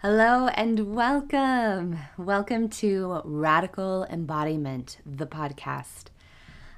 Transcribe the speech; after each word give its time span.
Hello 0.00 0.46
and 0.54 0.94
welcome. 0.94 1.98
Welcome 2.16 2.68
to 2.68 3.20
Radical 3.24 4.04
Embodiment, 4.04 4.98
the 5.04 5.26
podcast. 5.26 6.04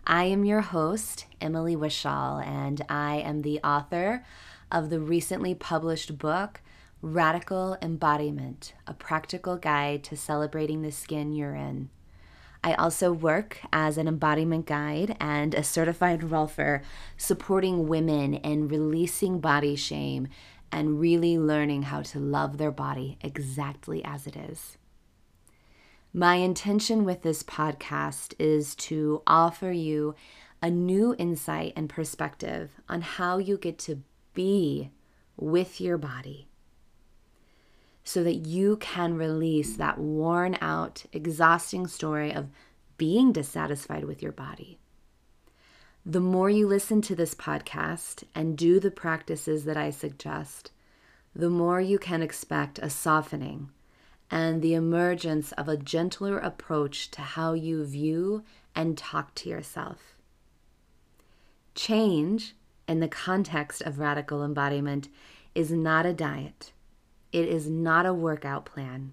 I 0.06 0.24
am 0.24 0.46
your 0.46 0.62
host, 0.62 1.26
Emily 1.38 1.76
Wishall, 1.76 2.42
and 2.42 2.80
I 2.88 3.16
am 3.16 3.42
the 3.42 3.60
author 3.62 4.24
of 4.72 4.88
the 4.88 5.00
recently 5.00 5.54
published 5.54 6.16
book, 6.16 6.62
Radical 7.02 7.76
Embodiment 7.82 8.72
A 8.86 8.94
Practical 8.94 9.58
Guide 9.58 10.02
to 10.04 10.16
Celebrating 10.16 10.80
the 10.80 10.90
Skin 10.90 11.34
You're 11.34 11.54
In. 11.54 11.90
I 12.64 12.72
also 12.74 13.12
work 13.12 13.60
as 13.70 13.98
an 13.98 14.08
embodiment 14.08 14.64
guide 14.64 15.16
and 15.20 15.54
a 15.54 15.62
certified 15.62 16.20
rolfer, 16.20 16.82
supporting 17.18 17.86
women 17.86 18.32
in 18.32 18.68
releasing 18.68 19.40
body 19.40 19.76
shame 19.76 20.28
and 20.72 21.00
really 21.00 21.38
learning 21.38 21.82
how 21.82 22.02
to 22.02 22.18
love 22.18 22.58
their 22.58 22.70
body 22.70 23.18
exactly 23.20 24.04
as 24.04 24.26
it 24.26 24.36
is. 24.36 24.76
My 26.12 26.36
intention 26.36 27.04
with 27.04 27.22
this 27.22 27.42
podcast 27.42 28.34
is 28.38 28.74
to 28.76 29.22
offer 29.26 29.70
you 29.70 30.14
a 30.62 30.70
new 30.70 31.14
insight 31.18 31.72
and 31.76 31.88
perspective 31.88 32.72
on 32.88 33.00
how 33.00 33.38
you 33.38 33.56
get 33.56 33.78
to 33.78 34.02
be 34.34 34.90
with 35.36 35.80
your 35.80 35.96
body 35.96 36.48
so 38.04 38.24
that 38.24 38.46
you 38.46 38.76
can 38.78 39.14
release 39.14 39.76
that 39.76 39.98
worn 39.98 40.56
out, 40.60 41.04
exhausting 41.12 41.86
story 41.86 42.32
of 42.34 42.48
being 42.96 43.32
dissatisfied 43.32 44.04
with 44.04 44.22
your 44.22 44.32
body. 44.32 44.78
The 46.06 46.20
more 46.20 46.48
you 46.48 46.66
listen 46.66 47.02
to 47.02 47.14
this 47.14 47.34
podcast 47.34 48.24
and 48.34 48.56
do 48.56 48.80
the 48.80 48.90
practices 48.90 49.64
that 49.64 49.76
I 49.76 49.90
suggest, 49.90 50.72
the 51.34 51.50
more 51.50 51.80
you 51.80 51.98
can 51.98 52.22
expect 52.22 52.78
a 52.78 52.88
softening 52.88 53.68
and 54.30 54.62
the 54.62 54.72
emergence 54.72 55.52
of 55.52 55.68
a 55.68 55.76
gentler 55.76 56.38
approach 56.38 57.10
to 57.10 57.20
how 57.20 57.52
you 57.52 57.84
view 57.84 58.44
and 58.74 58.96
talk 58.96 59.34
to 59.34 59.50
yourself. 59.50 60.16
Change, 61.74 62.54
in 62.88 63.00
the 63.00 63.08
context 63.08 63.82
of 63.82 63.98
radical 63.98 64.42
embodiment, 64.42 65.08
is 65.54 65.70
not 65.70 66.06
a 66.06 66.14
diet, 66.14 66.72
it 67.30 67.46
is 67.46 67.68
not 67.68 68.06
a 68.06 68.14
workout 68.14 68.64
plan. 68.64 69.12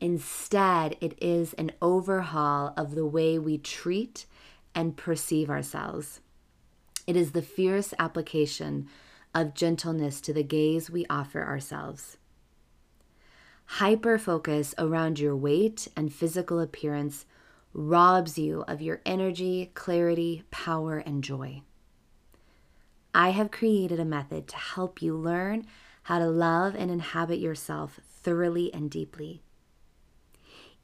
Instead, 0.00 0.96
it 1.02 1.22
is 1.22 1.52
an 1.54 1.70
overhaul 1.82 2.72
of 2.78 2.94
the 2.94 3.06
way 3.06 3.38
we 3.38 3.58
treat 3.58 4.24
and 4.74 4.96
perceive 4.96 5.50
ourselves. 5.50 6.20
It 7.06 7.16
is 7.16 7.32
the 7.32 7.42
fierce 7.42 7.92
application 7.98 8.88
of 9.34 9.54
gentleness 9.54 10.20
to 10.22 10.32
the 10.32 10.42
gaze 10.42 10.90
we 10.90 11.06
offer 11.08 11.44
ourselves. 11.44 12.16
Hyper 13.74 14.18
focus 14.18 14.74
around 14.78 15.18
your 15.18 15.36
weight 15.36 15.86
and 15.96 16.12
physical 16.12 16.58
appearance 16.58 17.24
robs 17.72 18.36
you 18.36 18.64
of 18.66 18.82
your 18.82 19.00
energy, 19.06 19.70
clarity, 19.74 20.42
power, 20.50 20.98
and 20.98 21.22
joy. 21.22 21.62
I 23.14 23.30
have 23.30 23.50
created 23.50 24.00
a 24.00 24.04
method 24.04 24.48
to 24.48 24.56
help 24.56 25.00
you 25.00 25.16
learn 25.16 25.66
how 26.04 26.18
to 26.18 26.26
love 26.26 26.74
and 26.74 26.90
inhabit 26.90 27.38
yourself 27.38 28.00
thoroughly 28.08 28.72
and 28.74 28.90
deeply. 28.90 29.42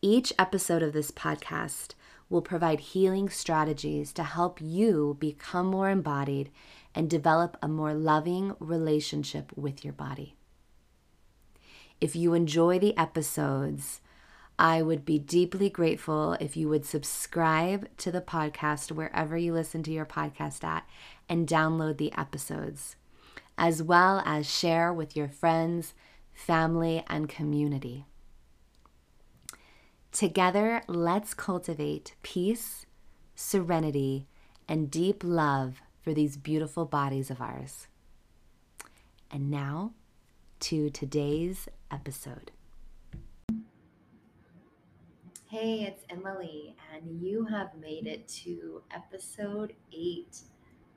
Each 0.00 0.32
episode 0.38 0.82
of 0.82 0.92
this 0.92 1.10
podcast 1.10 1.94
will 2.28 2.42
provide 2.42 2.80
healing 2.80 3.28
strategies 3.28 4.12
to 4.12 4.22
help 4.22 4.60
you 4.60 5.16
become 5.20 5.66
more 5.66 5.90
embodied 5.90 6.50
and 6.94 7.08
develop 7.08 7.56
a 7.62 7.68
more 7.68 7.94
loving 7.94 8.54
relationship 8.58 9.52
with 9.56 9.84
your 9.84 9.92
body. 9.92 10.34
If 12.00 12.16
you 12.16 12.34
enjoy 12.34 12.78
the 12.78 12.96
episodes, 12.98 14.00
I 14.58 14.82
would 14.82 15.04
be 15.04 15.18
deeply 15.18 15.68
grateful 15.68 16.34
if 16.40 16.56
you 16.56 16.68
would 16.68 16.84
subscribe 16.84 17.88
to 17.98 18.10
the 18.10 18.22
podcast 18.22 18.90
wherever 18.90 19.36
you 19.36 19.52
listen 19.52 19.82
to 19.84 19.92
your 19.92 20.06
podcast 20.06 20.64
at 20.64 20.86
and 21.28 21.46
download 21.46 21.98
the 21.98 22.12
episodes, 22.18 22.96
as 23.58 23.82
well 23.82 24.22
as 24.24 24.50
share 24.50 24.92
with 24.92 25.14
your 25.14 25.28
friends, 25.28 25.94
family, 26.32 27.04
and 27.08 27.28
community. 27.28 28.06
Together, 30.16 30.80
let's 30.88 31.34
cultivate 31.34 32.14
peace, 32.22 32.86
serenity, 33.34 34.26
and 34.66 34.90
deep 34.90 35.22
love 35.22 35.82
for 36.00 36.14
these 36.14 36.38
beautiful 36.38 36.86
bodies 36.86 37.30
of 37.30 37.38
ours. 37.38 37.86
And 39.30 39.50
now 39.50 39.92
to 40.60 40.88
today's 40.88 41.68
episode. 41.90 42.50
Hey, 45.50 45.82
it's 45.82 46.02
Emily, 46.08 46.74
and 46.94 47.20
you 47.20 47.44
have 47.44 47.74
made 47.78 48.06
it 48.06 48.26
to 48.44 48.80
episode 48.94 49.74
eight 49.92 50.38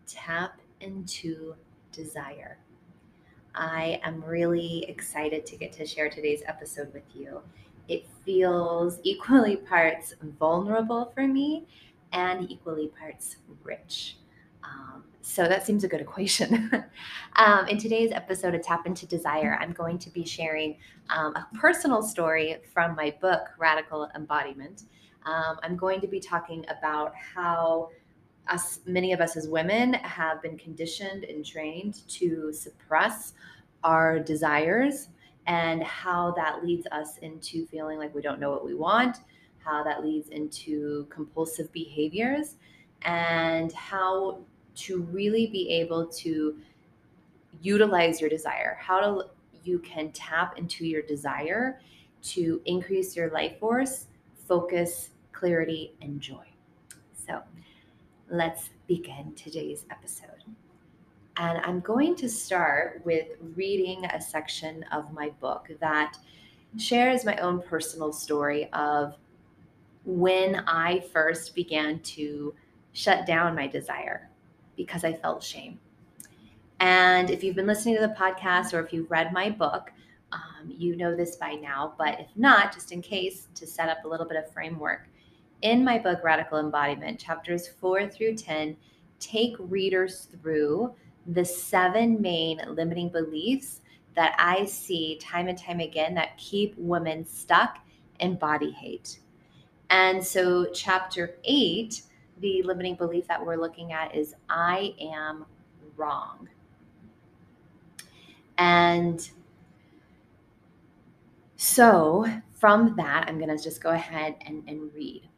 Tap 0.08 0.62
into 0.80 1.56
Desire. 1.92 2.58
I 3.54 4.00
am 4.02 4.24
really 4.24 4.86
excited 4.88 5.46
to 5.48 5.58
get 5.58 5.74
to 5.74 5.86
share 5.86 6.10
today's 6.10 6.42
episode 6.48 6.94
with 6.94 7.04
you 7.14 7.42
it 7.90 8.08
feels 8.24 9.00
equally 9.04 9.58
parts 9.58 10.14
vulnerable 10.40 11.12
for 11.14 11.28
me 11.28 11.66
and 12.14 12.50
equally 12.50 12.88
parts 12.88 13.38
rich. 13.64 14.18
Um, 14.64 15.04
so 15.22 15.48
that 15.48 15.66
seems 15.66 15.84
a 15.84 15.88
good 15.88 16.00
equation. 16.00 16.72
um, 17.36 17.68
in 17.68 17.78
today's 17.78 18.12
episode 18.12 18.54
of 18.56 18.62
Tap 18.62 18.86
into 18.86 19.08
Desire, 19.08 19.58
I'm 19.60 19.74
going 19.74 19.98
to 20.00 20.10
be 20.12 20.24
sharing 20.24 20.78
um, 21.10 21.36
a 21.36 21.48
personal 21.58 22.04
story 22.04 22.58
from 22.74 22.96
my 22.96 23.14
book, 23.20 23.42
Radical 23.58 24.08
Embodiment. 24.16 24.84
Um, 25.26 25.58
I'm 25.64 25.76
going 25.76 26.00
to 26.02 26.08
be 26.08 26.20
talking 26.20 26.66
about 26.70 27.14
how 27.16 27.90
us, 28.48 28.80
many 28.86 29.14
of 29.14 29.20
us 29.20 29.36
as 29.36 29.48
women, 29.48 29.94
have 29.96 30.42
been 30.42 30.58
conditioned 30.58 31.24
and 31.24 31.46
trained 31.46 32.08
to 32.08 32.54
suppress 32.54 33.34
our 33.84 34.20
desires 34.20 35.10
and 35.48 35.84
how 35.84 36.32
that 36.32 36.64
leads 36.64 36.88
us 36.92 37.18
into 37.20 37.66
feeling 37.68 37.98
like 37.98 38.14
we 38.14 38.22
don't 38.22 38.40
know 38.40 38.52
what 38.52 38.66
we 38.66 38.74
want, 38.74 39.18
how 39.60 39.84
that 39.84 40.04
leads 40.04 40.30
into 40.30 41.08
compulsive 41.10 41.72
behaviors, 41.72 42.56
and 43.04 43.72
how 43.74 44.40
to 44.76 45.02
really 45.04 45.48
be 45.48 45.70
able 45.70 46.06
to 46.06 46.56
utilize 47.62 48.22
your 48.22 48.30
desire, 48.30 48.78
how 48.80 49.00
to 49.00 49.30
you 49.64 49.80
can 49.80 50.12
tap 50.12 50.58
into 50.58 50.86
your 50.86 51.02
desire 51.02 51.82
to 52.22 52.62
increase 52.66 53.16
your 53.16 53.30
life 53.32 53.60
force, 53.60 54.08
focus, 54.48 55.10
clarity, 55.32 55.94
and 56.02 56.20
joy. 56.22 56.46
So, 57.14 57.42
let's 58.30 58.70
begin 58.88 59.34
today's 59.36 59.86
episode. 59.92 60.39
And 61.40 61.60
I'm 61.60 61.80
going 61.80 62.16
to 62.18 62.28
start 62.28 63.02
with 63.06 63.28
reading 63.56 64.04
a 64.04 64.20
section 64.20 64.84
of 64.92 65.14
my 65.14 65.30
book 65.40 65.70
that 65.80 66.18
shares 66.78 67.24
my 67.24 67.38
own 67.38 67.62
personal 67.62 68.12
story 68.12 68.70
of 68.74 69.16
when 70.04 70.58
I 70.68 71.00
first 71.14 71.56
began 71.56 72.00
to 72.00 72.54
shut 72.92 73.26
down 73.26 73.56
my 73.56 73.68
desire 73.68 74.30
because 74.76 75.06
I 75.06 75.14
felt 75.14 75.42
shame. 75.42 75.80
And 76.82 77.30
if 77.30 77.42
you've 77.42 77.56
been 77.56 77.68
listening 77.68 77.96
to 77.96 78.02
the 78.02 78.14
podcast 78.16 78.74
or 78.74 78.82
if 78.82 78.92
you've 78.92 79.10
read 79.10 79.32
my 79.32 79.50
book, 79.50 79.94
um, 80.34 80.70
you 80.70 80.98
know 80.98 81.16
this 81.16 81.38
by 81.38 81.54
now. 81.54 81.94
But 81.98 82.20
if 82.20 82.28
not, 82.36 82.74
just 82.74 82.92
in 82.92 83.02
case, 83.02 83.48
to 83.56 83.66
set 83.66 83.88
up 83.88 84.04
a 84.04 84.08
little 84.10 84.28
bit 84.28 84.38
of 84.38 84.52
framework, 84.52 85.08
in 85.62 85.86
my 85.86 86.00
book, 86.00 86.22
Radical 86.22 86.60
Embodiment, 86.60 87.18
chapters 87.18 87.70
four 87.70 88.08
through 88.08 88.36
10, 88.36 88.76
take 89.20 89.56
readers 89.58 90.28
through 90.42 90.94
the 91.34 91.46
seven 91.46 92.22
main 92.22 92.62
limiting 92.68 93.10
beliefs 93.10 93.82
that 94.16 94.36
I 94.38 94.66
see 94.66 95.18
time 95.22 95.48
and 95.48 95.58
time 95.58 95.80
again 95.80 96.14
that 96.16 96.38
keep 96.38 96.76
women 96.78 97.26
stuck 97.26 97.80
in 98.20 98.36
body 98.36 98.72
hate. 98.72 99.20
And 99.90 100.24
so, 100.24 100.66
chapter 100.74 101.38
eight, 101.44 102.04
the 102.40 102.62
limiting 102.64 102.96
belief 102.96 103.28
that 103.28 103.44
we're 103.44 103.58
looking 103.58 103.92
at 103.92 104.16
is 104.16 104.36
I 104.50 104.94
am 105.00 105.46
wrong. 105.98 106.48
And 108.58 109.28
so, 111.56 112.26
from 112.52 112.96
that, 112.98 113.26
I'm 113.28 113.38
going 113.38 113.56
to 113.56 113.62
just 113.62 113.82
go 113.82 113.92
ahead 113.92 114.36
and, 114.46 114.64
and 114.68 114.94
read 114.94 115.30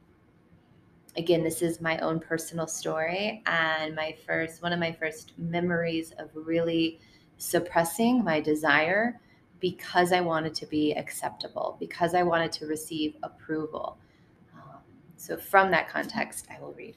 again, 1.17 1.43
this 1.43 1.61
is 1.61 1.81
my 1.81 1.97
own 1.99 2.19
personal 2.19 2.67
story 2.67 3.43
and 3.45 3.95
my 3.95 4.15
first, 4.25 4.61
one 4.61 4.73
of 4.73 4.79
my 4.79 4.91
first 4.91 5.33
memories 5.37 6.13
of 6.17 6.29
really 6.33 6.99
suppressing 7.37 8.23
my 8.23 8.39
desire 8.39 9.19
because 9.59 10.11
I 10.11 10.21
wanted 10.21 10.55
to 10.55 10.65
be 10.65 10.93
acceptable, 10.93 11.77
because 11.79 12.15
I 12.15 12.23
wanted 12.23 12.51
to 12.53 12.65
receive 12.65 13.15
approval. 13.21 13.97
Um, 14.55 14.79
so, 15.17 15.37
from 15.37 15.69
that 15.71 15.87
context, 15.87 16.47
I 16.49 16.59
will 16.59 16.73
read. 16.73 16.95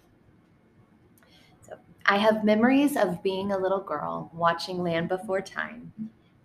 So, 1.60 1.74
I 2.06 2.16
have 2.16 2.42
memories 2.42 2.96
of 2.96 3.22
being 3.22 3.52
a 3.52 3.58
little 3.58 3.82
girl 3.82 4.30
watching 4.32 4.82
Land 4.82 5.08
Before 5.08 5.42
Time 5.42 5.92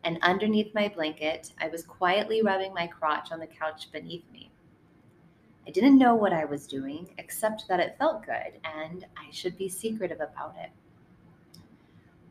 and 0.04 0.18
underneath 0.22 0.74
my 0.74 0.88
blanket, 0.88 1.52
I 1.60 1.68
was 1.68 1.84
quietly 1.84 2.42
rubbing 2.42 2.74
my 2.74 2.88
crotch 2.88 3.32
on 3.32 3.40
the 3.40 3.48
couch 3.48 3.92
beneath 3.92 4.24
me. 4.32 4.52
I 5.70 5.72
didn't 5.72 6.00
know 6.00 6.16
what 6.16 6.34
I 6.34 6.46
was 6.46 6.66
doing, 6.66 7.08
except 7.20 7.68
that 7.68 7.80
it 7.80 7.96
felt 8.00 8.26
good 8.26 8.60
and 8.64 9.06
I 9.16 9.30
should 9.30 9.56
be 9.56 9.70
secretive 9.70 10.20
about 10.20 10.56
it. 10.60 10.72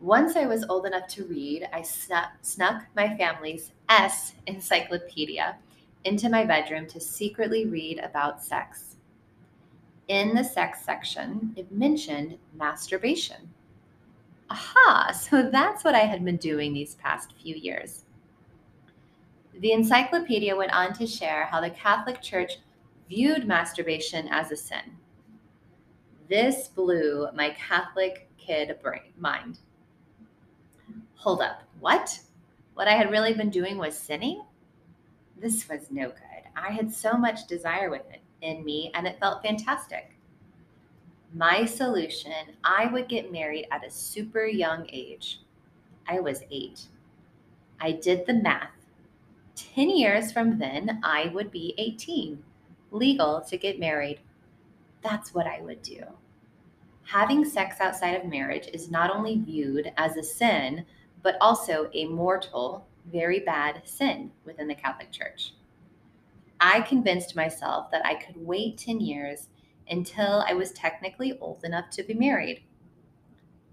Once 0.01 0.35
I 0.35 0.47
was 0.47 0.65
old 0.69 0.87
enough 0.87 1.07
to 1.11 1.25
read, 1.25 1.69
I 1.73 1.83
snuck, 1.83 2.31
snuck 2.43 2.87
my 2.97 3.17
family's 3.17 3.71
S 3.89 4.35
encyclopedia 4.49 5.57
into 6.03 6.29
my 6.29 6.45
bedroom 6.45 6.89
to 6.89 6.99
secretly 6.99 7.65
read 7.65 8.01
about 8.01 8.43
sex. 8.43 8.97
In 10.09 10.35
the 10.35 10.43
sex 10.43 10.85
section, 10.85 11.53
it 11.55 11.71
mentioned 11.71 12.39
masturbation. 12.57 13.53
Aha, 14.51 15.13
so 15.17 15.49
that's 15.49 15.85
what 15.85 15.95
I 15.95 16.07
had 16.07 16.25
been 16.25 16.39
doing 16.39 16.73
these 16.73 16.97
past 16.97 17.35
few 17.41 17.55
years. 17.55 18.05
The 19.61 19.71
encyclopedia 19.71 20.57
went 20.57 20.73
on 20.73 20.93
to 20.95 21.07
share 21.07 21.45
how 21.45 21.61
the 21.61 21.71
Catholic 21.71 22.21
Church 22.21 22.59
viewed 23.09 23.47
masturbation 23.47 24.29
as 24.29 24.53
a 24.53 24.57
sin. 24.57 24.97
This 26.29 26.69
blew 26.69 27.29
my 27.35 27.51
Catholic 27.51 28.29
kid 28.37 28.77
brain 28.83 29.13
mind. 29.19 29.59
Hold 31.17 31.41
up, 31.41 31.63
what? 31.81 32.21
What 32.75 32.89
I 32.89 32.93
had 32.93 33.11
really 33.11 33.35
been 33.35 33.51
doing 33.51 33.79
was 33.79 33.97
sinning? 33.97 34.43
This 35.41 35.69
was 35.69 35.91
no 35.91 36.09
good. 36.09 36.51
I 36.57 36.71
had 36.71 36.93
so 36.93 37.15
much 37.15 37.47
desire 37.47 37.91
within 37.91 38.65
me, 38.65 38.91
and 38.95 39.07
it 39.07 39.19
felt 39.19 39.43
fantastic 39.43 40.19
my 41.35 41.65
solution 41.65 42.33
I 42.65 42.87
would 42.87 43.09
get 43.09 43.33
married 43.33 43.67
at 43.71 43.87
a 43.87 43.91
super 43.91 44.47
young 44.47 44.87
age. 44.91 45.41
I 46.09 46.21
was 46.21 46.43
eight. 46.51 46.87
I 47.81 47.93
did 47.93 48.27
the 48.27 48.35
math. 48.35 48.71
10 49.55 49.91
years 49.91 50.33
from 50.33 50.59
then, 50.59 51.01
I 51.03 51.31
would 51.35 51.51
be 51.51 51.75
18, 51.79 52.43
legal 52.91 53.41
to 53.43 53.57
get 53.57 53.79
married. 53.79 54.21
That's 55.03 55.35
what 55.35 55.47
I 55.47 55.61
would 55.61 55.83
do. 55.83 56.03
Having 57.05 57.47
sex 57.47 57.81
outside 57.81 58.15
of 58.15 58.27
marriage 58.27 58.69
is 58.73 58.91
not 58.91 59.11
only 59.11 59.39
viewed 59.39 59.93
as 59.97 60.17
a 60.17 60.23
sin, 60.23 60.85
but 61.23 61.37
also 61.41 61.89
a 61.95 62.07
mortal, 62.07 62.87
very 63.11 63.41
bad 63.41 63.83
sin 63.85 64.31
within 64.45 64.69
the 64.69 64.75
Catholic 64.75 65.11
Church. 65.11 65.55
I 66.61 66.81
convinced 66.83 67.37
myself 67.37 67.91
that 67.91 68.05
I 68.05 68.15
could 68.17 68.37
wait 68.37 68.79
10 68.79 69.01
years 69.01 69.49
until 69.89 70.45
I 70.47 70.53
was 70.55 70.73
technically 70.73 71.39
old 71.41 71.65
enough 71.65 71.89
to 71.91 72.03
be 72.03 72.15
married. 72.15 72.63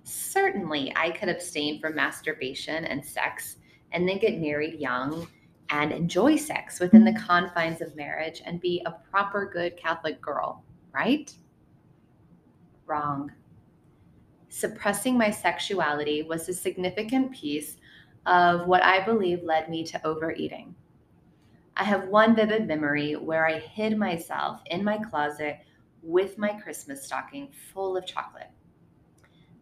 Certainly, 0.03 0.93
I 0.95 1.09
could 1.09 1.29
abstain 1.29 1.81
from 1.81 1.95
masturbation 1.95 2.85
and 2.85 3.03
sex 3.03 3.57
and 3.91 4.07
then 4.07 4.19
get 4.19 4.39
married 4.39 4.79
young 4.79 5.27
and 5.69 5.91
enjoy 5.91 6.35
sex 6.35 6.79
within 6.79 7.03
the 7.03 7.11
mm-hmm. 7.11 7.25
confines 7.25 7.81
of 7.81 7.95
marriage 7.95 8.41
and 8.45 8.61
be 8.61 8.81
a 8.85 8.91
proper 8.91 9.49
good 9.51 9.77
Catholic 9.77 10.21
girl, 10.21 10.63
right? 10.93 11.33
Wrong. 12.85 13.31
Suppressing 14.49 15.17
my 15.17 15.31
sexuality 15.31 16.23
was 16.23 16.47
a 16.47 16.53
significant 16.53 17.33
piece 17.33 17.77
of 18.25 18.67
what 18.67 18.83
I 18.83 19.03
believe 19.03 19.43
led 19.43 19.69
me 19.69 19.83
to 19.85 20.07
overeating. 20.07 20.75
I 21.77 21.83
have 21.83 22.07
one 22.07 22.35
vivid 22.35 22.67
memory 22.67 23.15
where 23.15 23.47
I 23.47 23.59
hid 23.59 23.97
myself 23.97 24.61
in 24.67 24.83
my 24.83 24.97
closet 24.97 25.59
with 26.01 26.37
my 26.37 26.53
Christmas 26.53 27.03
stocking 27.03 27.49
full 27.73 27.97
of 27.97 28.05
chocolate. 28.05 28.49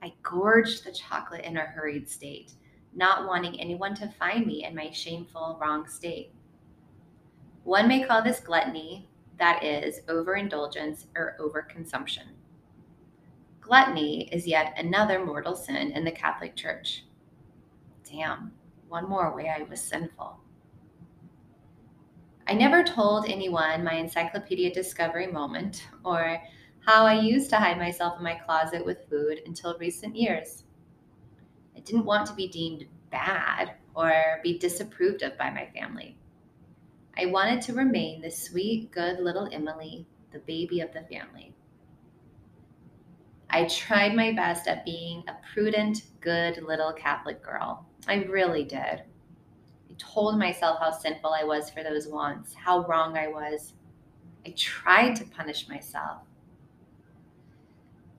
I 0.03 0.13
gorged 0.21 0.83
the 0.83 0.91
chocolate 0.91 1.45
in 1.45 1.57
a 1.57 1.61
hurried 1.61 2.09
state, 2.09 2.51
not 2.95 3.27
wanting 3.27 3.59
anyone 3.59 3.95
to 3.95 4.13
find 4.19 4.45
me 4.45 4.65
in 4.65 4.75
my 4.75 4.91
shameful, 4.91 5.57
wrong 5.61 5.87
state. 5.87 6.31
One 7.63 7.87
may 7.87 8.03
call 8.03 8.21
this 8.21 8.39
gluttony, 8.39 9.07
that 9.39 9.63
is, 9.63 10.01
overindulgence 10.09 11.07
or 11.15 11.37
overconsumption. 11.39 12.27
Gluttony 13.61 14.27
is 14.31 14.45
yet 14.45 14.73
another 14.77 15.25
mortal 15.25 15.55
sin 15.55 15.91
in 15.91 16.03
the 16.03 16.11
Catholic 16.11 16.55
Church. 16.55 17.05
Damn, 18.09 18.51
one 18.89 19.07
more 19.07 19.33
way 19.35 19.49
I 19.49 19.63
was 19.63 19.81
sinful. 19.81 20.39
I 22.45 22.53
never 22.53 22.83
told 22.83 23.29
anyone 23.29 23.85
my 23.85 23.93
encyclopedia 23.93 24.73
discovery 24.73 25.27
moment 25.27 25.87
or 26.03 26.41
how 26.85 27.05
I 27.05 27.13
used 27.13 27.49
to 27.51 27.55
hide 27.55 27.77
myself 27.77 28.17
in 28.17 28.23
my 28.23 28.35
closet 28.35 28.85
with 28.85 29.07
food 29.09 29.39
until 29.45 29.77
recent 29.79 30.15
years. 30.15 30.62
Didn't 31.85 32.05
want 32.05 32.27
to 32.27 32.33
be 32.33 32.47
deemed 32.47 32.85
bad 33.11 33.73
or 33.95 34.39
be 34.43 34.57
disapproved 34.57 35.21
of 35.21 35.37
by 35.37 35.49
my 35.49 35.69
family. 35.77 36.17
I 37.17 37.27
wanted 37.27 37.61
to 37.63 37.73
remain 37.73 38.21
the 38.21 38.31
sweet, 38.31 38.91
good 38.91 39.19
little 39.19 39.47
Emily, 39.51 40.07
the 40.31 40.39
baby 40.39 40.81
of 40.81 40.91
the 40.93 41.01
family. 41.01 41.53
I 43.49 43.65
tried 43.65 44.15
my 44.15 44.31
best 44.31 44.67
at 44.67 44.83
being 44.83 45.23
a 45.27 45.35
prudent, 45.53 46.03
good 46.21 46.63
little 46.63 46.91
Catholic 46.91 47.43
girl. 47.43 47.85
I 48.07 48.23
really 48.23 48.63
did. 48.63 49.03
I 49.93 49.95
told 49.99 50.39
myself 50.39 50.79
how 50.79 50.89
sinful 50.89 51.31
I 51.31 51.43
was 51.43 51.69
for 51.69 51.83
those 51.83 52.07
wants, 52.07 52.55
how 52.55 52.83
wrong 52.87 53.15
I 53.15 53.27
was. 53.27 53.73
I 54.43 54.55
tried 54.57 55.15
to 55.17 55.25
punish 55.25 55.69
myself. 55.69 56.21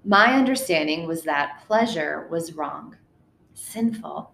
My 0.04 0.34
understanding 0.34 1.08
was 1.08 1.22
that 1.22 1.64
pleasure 1.66 2.28
was 2.30 2.52
wrong, 2.52 2.96
sinful. 3.54 4.32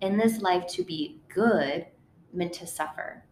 In 0.00 0.16
this 0.16 0.40
life, 0.40 0.66
to 0.68 0.84
be 0.84 1.20
good 1.28 1.86
meant 2.32 2.52
to 2.54 2.66
suffer. 2.66 3.24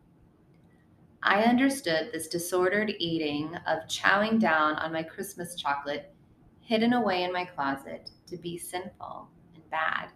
I 1.22 1.42
understood 1.42 2.10
this 2.12 2.28
disordered 2.28 2.94
eating 2.98 3.54
of 3.66 3.88
chowing 3.88 4.38
down 4.38 4.74
on 4.76 4.92
my 4.92 5.02
Christmas 5.02 5.54
chocolate 5.54 6.12
hidden 6.60 6.92
away 6.92 7.22
in 7.22 7.32
my 7.32 7.44
closet 7.44 8.10
to 8.26 8.36
be 8.36 8.58
sinful 8.58 9.28
and 9.54 9.70
bad 9.70 10.10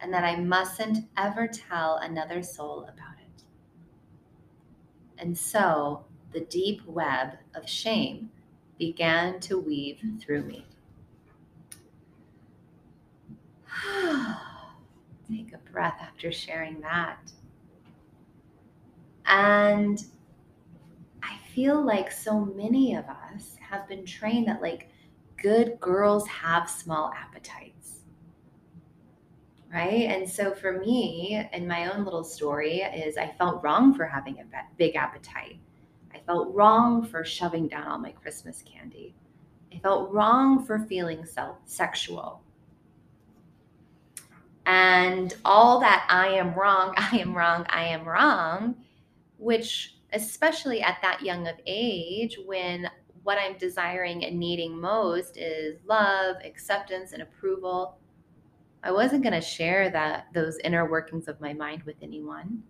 and 0.00 0.12
that 0.12 0.24
I 0.24 0.36
mustn't 0.36 1.08
ever 1.16 1.48
tell 1.48 1.96
another 1.96 2.42
soul 2.42 2.82
about 2.82 3.16
it. 3.18 3.42
And 5.18 5.36
so 5.36 6.04
the 6.32 6.40
deep 6.40 6.84
web 6.86 7.38
of 7.54 7.68
shame 7.68 8.30
began 8.78 9.40
to 9.40 9.58
weave 9.58 10.00
through 10.20 10.44
me. 10.44 10.66
Take 15.28 15.52
a 15.52 15.70
breath 15.70 15.98
after 16.00 16.32
sharing 16.32 16.80
that. 16.80 17.18
And 19.26 20.02
I 21.22 21.36
feel 21.54 21.84
like 21.84 22.10
so 22.10 22.44
many 22.44 22.94
of 22.94 23.04
us 23.04 23.56
have 23.60 23.86
been 23.88 24.06
trained 24.06 24.48
that, 24.48 24.62
like, 24.62 24.88
good 25.40 25.78
girls 25.80 26.26
have 26.26 26.68
small 26.68 27.12
appetites. 27.16 28.02
Right? 29.72 30.08
And 30.08 30.28
so 30.28 30.54
for 30.54 30.80
me 30.80 31.46
in 31.52 31.68
my 31.68 31.92
own 31.92 32.02
little 32.04 32.24
story 32.24 32.80
is 32.80 33.18
i 33.18 33.34
felt 33.38 33.62
wrong 33.62 33.92
for 33.92 34.06
having 34.06 34.38
a 34.38 34.44
big 34.78 34.96
appetite. 34.96 35.58
I 36.14 36.20
felt 36.20 36.54
wrong 36.54 37.04
for 37.04 37.22
shoving 37.22 37.68
down 37.68 37.86
all 37.86 37.98
my 37.98 38.12
christmas 38.12 38.62
candy. 38.62 39.14
I 39.72 39.78
felt 39.80 40.10
wrong 40.10 40.64
for 40.64 40.78
feeling 40.78 41.24
self 41.26 41.58
sexual 41.66 42.42
and 44.68 45.34
all 45.44 45.80
that 45.80 46.06
i 46.08 46.28
am 46.28 46.54
wrong 46.54 46.94
i 46.96 47.18
am 47.18 47.36
wrong 47.36 47.66
i 47.70 47.84
am 47.84 48.04
wrong 48.06 48.76
which 49.38 49.96
especially 50.12 50.80
at 50.80 50.98
that 51.02 51.22
young 51.22 51.48
of 51.48 51.56
age 51.66 52.38
when 52.46 52.88
what 53.24 53.38
i'm 53.38 53.56
desiring 53.58 54.24
and 54.24 54.38
needing 54.38 54.80
most 54.80 55.36
is 55.36 55.80
love 55.86 56.36
acceptance 56.44 57.12
and 57.12 57.22
approval 57.22 57.98
I 58.82 58.92
wasn't 58.92 59.22
going 59.22 59.34
to 59.34 59.40
share 59.40 59.90
that 59.90 60.26
those 60.32 60.58
inner 60.58 60.88
workings 60.88 61.28
of 61.28 61.40
my 61.40 61.52
mind 61.52 61.82
with 61.82 61.96
anyone. 62.00 62.62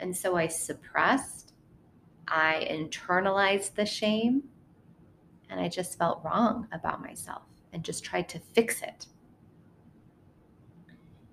And 0.00 0.16
so 0.16 0.36
I 0.36 0.46
suppressed, 0.46 1.52
I 2.26 2.66
internalized 2.70 3.74
the 3.74 3.84
shame, 3.84 4.44
and 5.50 5.60
I 5.60 5.68
just 5.68 5.98
felt 5.98 6.22
wrong 6.24 6.66
about 6.72 7.02
myself 7.02 7.42
and 7.72 7.84
just 7.84 8.04
tried 8.04 8.28
to 8.30 8.38
fix 8.38 8.82
it. 8.82 9.06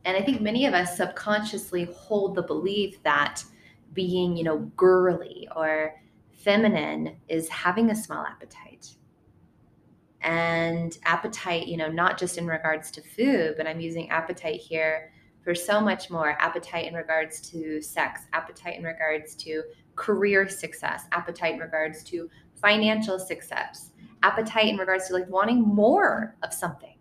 And 0.05 0.15
I 0.15 0.21
think 0.21 0.39
many 0.39 0.65
of 0.65 0.73
us 0.73 0.95
subconsciously 0.95 1.85
hold 1.95 2.35
the 2.35 2.43
belief 2.43 3.01
that 3.03 3.43
being, 3.93 4.37
you 4.37 4.43
know, 4.43 4.59
girly 4.77 5.47
or 5.55 5.95
feminine 6.31 7.17
is 7.27 7.49
having 7.49 7.89
a 7.89 7.95
small 7.95 8.23
appetite 8.23 8.95
and 10.21 10.97
appetite, 11.05 11.67
you 11.67 11.77
know, 11.77 11.87
not 11.87 12.17
just 12.17 12.37
in 12.37 12.47
regards 12.47 12.91
to 12.91 13.01
food, 13.01 13.55
but 13.57 13.67
I'm 13.67 13.79
using 13.79 14.09
appetite 14.09 14.59
here 14.59 15.11
for 15.43 15.53
so 15.53 15.79
much 15.79 16.09
more 16.09 16.31
appetite 16.39 16.87
in 16.87 16.95
regards 16.95 17.39
to 17.51 17.79
sex, 17.81 18.21
appetite 18.33 18.77
in 18.77 18.83
regards 18.83 19.35
to 19.35 19.63
career 19.95 20.49
success, 20.49 21.05
appetite 21.11 21.53
in 21.53 21.59
regards 21.59 22.03
to 22.05 22.29
financial 22.55 23.19
success, 23.19 23.91
appetite 24.23 24.67
in 24.67 24.77
regards 24.77 25.07
to 25.07 25.13
like 25.13 25.29
wanting 25.29 25.61
more 25.61 26.35
of 26.41 26.51
something. 26.53 26.94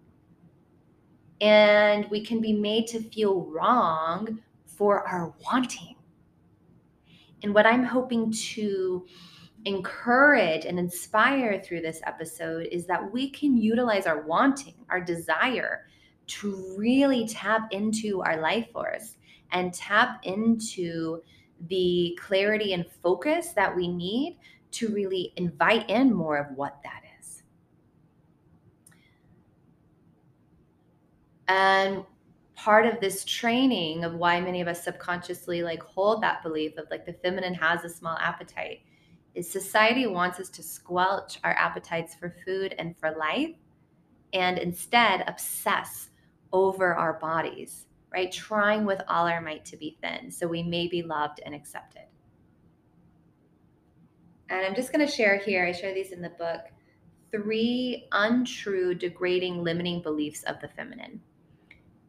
And 1.41 2.09
we 2.11 2.25
can 2.25 2.41
be 2.41 2.53
made 2.53 2.87
to 2.89 3.01
feel 3.01 3.43
wrong 3.43 4.41
for 4.67 5.07
our 5.07 5.35
wanting. 5.45 5.97
And 7.43 7.55
what 7.55 7.67
I'm 7.67 7.85
hoping 7.85 8.33
to 8.33 9.07
encourage 9.67 10.65
and 10.65 10.79
inspire 10.79 11.61
through 11.61 11.81
this 11.81 12.01
episode 12.07 12.69
is 12.71 12.87
that 12.87 13.13
we 13.13 13.31
can 13.31 13.57
utilize 13.57 14.07
our 14.07 14.23
wanting, 14.23 14.75
our 14.91 15.01
desire 15.01 15.87
to 16.27 16.75
really 16.77 17.27
tap 17.27 17.69
into 17.71 18.23
our 18.23 18.41
life 18.41 18.71
force 18.73 19.17
and 19.53 19.73
tap 19.73 20.21
into 20.25 21.23
the 21.69 22.19
clarity 22.21 22.73
and 22.73 22.85
focus 23.03 23.49
that 23.49 23.75
we 23.75 23.89
need 23.89 24.39
to 24.73 24.89
really 24.89 25.33
invite 25.37 25.89
in 25.89 26.13
more 26.13 26.37
of 26.37 26.47
what 26.57 26.79
that 26.83 27.03
is. 27.21 27.43
And 31.49 32.05
part 32.55 32.87
of 32.87 33.01
this 33.01 33.25
training 33.25 34.05
of 34.05 34.15
why 34.15 34.41
many 34.41 34.61
of 34.61 34.69
us 34.69 34.85
subconsciously 34.85 35.63
like 35.63 35.83
hold 35.83 36.23
that 36.23 36.43
belief 36.43 36.77
of 36.79 36.87
like 36.91 37.05
the 37.05 37.13
feminine 37.13 37.55
has 37.55 37.85
a 37.85 37.89
small 37.89 38.17
appetite 38.19 38.81
is 39.35 39.51
society 39.51 40.07
wants 40.07 40.39
us 40.39 40.49
to 40.49 40.63
squelch 40.63 41.39
our 41.43 41.53
appetites 41.53 42.15
for 42.15 42.35
food 42.45 42.75
and 42.79 42.97
for 42.97 43.11
life 43.17 43.57
and 44.33 44.59
instead 44.59 45.25
obsess 45.27 46.11
over 46.53 46.95
our 46.95 47.15
bodies, 47.15 47.87
right? 48.13 48.31
Trying 48.31 48.85
with 48.85 49.03
all 49.09 49.27
our 49.27 49.41
might 49.41 49.65
to 49.67 49.77
be 49.77 49.99
thin 50.01 50.31
so 50.31 50.47
we 50.47 50.63
may 50.63 50.87
be 50.87 51.03
loved 51.03 51.41
and 51.45 51.55
accepted. 51.55 52.07
And 54.49 54.65
I'm 54.65 54.75
just 54.75 54.93
going 54.93 55.05
to 55.05 55.13
share 55.13 55.39
here, 55.39 55.67
I 55.67 55.73
share 55.73 55.95
these 55.95 56.13
in 56.13 56.23
the 56.23 56.29
book, 56.31 56.61
three 57.33 58.07
untrue, 58.13 58.95
degrading, 58.95 59.65
limiting 59.65 60.01
beliefs 60.03 60.45
of 60.45 60.61
the 60.61 60.69
feminine. 60.69 61.21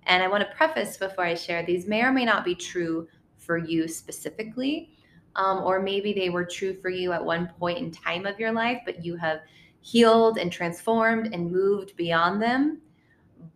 And 0.05 0.21
I 0.21 0.27
want 0.27 0.47
to 0.47 0.55
preface 0.55 0.97
before 0.97 1.25
I 1.25 1.33
share 1.33 1.65
these 1.65 1.87
may 1.87 2.03
or 2.03 2.11
may 2.11 2.25
not 2.25 2.45
be 2.45 2.55
true 2.55 3.07
for 3.37 3.57
you 3.57 3.87
specifically, 3.87 4.91
um, 5.35 5.63
or 5.63 5.81
maybe 5.81 6.13
they 6.13 6.29
were 6.29 6.45
true 6.45 6.73
for 6.73 6.89
you 6.89 7.11
at 7.11 7.23
one 7.23 7.47
point 7.59 7.79
in 7.79 7.91
time 7.91 8.25
of 8.25 8.39
your 8.39 8.51
life, 8.51 8.81
but 8.85 9.03
you 9.03 9.15
have 9.15 9.39
healed 9.81 10.37
and 10.37 10.51
transformed 10.51 11.33
and 11.33 11.51
moved 11.51 11.95
beyond 11.95 12.41
them. 12.41 12.81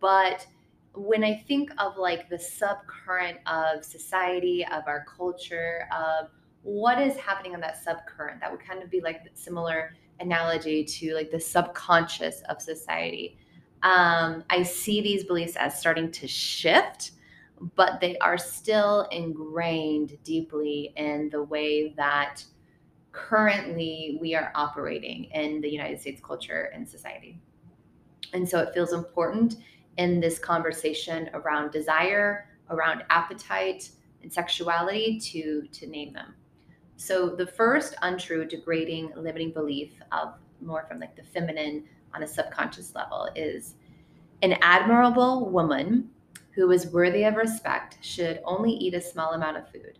But 0.00 0.46
when 0.94 1.24
I 1.24 1.34
think 1.34 1.70
of 1.78 1.96
like 1.96 2.28
the 2.28 2.36
subcurrent 2.36 3.38
of 3.46 3.84
society, 3.84 4.64
of 4.66 4.84
our 4.86 5.04
culture, 5.04 5.88
of 5.96 6.30
what 6.62 7.00
is 7.00 7.16
happening 7.16 7.54
on 7.54 7.60
that 7.60 7.78
subcurrent, 7.84 8.40
that 8.40 8.50
would 8.50 8.60
kind 8.60 8.82
of 8.82 8.90
be 8.90 9.00
like 9.00 9.22
similar 9.34 9.94
analogy 10.20 10.84
to 10.84 11.14
like 11.14 11.30
the 11.30 11.40
subconscious 11.40 12.42
of 12.48 12.60
society. 12.60 13.38
Um, 13.82 14.44
I 14.50 14.62
see 14.62 15.00
these 15.00 15.24
beliefs 15.24 15.56
as 15.56 15.78
starting 15.78 16.10
to 16.12 16.28
shift, 16.28 17.12
but 17.76 18.00
they 18.00 18.18
are 18.18 18.38
still 18.38 19.08
ingrained 19.10 20.18
deeply 20.22 20.92
in 20.96 21.30
the 21.30 21.42
way 21.42 21.94
that 21.96 22.44
currently 23.12 24.18
we 24.20 24.34
are 24.34 24.52
operating 24.54 25.24
in 25.32 25.60
the 25.60 25.68
United 25.68 26.00
States 26.00 26.20
culture 26.24 26.70
and 26.74 26.88
society. 26.88 27.40
And 28.32 28.48
so 28.48 28.60
it 28.60 28.72
feels 28.72 28.92
important 28.92 29.56
in 29.96 30.20
this 30.20 30.38
conversation 30.38 31.28
around 31.34 31.72
desire, 31.72 32.48
around 32.70 33.02
appetite, 33.10 33.90
and 34.22 34.32
sexuality 34.32 35.18
to, 35.18 35.62
to 35.72 35.86
name 35.86 36.12
them. 36.12 36.34
So 36.96 37.30
the 37.30 37.46
first 37.46 37.94
untrue, 38.02 38.44
degrading, 38.44 39.12
limiting 39.16 39.52
belief 39.52 39.92
of 40.12 40.34
more 40.60 40.84
from 40.86 41.00
like 41.00 41.16
the 41.16 41.22
feminine 41.22 41.84
on 42.14 42.22
a 42.22 42.28
subconscious 42.28 42.94
level 42.94 43.28
is 43.34 43.74
an 44.42 44.54
admirable 44.62 45.50
woman 45.50 46.10
who 46.52 46.70
is 46.70 46.88
worthy 46.88 47.24
of 47.24 47.36
respect 47.36 47.98
should 48.00 48.40
only 48.44 48.72
eat 48.72 48.94
a 48.94 49.00
small 49.00 49.32
amount 49.32 49.56
of 49.56 49.70
food. 49.70 49.98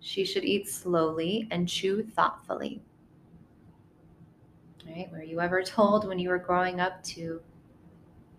She 0.00 0.24
should 0.24 0.44
eat 0.44 0.68
slowly 0.68 1.46
and 1.50 1.68
chew 1.68 2.02
thoughtfully. 2.02 2.82
Right? 4.86 5.10
Were 5.12 5.22
you 5.22 5.40
ever 5.40 5.62
told 5.62 6.08
when 6.08 6.18
you 6.18 6.28
were 6.28 6.38
growing 6.38 6.80
up 6.80 7.02
to 7.04 7.40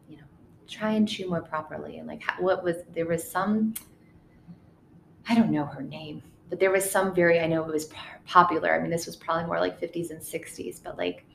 you 0.09 0.17
know, 0.17 0.23
try 0.67 0.91
and 0.91 1.07
chew 1.07 1.29
more 1.29 1.41
properly 1.41 1.99
and 1.99 2.07
like 2.07 2.21
what 2.39 2.63
was 2.63 2.77
there 2.93 3.05
was 3.05 3.29
some 3.29 3.73
i 5.29 5.33
don't 5.33 5.49
know 5.49 5.65
her 5.65 5.81
name 5.81 6.21
but 6.49 6.59
there 6.59 6.69
was 6.69 6.89
some 6.89 7.15
very 7.15 7.39
i 7.39 7.47
know 7.47 7.63
it 7.63 7.73
was 7.73 7.89
popular 8.27 8.75
i 8.75 8.79
mean 8.79 8.91
this 8.91 9.05
was 9.05 9.15
probably 9.15 9.45
more 9.45 9.59
like 9.59 9.79
50s 9.79 10.11
and 10.11 10.19
60s 10.19 10.81
but 10.83 10.97
like 10.97 11.25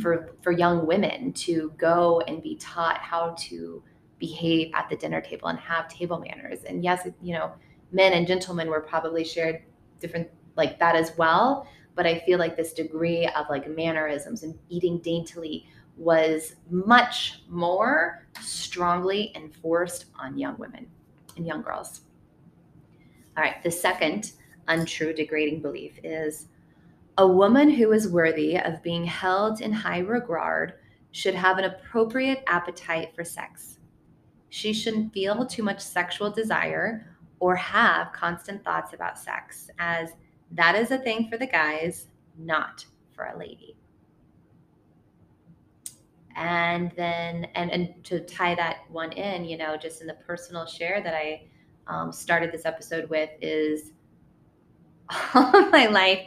for 0.00 0.34
for 0.42 0.52
young 0.52 0.86
women 0.86 1.32
to 1.32 1.72
go 1.76 2.20
and 2.28 2.42
be 2.42 2.56
taught 2.56 2.98
how 2.98 3.34
to 3.38 3.82
behave 4.18 4.70
at 4.74 4.88
the 4.88 4.96
dinner 4.96 5.20
table 5.20 5.48
and 5.48 5.58
have 5.58 5.88
table 5.88 6.18
manners 6.18 6.64
and 6.64 6.84
yes 6.84 7.08
you 7.22 7.34
know 7.34 7.52
men 7.90 8.12
and 8.12 8.26
gentlemen 8.26 8.68
were 8.68 8.80
probably 8.80 9.24
shared 9.24 9.62
different 9.98 10.28
like 10.56 10.78
that 10.78 10.94
as 10.94 11.16
well 11.16 11.66
but 11.96 12.06
i 12.06 12.18
feel 12.20 12.38
like 12.38 12.56
this 12.56 12.72
degree 12.72 13.26
of 13.34 13.46
like 13.48 13.68
mannerisms 13.68 14.42
and 14.42 14.56
eating 14.68 14.98
daintily 14.98 15.66
was 16.00 16.54
much 16.70 17.42
more 17.48 18.26
strongly 18.40 19.32
enforced 19.34 20.06
on 20.18 20.38
young 20.38 20.56
women 20.56 20.86
and 21.36 21.46
young 21.46 21.60
girls. 21.60 22.00
All 23.36 23.44
right, 23.44 23.62
the 23.62 23.70
second 23.70 24.32
untrue 24.66 25.12
degrading 25.12 25.60
belief 25.60 25.98
is 26.02 26.48
a 27.20 27.26
woman 27.26 27.68
who 27.68 27.92
is 27.92 28.08
worthy 28.08 28.56
of 28.56 28.82
being 28.82 29.04
held 29.04 29.60
in 29.60 29.70
high 29.70 29.98
regard 29.98 30.72
should 31.12 31.34
have 31.34 31.58
an 31.58 31.64
appropriate 31.64 32.42
appetite 32.46 33.14
for 33.14 33.24
sex. 33.24 33.78
She 34.48 34.72
shouldn't 34.72 35.12
feel 35.12 35.44
too 35.44 35.62
much 35.62 35.82
sexual 35.82 36.30
desire 36.30 37.14
or 37.38 37.54
have 37.56 38.14
constant 38.14 38.64
thoughts 38.64 38.94
about 38.94 39.18
sex, 39.18 39.68
as 39.78 40.12
that 40.52 40.74
is 40.74 40.92
a 40.92 40.98
thing 40.98 41.28
for 41.28 41.36
the 41.36 41.46
guys, 41.46 42.06
not 42.38 42.86
for 43.12 43.26
a 43.26 43.38
lady 43.38 43.76
and 46.36 46.90
then 46.96 47.44
and 47.54 47.70
and 47.70 48.02
to 48.04 48.20
tie 48.20 48.54
that 48.54 48.78
one 48.88 49.12
in 49.12 49.44
you 49.44 49.58
know 49.58 49.76
just 49.76 50.00
in 50.00 50.06
the 50.06 50.14
personal 50.14 50.64
share 50.64 51.02
that 51.02 51.12
i 51.12 51.42
um, 51.88 52.12
started 52.12 52.52
this 52.52 52.64
episode 52.64 53.10
with 53.10 53.28
is 53.42 53.90
all 55.34 55.56
of 55.56 55.72
my 55.72 55.86
life 55.86 56.20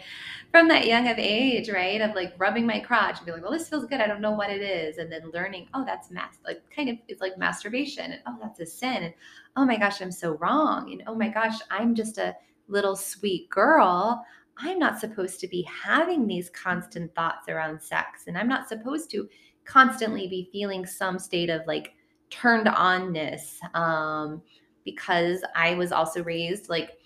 from 0.53 0.67
that 0.67 0.85
young 0.85 1.07
of 1.07 1.17
age 1.17 1.67
right 1.67 1.99
of 1.99 2.13
like 2.13 2.31
rubbing 2.37 2.63
my 2.63 2.79
crotch 2.79 3.17
and 3.17 3.25
be 3.25 3.31
like 3.31 3.41
well 3.41 3.51
this 3.51 3.67
feels 3.67 3.87
good. 3.87 3.99
I 3.99 4.05
don't 4.05 4.21
know 4.21 4.33
what 4.33 4.51
it 4.51 4.61
is. 4.61 4.99
And 4.99 5.11
then 5.11 5.31
learning 5.33 5.67
oh 5.73 5.83
that's 5.83 6.11
mass 6.11 6.37
like 6.45 6.61
kind 6.73 6.89
of 6.89 6.97
it's 7.07 7.21
like 7.21 7.39
masturbation 7.39 8.11
and 8.11 8.21
oh 8.27 8.37
that's 8.39 8.59
a 8.59 8.65
sin. 8.67 9.03
And 9.03 9.13
oh 9.55 9.65
my 9.65 9.77
gosh 9.77 9.99
i'm 9.99 10.11
so 10.11 10.33
wrong. 10.37 10.91
And 10.91 11.03
oh 11.07 11.15
my 11.15 11.29
gosh 11.29 11.59
i'm 11.71 11.95
just 11.95 12.19
a 12.19 12.35
little 12.67 12.95
sweet 12.95 13.49
girl. 13.49 14.23
I'm 14.59 14.77
not 14.77 14.99
supposed 14.99 15.39
to 15.39 15.47
be 15.47 15.63
having 15.63 16.27
these 16.27 16.51
constant 16.51 17.15
thoughts 17.15 17.49
around 17.49 17.81
sex. 17.81 18.25
And 18.27 18.37
i'm 18.37 18.47
not 18.47 18.69
supposed 18.69 19.09
to 19.11 19.27
constantly 19.65 20.27
be 20.27 20.49
feeling 20.51 20.85
some 20.85 21.17
state 21.17 21.49
of 21.49 21.61
like 21.65 21.93
turned 22.29 22.67
onness 22.67 23.57
um, 23.75 24.41
because 24.85 25.43
I 25.55 25.75
was 25.75 25.91
also 25.91 26.23
raised 26.23 26.69
like 26.69 26.97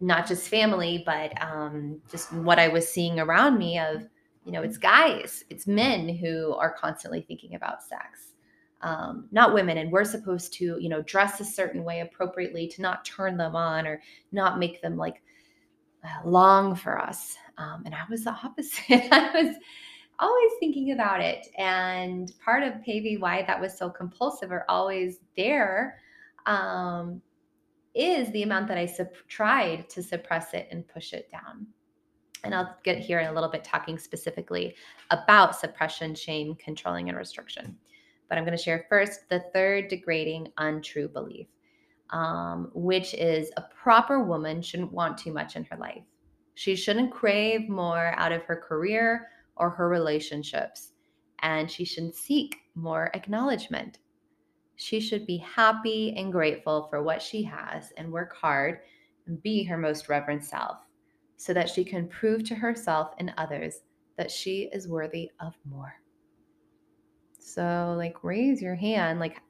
not 0.00 0.26
just 0.26 0.48
family, 0.48 1.02
but 1.06 1.32
um, 1.42 2.00
just 2.10 2.32
what 2.32 2.58
I 2.58 2.68
was 2.68 2.88
seeing 2.88 3.18
around 3.18 3.58
me 3.58 3.78
of, 3.78 4.02
you 4.44 4.52
know, 4.52 4.62
it's 4.62 4.78
guys, 4.78 5.44
it's 5.50 5.66
men 5.66 6.08
who 6.08 6.54
are 6.54 6.72
constantly 6.72 7.22
thinking 7.22 7.54
about 7.54 7.82
sex, 7.82 8.32
um, 8.82 9.26
not 9.32 9.54
women. 9.54 9.78
And 9.78 9.90
we're 9.90 10.04
supposed 10.04 10.52
to, 10.54 10.76
you 10.78 10.88
know, 10.88 11.02
dress 11.02 11.40
a 11.40 11.44
certain 11.44 11.82
way 11.82 12.00
appropriately 12.00 12.68
to 12.68 12.82
not 12.82 13.04
turn 13.04 13.36
them 13.36 13.56
on 13.56 13.86
or 13.86 14.00
not 14.32 14.58
make 14.58 14.82
them 14.82 14.96
like 14.96 15.22
long 16.24 16.74
for 16.74 17.00
us. 17.00 17.36
Um, 17.58 17.82
and 17.86 17.94
I 17.94 18.02
was 18.10 18.24
the 18.24 18.30
opposite. 18.44 19.12
I 19.12 19.30
was 19.42 19.56
always 20.18 20.52
thinking 20.60 20.92
about 20.92 21.20
it. 21.20 21.48
And 21.58 22.32
part 22.44 22.62
of 22.62 22.74
maybe 22.86 23.16
why 23.16 23.44
that 23.46 23.60
was 23.60 23.76
so 23.76 23.90
compulsive 23.90 24.52
or 24.52 24.64
always 24.68 25.20
there 25.36 25.98
um, 26.46 27.20
is 27.96 28.30
the 28.32 28.42
amount 28.42 28.68
that 28.68 28.78
I 28.78 28.86
sup- 28.86 29.14
tried 29.28 29.88
to 29.90 30.02
suppress 30.02 30.54
it 30.54 30.68
and 30.70 30.86
push 30.86 31.12
it 31.12 31.30
down. 31.30 31.66
And 32.44 32.54
I'll 32.54 32.76
get 32.84 32.98
here 32.98 33.18
in 33.18 33.26
a 33.26 33.32
little 33.32 33.50
bit 33.50 33.64
talking 33.64 33.98
specifically 33.98 34.74
about 35.10 35.56
suppression, 35.56 36.14
shame, 36.14 36.54
controlling, 36.56 37.08
and 37.08 37.18
restriction. 37.18 37.76
But 38.28 38.38
I'm 38.38 38.44
going 38.44 38.56
to 38.56 38.62
share 38.62 38.86
first 38.88 39.28
the 39.28 39.44
third 39.52 39.88
degrading, 39.88 40.48
untrue 40.58 41.08
belief, 41.08 41.46
um, 42.10 42.70
which 42.74 43.14
is 43.14 43.50
a 43.56 43.62
proper 43.62 44.22
woman 44.22 44.62
shouldn't 44.62 44.92
want 44.92 45.18
too 45.18 45.32
much 45.32 45.56
in 45.56 45.64
her 45.64 45.76
life. 45.76 46.02
She 46.54 46.76
shouldn't 46.76 47.12
crave 47.12 47.68
more 47.68 48.14
out 48.16 48.32
of 48.32 48.42
her 48.44 48.56
career 48.56 49.28
or 49.56 49.70
her 49.70 49.88
relationships, 49.88 50.92
and 51.40 51.70
she 51.70 51.84
shouldn't 51.84 52.16
seek 52.16 52.56
more 52.74 53.10
acknowledgement. 53.14 53.98
She 54.76 55.00
should 55.00 55.26
be 55.26 55.38
happy 55.38 56.14
and 56.16 56.30
grateful 56.30 56.86
for 56.88 57.02
what 57.02 57.22
she 57.22 57.42
has 57.42 57.92
and 57.96 58.12
work 58.12 58.36
hard 58.36 58.80
and 59.26 59.42
be 59.42 59.64
her 59.64 59.76
most 59.76 60.08
reverent 60.08 60.44
self 60.44 60.78
so 61.36 61.52
that 61.52 61.68
she 61.68 61.84
can 61.84 62.08
prove 62.08 62.44
to 62.44 62.54
herself 62.54 63.14
and 63.18 63.32
others 63.36 63.80
that 64.16 64.30
she 64.30 64.68
is 64.72 64.88
worthy 64.88 65.30
of 65.40 65.54
more. 65.68 65.94
So, 67.38 67.94
like, 67.96 68.22
raise 68.22 68.60
your 68.60 68.74
hand. 68.74 69.20
Like, 69.20 69.40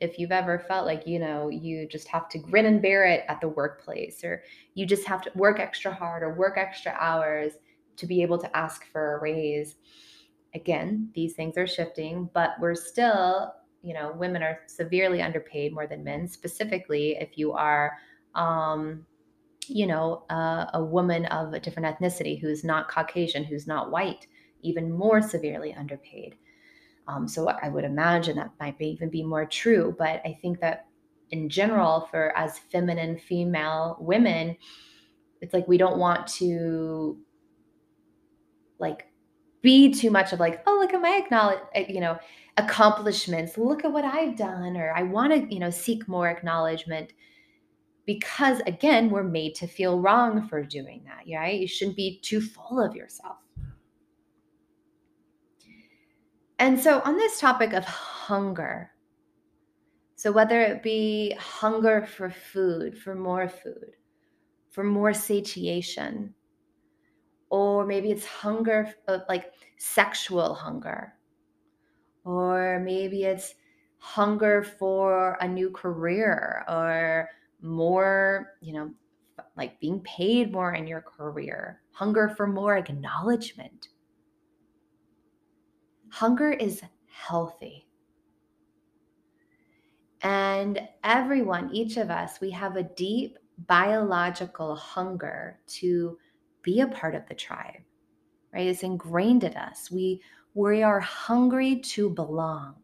if 0.00 0.18
you've 0.18 0.32
ever 0.32 0.58
felt 0.58 0.86
like, 0.86 1.06
you 1.06 1.18
know, 1.18 1.48
you 1.48 1.86
just 1.86 2.08
have 2.08 2.28
to 2.30 2.38
grin 2.38 2.66
and 2.66 2.82
bear 2.82 3.04
it 3.04 3.24
at 3.28 3.40
the 3.40 3.48
workplace, 3.48 4.24
or 4.24 4.42
you 4.74 4.84
just 4.84 5.06
have 5.06 5.22
to 5.22 5.30
work 5.36 5.60
extra 5.60 5.94
hard 5.94 6.22
or 6.22 6.34
work 6.34 6.58
extra 6.58 6.96
hours 6.98 7.52
to 7.96 8.06
be 8.06 8.22
able 8.22 8.38
to 8.38 8.56
ask 8.56 8.86
for 8.90 9.16
a 9.16 9.20
raise. 9.20 9.76
Again, 10.54 11.10
these 11.14 11.34
things 11.34 11.56
are 11.56 11.66
shifting, 11.66 12.28
but 12.34 12.50
we're 12.58 12.74
still, 12.74 13.52
you 13.82 13.94
know, 13.94 14.12
women 14.12 14.42
are 14.42 14.60
severely 14.66 15.20
underpaid 15.20 15.72
more 15.72 15.86
than 15.86 16.04
men, 16.04 16.28
specifically 16.28 17.16
if 17.20 17.36
you 17.36 17.52
are, 17.52 17.92
um, 18.34 19.04
you 19.66 19.86
know, 19.86 20.24
a 20.30 20.82
woman 20.82 21.26
of 21.26 21.52
a 21.52 21.60
different 21.60 21.98
ethnicity 21.98 22.40
who's 22.40 22.64
not 22.64 22.88
Caucasian, 22.88 23.44
who's 23.44 23.66
not 23.66 23.90
white, 23.90 24.26
even 24.62 24.90
more 24.90 25.20
severely 25.20 25.74
underpaid. 25.74 26.36
Um, 27.08 27.26
so 27.26 27.48
I 27.48 27.68
would 27.68 27.84
imagine 27.84 28.36
that 28.36 28.52
might 28.60 28.78
be, 28.78 28.86
even 28.88 29.10
be 29.10 29.24
more 29.24 29.44
true. 29.44 29.94
But 29.98 30.22
I 30.24 30.38
think 30.40 30.60
that 30.60 30.86
in 31.30 31.48
general, 31.48 32.08
for 32.10 32.36
as 32.36 32.58
feminine 32.58 33.18
female 33.18 33.96
women, 34.00 34.56
it's 35.40 35.52
like 35.52 35.66
we 35.66 35.78
don't 35.78 35.98
want 35.98 36.26
to 36.28 37.18
like 38.78 39.06
be 39.62 39.92
too 39.92 40.10
much 40.10 40.32
of 40.32 40.40
like, 40.40 40.62
oh, 40.66 40.78
look 40.80 40.92
at 40.92 41.00
my 41.00 41.20
acknowledge, 41.24 41.58
you 41.88 42.00
know, 42.00 42.18
accomplishments. 42.56 43.56
Look 43.56 43.84
at 43.84 43.92
what 43.92 44.04
I've 44.04 44.36
done, 44.36 44.76
or 44.76 44.92
I 44.94 45.02
want 45.02 45.32
to, 45.32 45.52
you 45.52 45.60
know, 45.60 45.70
seek 45.70 46.06
more 46.08 46.28
acknowledgement 46.28 47.12
because 48.04 48.60
again, 48.66 49.10
we're 49.10 49.22
made 49.22 49.54
to 49.56 49.66
feel 49.66 50.00
wrong 50.00 50.48
for 50.48 50.62
doing 50.62 51.04
that. 51.04 51.32
Right? 51.32 51.60
You 51.60 51.66
shouldn't 51.66 51.96
be 51.96 52.20
too 52.22 52.40
full 52.40 52.80
of 52.80 52.94
yourself. 52.94 53.36
And 56.58 56.78
so, 56.78 57.00
on 57.00 57.16
this 57.16 57.40
topic 57.40 57.72
of 57.72 57.84
hunger, 57.84 58.92
so 60.14 60.30
whether 60.30 60.60
it 60.60 60.82
be 60.82 61.34
hunger 61.36 62.06
for 62.06 62.30
food, 62.30 62.96
for 62.96 63.16
more 63.16 63.48
food, 63.48 63.96
for 64.70 64.84
more 64.84 65.12
satiation, 65.12 66.34
or 67.50 67.84
maybe 67.84 68.12
it's 68.12 68.24
hunger 68.24 68.94
of 69.08 69.22
like 69.28 69.52
sexual 69.78 70.54
hunger, 70.54 71.14
or 72.24 72.80
maybe 72.80 73.24
it's 73.24 73.54
hunger 73.98 74.62
for 74.62 75.36
a 75.40 75.48
new 75.48 75.70
career 75.70 76.64
or 76.68 77.28
more, 77.60 78.54
you 78.60 78.72
know, 78.72 78.90
like 79.56 79.80
being 79.80 80.00
paid 80.00 80.52
more 80.52 80.74
in 80.74 80.86
your 80.86 81.02
career, 81.02 81.80
hunger 81.92 82.28
for 82.36 82.46
more 82.46 82.76
acknowledgement 82.76 83.88
hunger 86.12 86.52
is 86.52 86.82
healthy. 87.06 87.88
And 90.20 90.78
everyone, 91.02 91.74
each 91.74 91.96
of 91.96 92.10
us, 92.10 92.38
we 92.40 92.50
have 92.50 92.76
a 92.76 92.82
deep 92.82 93.38
biological 93.66 94.76
hunger 94.76 95.58
to 95.68 96.18
be 96.60 96.80
a 96.80 96.86
part 96.86 97.14
of 97.14 97.26
the 97.28 97.34
tribe, 97.34 97.80
right? 98.52 98.66
It's 98.66 98.82
ingrained 98.82 99.42
in 99.42 99.56
us. 99.56 99.90
We, 99.90 100.20
we 100.54 100.82
are 100.82 101.00
hungry 101.00 101.76
to 101.76 102.10
belong. 102.10 102.76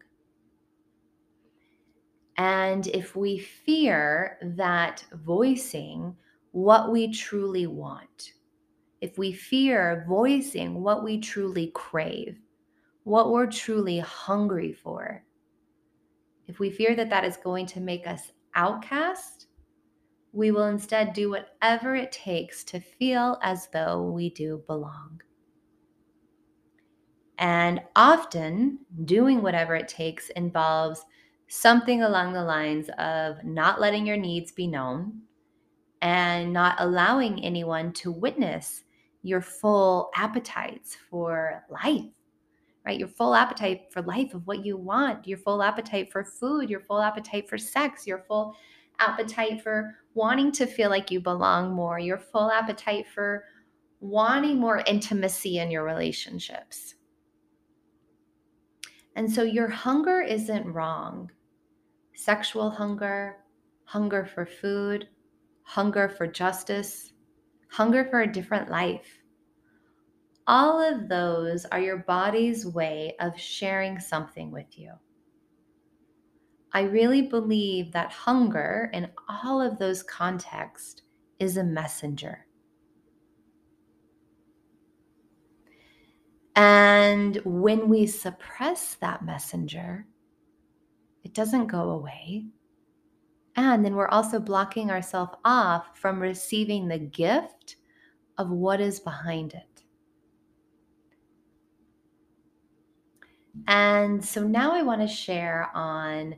And 2.37 2.87
if 2.87 3.15
we 3.15 3.37
fear 3.37 4.37
that 4.41 5.03
voicing 5.13 6.15
what 6.51 6.91
we 6.91 7.11
truly 7.11 7.67
want, 7.67 8.33
if 9.01 9.17
we 9.17 9.31
fear 9.31 10.05
voicing 10.07 10.81
what 10.81 11.03
we 11.03 11.19
truly 11.19 11.71
crave, 11.73 12.39
what 13.03 13.31
we're 13.31 13.47
truly 13.47 13.99
hungry 13.99 14.73
for. 14.73 15.23
If 16.47 16.59
we 16.59 16.69
fear 16.69 16.95
that 16.95 17.09
that 17.09 17.23
is 17.23 17.37
going 17.37 17.65
to 17.67 17.79
make 17.79 18.07
us 18.07 18.31
outcast, 18.55 19.47
we 20.31 20.51
will 20.51 20.65
instead 20.65 21.13
do 21.13 21.29
whatever 21.29 21.95
it 21.95 22.11
takes 22.11 22.63
to 22.65 22.79
feel 22.79 23.39
as 23.41 23.67
though 23.73 24.03
we 24.03 24.29
do 24.29 24.63
belong. 24.67 25.21
And 27.39 27.81
often, 27.95 28.79
doing 29.05 29.41
whatever 29.41 29.75
it 29.75 29.87
takes 29.87 30.29
involves 30.31 31.03
something 31.47 32.03
along 32.03 32.33
the 32.33 32.43
lines 32.43 32.89
of 32.97 33.43
not 33.43 33.81
letting 33.81 34.05
your 34.05 34.17
needs 34.17 34.51
be 34.51 34.67
known 34.67 35.21
and 36.01 36.53
not 36.53 36.75
allowing 36.79 37.43
anyone 37.43 37.91
to 37.93 38.11
witness 38.11 38.83
your 39.23 39.41
full 39.41 40.11
appetites 40.15 40.95
for 41.09 41.63
life 41.69 42.05
right? 42.85 42.97
Your 42.97 43.07
full 43.07 43.35
appetite 43.35 43.91
for 43.91 44.01
life 44.01 44.33
of 44.33 44.47
what 44.47 44.65
you 44.65 44.77
want, 44.77 45.27
your 45.27 45.37
full 45.37 45.61
appetite 45.61 46.11
for 46.11 46.23
food, 46.23 46.69
your 46.69 46.79
full 46.79 47.01
appetite 47.01 47.49
for 47.49 47.57
sex, 47.57 48.07
your 48.07 48.23
full 48.27 48.55
appetite 48.99 49.61
for 49.61 49.95
wanting 50.13 50.51
to 50.53 50.65
feel 50.65 50.89
like 50.89 51.11
you 51.11 51.19
belong 51.19 51.71
more, 51.71 51.99
your 51.99 52.17
full 52.17 52.49
appetite 52.49 53.05
for 53.13 53.43
wanting 53.99 54.57
more 54.57 54.81
intimacy 54.87 55.59
in 55.59 55.69
your 55.69 55.83
relationships. 55.83 56.95
And 59.19 59.31
so 59.31 59.43
your 59.43 59.67
hunger 59.67 60.21
isn't 60.21 60.73
wrong. 60.73 61.29
Sexual 62.15 62.71
hunger, 62.71 63.37
hunger 63.83 64.25
for 64.25 64.47
food, 64.47 65.09
hunger 65.61 66.09
for 66.09 66.25
justice, 66.25 67.13
hunger 67.69 68.05
for 68.05 68.21
a 68.21 68.31
different 68.31 68.71
life 68.71 69.19
all 70.49 70.81
of 70.81 71.07
those 71.07 71.63
are 71.65 71.79
your 71.79 71.97
body's 71.97 72.65
way 72.65 73.15
of 73.19 73.39
sharing 73.39 73.99
something 73.99 74.49
with 74.49 74.79
you. 74.79 74.91
I 76.73 76.81
really 76.81 77.21
believe 77.21 77.91
that 77.91 78.11
hunger 78.11 78.89
in 78.91 79.11
all 79.43 79.61
of 79.61 79.77
those 79.77 80.01
contexts 80.01 81.03
is 81.37 81.57
a 81.57 81.63
messenger. 81.63 82.47
And 86.59 87.37
when 87.45 87.87
we 87.87 88.05
suppress 88.05 88.95
that 88.95 89.23
messenger, 89.23 90.05
it 91.23 91.33
doesn't 91.33 91.67
go 91.67 91.91
away. 91.91 92.47
And 93.55 93.85
then 93.85 93.95
we're 93.95 94.09
also 94.09 94.41
blocking 94.41 94.91
ourselves 94.91 95.37
off 95.45 95.97
from 95.97 96.19
receiving 96.19 96.89
the 96.89 96.99
gift 96.99 97.77
of 98.37 98.49
what 98.49 98.81
is 98.81 98.99
behind 98.99 99.53
it. 99.53 99.83
And 103.69 104.23
so 104.23 104.45
now 104.45 104.73
I 104.73 104.81
want 104.81 104.99
to 104.99 105.07
share 105.07 105.71
on 105.73 106.35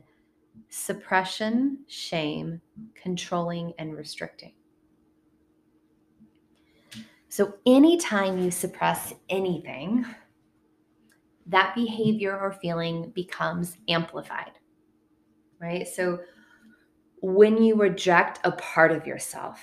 suppression, 0.68 1.78
shame, 1.88 2.60
controlling, 2.94 3.72
and 3.76 3.96
restricting. 3.96 4.52
So, 7.32 7.54
anytime 7.64 8.36
you 8.36 8.50
suppress 8.50 9.14
anything, 9.30 10.04
that 11.46 11.74
behavior 11.74 12.38
or 12.38 12.52
feeling 12.52 13.10
becomes 13.14 13.78
amplified, 13.88 14.52
right? 15.58 15.88
So, 15.88 16.18
when 17.22 17.62
you 17.62 17.76
reject 17.76 18.40
a 18.44 18.52
part 18.52 18.92
of 18.92 19.06
yourself, 19.06 19.62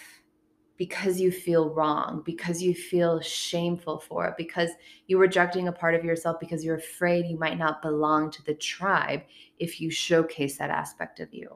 because 0.77 1.21
you 1.21 1.31
feel 1.31 1.69
wrong, 1.69 2.23
because 2.25 2.59
you 2.59 2.73
feel 2.73 3.21
shameful 3.21 3.99
for 3.99 4.25
it, 4.25 4.33
because 4.35 4.71
you're 5.05 5.19
rejecting 5.19 5.67
a 5.67 5.71
part 5.71 5.93
of 5.93 6.03
yourself 6.03 6.39
because 6.39 6.65
you're 6.65 6.77
afraid 6.77 7.27
you 7.27 7.37
might 7.37 7.59
not 7.59 7.83
belong 7.83 8.31
to 8.31 8.43
the 8.45 8.55
tribe 8.55 9.21
if 9.59 9.79
you 9.79 9.91
showcase 9.91 10.57
that 10.57 10.71
aspect 10.71 11.19
of 11.19 11.31
you. 11.31 11.55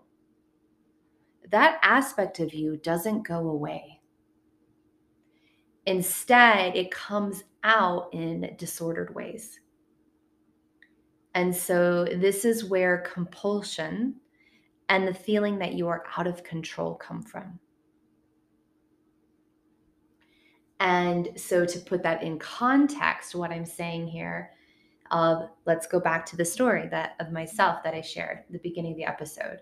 That 1.49 1.79
aspect 1.81 2.39
of 2.39 2.53
you 2.53 2.77
doesn't 2.77 3.23
go 3.23 3.49
away. 3.49 4.02
Instead, 5.85 6.75
it 6.75 6.91
comes 6.91 7.43
out 7.63 8.09
in 8.13 8.55
disordered 8.57 9.13
ways. 9.13 9.59
And 11.35 11.55
so, 11.55 12.05
this 12.05 12.45
is 12.45 12.63
where 12.63 12.99
compulsion 12.99 14.15
and 14.89 15.07
the 15.07 15.13
feeling 15.13 15.59
that 15.59 15.73
you 15.73 15.87
are 15.87 16.03
out 16.17 16.27
of 16.27 16.43
control 16.43 16.95
come 16.95 17.23
from. 17.23 17.59
And 20.79 21.29
so, 21.35 21.65
to 21.65 21.79
put 21.79 22.03
that 22.03 22.23
in 22.23 22.37
context, 22.39 23.35
what 23.35 23.51
I'm 23.51 23.65
saying 23.65 24.07
here, 24.07 24.51
of 25.11 25.49
let's 25.65 25.87
go 25.87 25.99
back 25.99 26.25
to 26.27 26.37
the 26.37 26.45
story 26.45 26.87
that 26.89 27.15
of 27.19 27.31
myself 27.31 27.83
that 27.83 27.93
I 27.93 28.01
shared 28.01 28.39
at 28.39 28.51
the 28.51 28.59
beginning 28.59 28.91
of 28.93 28.97
the 28.97 29.05
episode. 29.05 29.59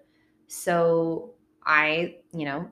So, 0.47 1.33
I, 1.65 2.17
you 2.33 2.45
know, 2.45 2.69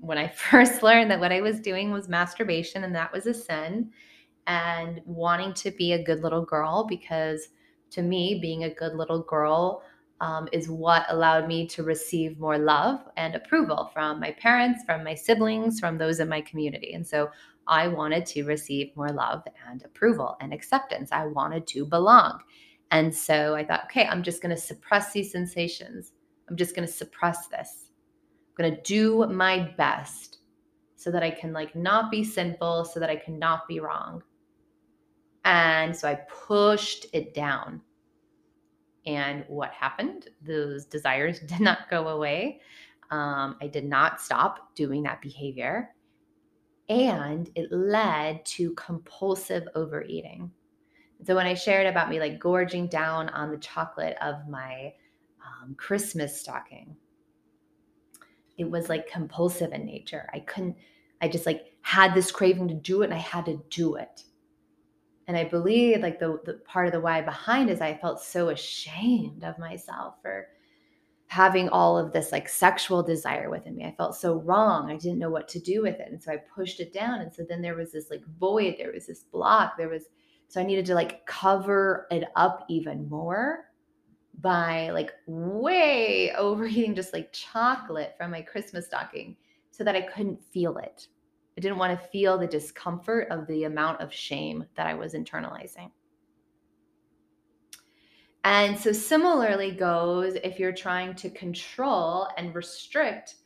when 0.00 0.18
I 0.18 0.28
first 0.50 0.82
learned 0.82 1.10
that 1.10 1.20
what 1.20 1.32
I 1.32 1.40
was 1.40 1.60
doing 1.60 1.90
was 1.90 2.08
masturbation 2.08 2.84
and 2.84 2.94
that 2.94 3.12
was 3.12 3.26
a 3.26 3.34
sin, 3.34 3.90
and 4.46 5.00
wanting 5.06 5.54
to 5.54 5.70
be 5.70 5.92
a 5.92 6.02
good 6.02 6.22
little 6.22 6.44
girl, 6.44 6.86
because 6.86 7.48
to 7.90 8.02
me, 8.02 8.38
being 8.40 8.64
a 8.64 8.74
good 8.74 8.94
little 8.94 9.22
girl 9.22 9.82
um, 10.20 10.48
is 10.52 10.68
what 10.68 11.06
allowed 11.08 11.48
me 11.48 11.66
to 11.68 11.82
receive 11.82 12.38
more 12.38 12.58
love 12.58 13.00
and 13.16 13.34
approval 13.34 13.90
from 13.92 14.20
my 14.20 14.32
parents, 14.32 14.82
from 14.84 15.04
my 15.04 15.14
siblings, 15.14 15.80
from 15.80 15.98
those 15.98 16.20
in 16.20 16.28
my 16.28 16.40
community. 16.40 16.94
And 16.94 17.06
so 17.06 17.30
I 17.66 17.88
wanted 17.88 18.26
to 18.26 18.44
receive 18.44 18.96
more 18.96 19.10
love 19.10 19.42
and 19.68 19.82
approval 19.84 20.36
and 20.40 20.52
acceptance. 20.52 21.10
I 21.12 21.26
wanted 21.26 21.66
to 21.68 21.86
belong. 21.86 22.40
And 22.90 23.14
so 23.14 23.54
I 23.54 23.64
thought, 23.64 23.84
okay, 23.84 24.06
I'm 24.06 24.22
just 24.22 24.42
going 24.42 24.54
to 24.54 24.60
suppress 24.60 25.12
these 25.12 25.32
sensations. 25.32 26.12
I'm 26.48 26.56
just 26.56 26.76
going 26.76 26.86
to 26.86 26.92
suppress 26.92 27.46
this. 27.48 27.90
I'm 28.56 28.64
going 28.64 28.76
to 28.76 28.82
do 28.82 29.26
my 29.26 29.72
best 29.76 30.38
so 30.96 31.10
that 31.10 31.22
I 31.22 31.30
can 31.30 31.52
like 31.52 31.74
not 31.74 32.10
be 32.10 32.24
sinful, 32.24 32.86
so 32.86 33.00
that 33.00 33.10
I 33.10 33.16
cannot 33.16 33.68
be 33.68 33.80
wrong. 33.80 34.22
And 35.44 35.94
so 35.94 36.08
I 36.08 36.14
pushed 36.28 37.06
it 37.12 37.34
down. 37.34 37.82
And 39.06 39.44
what 39.48 39.70
happened? 39.72 40.28
Those 40.40 40.86
desires 40.86 41.40
did 41.46 41.60
not 41.60 41.90
go 41.90 42.08
away. 42.08 42.60
Um, 43.10 43.56
I 43.60 43.66
did 43.66 43.84
not 43.84 44.20
stop 44.20 44.74
doing 44.74 45.02
that 45.02 45.20
behavior. 45.20 45.94
And 46.88 47.50
it 47.54 47.70
led 47.70 48.44
to 48.46 48.72
compulsive 48.74 49.64
overeating. 49.74 50.50
So 51.24 51.34
when 51.34 51.46
I 51.46 51.54
shared 51.54 51.86
about 51.86 52.10
me 52.10 52.20
like 52.20 52.38
gorging 52.38 52.88
down 52.88 53.28
on 53.30 53.50
the 53.50 53.58
chocolate 53.58 54.16
of 54.20 54.46
my 54.48 54.92
um, 55.44 55.74
Christmas 55.76 56.38
stocking, 56.38 56.96
it 58.58 58.70
was 58.70 58.88
like 58.88 59.10
compulsive 59.10 59.72
in 59.72 59.84
nature. 59.84 60.28
I 60.32 60.40
couldn't, 60.40 60.76
I 61.20 61.28
just 61.28 61.46
like 61.46 61.72
had 61.82 62.14
this 62.14 62.30
craving 62.30 62.68
to 62.68 62.74
do 62.74 63.02
it 63.02 63.06
and 63.06 63.14
I 63.14 63.18
had 63.18 63.46
to 63.46 63.62
do 63.70 63.96
it. 63.96 64.24
And 65.26 65.36
I 65.36 65.44
believe 65.44 66.00
like 66.00 66.18
the, 66.18 66.40
the 66.44 66.54
part 66.64 66.86
of 66.86 66.92
the 66.92 67.00
why 67.00 67.20
behind 67.22 67.70
is 67.70 67.80
I 67.80 67.96
felt 67.96 68.20
so 68.20 68.50
ashamed 68.50 69.42
of 69.42 69.58
myself 69.58 70.16
for 70.20 70.48
having 71.26 71.68
all 71.70 71.98
of 71.98 72.12
this 72.12 72.30
like 72.30 72.48
sexual 72.48 73.02
desire 73.02 73.50
within 73.50 73.74
me. 73.74 73.84
I 73.84 73.94
felt 73.96 74.14
so 74.14 74.36
wrong. 74.40 74.90
I 74.90 74.96
didn't 74.96 75.18
know 75.18 75.30
what 75.30 75.48
to 75.48 75.58
do 75.58 75.82
with 75.82 75.98
it. 75.98 76.12
And 76.12 76.22
so 76.22 76.32
I 76.32 76.36
pushed 76.54 76.78
it 76.80 76.92
down. 76.92 77.22
And 77.22 77.32
so 77.32 77.42
then 77.48 77.62
there 77.62 77.74
was 77.74 77.92
this 77.92 78.10
like 78.10 78.22
void, 78.38 78.76
there 78.78 78.92
was 78.92 79.06
this 79.06 79.24
block, 79.24 79.76
there 79.76 79.88
was, 79.88 80.04
so 80.48 80.60
I 80.60 80.64
needed 80.64 80.86
to 80.86 80.94
like 80.94 81.26
cover 81.26 82.06
it 82.10 82.24
up 82.36 82.66
even 82.68 83.08
more 83.08 83.64
by 84.44 84.90
like 84.90 85.10
way 85.26 86.30
overeating 86.38 86.94
just 86.94 87.14
like 87.14 87.32
chocolate 87.32 88.14
from 88.16 88.30
my 88.30 88.42
Christmas 88.42 88.86
stocking 88.86 89.36
so 89.70 89.82
that 89.82 89.96
I 89.96 90.02
couldn't 90.02 90.40
feel 90.52 90.76
it. 90.76 91.08
I 91.56 91.60
didn't 91.60 91.78
want 91.78 91.98
to 91.98 92.08
feel 92.08 92.36
the 92.36 92.46
discomfort 92.46 93.28
of 93.30 93.46
the 93.46 93.64
amount 93.64 94.00
of 94.00 94.12
shame 94.12 94.66
that 94.76 94.86
I 94.86 94.94
was 94.94 95.14
internalizing. 95.14 95.90
And 98.44 98.78
so, 98.78 98.92
similarly, 98.92 99.70
goes 99.70 100.34
if 100.44 100.58
you're 100.58 100.72
trying 100.72 101.14
to 101.14 101.30
control 101.30 102.28
and 102.36 102.54
restrict. 102.54 103.36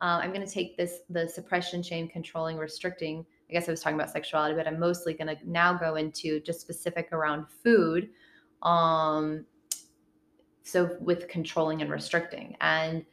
Uh, 0.00 0.20
I'm 0.22 0.32
going 0.32 0.46
to 0.46 0.52
take 0.52 0.76
this 0.76 1.00
the 1.10 1.28
suppression, 1.28 1.82
shame, 1.82 2.08
controlling, 2.08 2.56
restricting. 2.56 3.26
I 3.50 3.52
guess 3.52 3.68
I 3.68 3.72
was 3.72 3.80
talking 3.80 3.98
about 3.98 4.10
sexuality, 4.10 4.54
but 4.54 4.66
I'm 4.66 4.78
mostly 4.78 5.12
going 5.12 5.36
to 5.36 5.36
now 5.44 5.74
go 5.74 5.96
into 5.96 6.40
just 6.40 6.60
specific 6.60 7.12
around 7.12 7.46
food. 7.62 8.08
Um, 8.62 9.44
so, 10.66 10.96
with 11.00 11.28
controlling 11.28 11.80
and 11.80 11.90
restricting. 11.90 12.56
And 12.60 13.04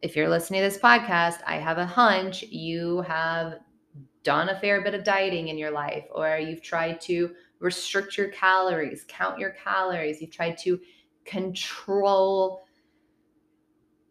if 0.00 0.16
you're 0.16 0.28
listening 0.28 0.62
to 0.62 0.68
this 0.68 0.78
podcast, 0.78 1.38
I 1.46 1.56
have 1.56 1.78
a 1.78 1.86
hunch 1.86 2.42
you 2.42 3.02
have 3.02 3.56
done 4.22 4.48
a 4.48 4.58
fair 4.58 4.82
bit 4.82 4.94
of 4.94 5.04
dieting 5.04 5.48
in 5.48 5.58
your 5.58 5.70
life, 5.70 6.04
or 6.10 6.38
you've 6.38 6.62
tried 6.62 7.00
to 7.02 7.30
restrict 7.58 8.16
your 8.16 8.28
calories, 8.28 9.04
count 9.06 9.38
your 9.38 9.50
calories, 9.50 10.20
you've 10.20 10.30
tried 10.30 10.56
to 10.58 10.80
control 11.24 12.64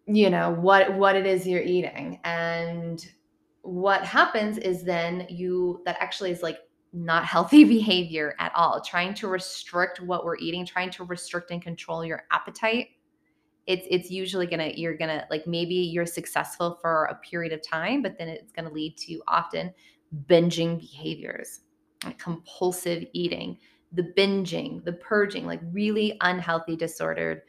you 0.05 0.29
know 0.29 0.51
what 0.51 0.93
what 0.95 1.15
it 1.15 1.25
is 1.25 1.47
you're 1.47 1.61
eating 1.61 2.19
and 2.25 3.11
what 3.61 4.03
happens 4.03 4.57
is 4.57 4.83
then 4.83 5.25
you 5.29 5.81
that 5.85 5.95
actually 6.01 6.29
is 6.29 6.43
like 6.43 6.57
not 6.93 7.25
healthy 7.25 7.63
behavior 7.79 8.35
at 8.39 8.53
all. 8.55 8.79
Trying 8.81 9.13
to 9.15 9.27
restrict 9.27 9.99
what 9.99 10.23
we're 10.23 10.37
eating, 10.37 10.65
trying 10.65 10.91
to 10.91 11.03
restrict 11.03 11.51
and 11.51 11.61
control 11.61 12.05
your 12.05 12.23
appetite. 12.31 12.89
It's 13.65 13.87
it's 13.89 14.11
usually 14.11 14.45
gonna 14.45 14.71
you're 14.75 14.97
gonna 14.97 15.25
like 15.29 15.47
maybe 15.47 15.75
you're 15.75 16.05
successful 16.05 16.77
for 16.81 17.05
a 17.05 17.15
period 17.15 17.53
of 17.53 17.61
time, 17.61 18.01
but 18.01 18.17
then 18.17 18.27
it's 18.27 18.51
gonna 18.51 18.71
lead 18.71 18.97
to 18.97 19.21
often 19.27 19.73
binging 20.27 20.79
behaviors, 20.79 21.61
like 22.03 22.19
compulsive 22.19 23.05
eating, 23.13 23.57
the 23.93 24.03
binging, 24.17 24.83
the 24.83 24.93
purging, 24.93 25.45
like 25.45 25.61
really 25.71 26.17
unhealthy, 26.21 26.75
disordered 26.75 27.41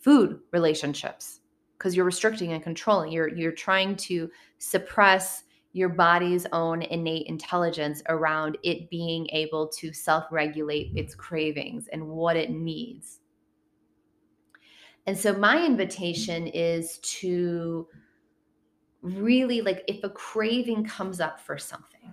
food 0.00 0.40
relationships 0.52 1.40
because 1.76 1.94
you're 1.96 2.04
restricting 2.04 2.52
and 2.52 2.62
controlling. 2.62 3.12
You're 3.12 3.28
you're 3.28 3.52
trying 3.52 3.96
to 3.96 4.30
suppress 4.58 5.44
your 5.72 5.88
body's 5.88 6.46
own 6.52 6.82
innate 6.82 7.26
intelligence 7.26 8.02
around 8.08 8.58
it 8.62 8.90
being 8.90 9.28
able 9.30 9.68
to 9.68 9.92
self 9.92 10.24
regulate 10.30 10.92
its 10.96 11.14
cravings 11.14 11.88
and 11.92 12.06
what 12.06 12.36
it 12.36 12.50
needs. 12.50 13.20
And 15.06 15.16
so, 15.16 15.32
my 15.32 15.64
invitation 15.64 16.46
is 16.48 16.98
to 16.98 17.86
really 19.02 19.60
like 19.60 19.82
if 19.88 20.02
a 20.04 20.10
craving 20.10 20.84
comes 20.84 21.20
up 21.20 21.40
for 21.40 21.56
something, 21.56 22.12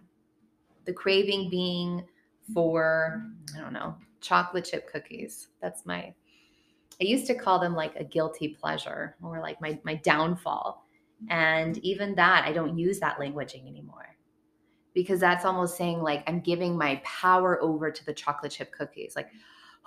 the 0.85 0.93
craving 0.93 1.49
being 1.49 2.05
for, 2.53 3.25
I 3.55 3.59
don't 3.59 3.73
know, 3.73 3.95
chocolate 4.21 4.65
chip 4.65 4.89
cookies. 4.91 5.49
That's 5.61 5.85
my, 5.85 6.13
I 7.01 7.03
used 7.03 7.27
to 7.27 7.35
call 7.35 7.59
them 7.59 7.75
like 7.75 7.95
a 7.95 8.03
guilty 8.03 8.49
pleasure 8.49 9.15
or 9.21 9.41
like 9.41 9.59
my, 9.61 9.79
my 9.83 9.95
downfall 9.95 10.86
and 11.29 11.77
even 11.79 12.15
that, 12.15 12.45
I 12.45 12.53
don't 12.53 12.77
use 12.77 12.99
that 12.99 13.17
languaging 13.17 13.67
anymore 13.67 14.15
because 14.93 15.19
that's 15.19 15.45
almost 15.45 15.77
saying 15.77 16.01
like 16.01 16.23
I'm 16.27 16.39
giving 16.39 16.77
my 16.77 17.01
power 17.03 17.61
over 17.61 17.91
to 17.91 18.05
the 18.05 18.13
chocolate 18.13 18.51
chip 18.51 18.71
cookies. 18.71 19.15
Like, 19.15 19.29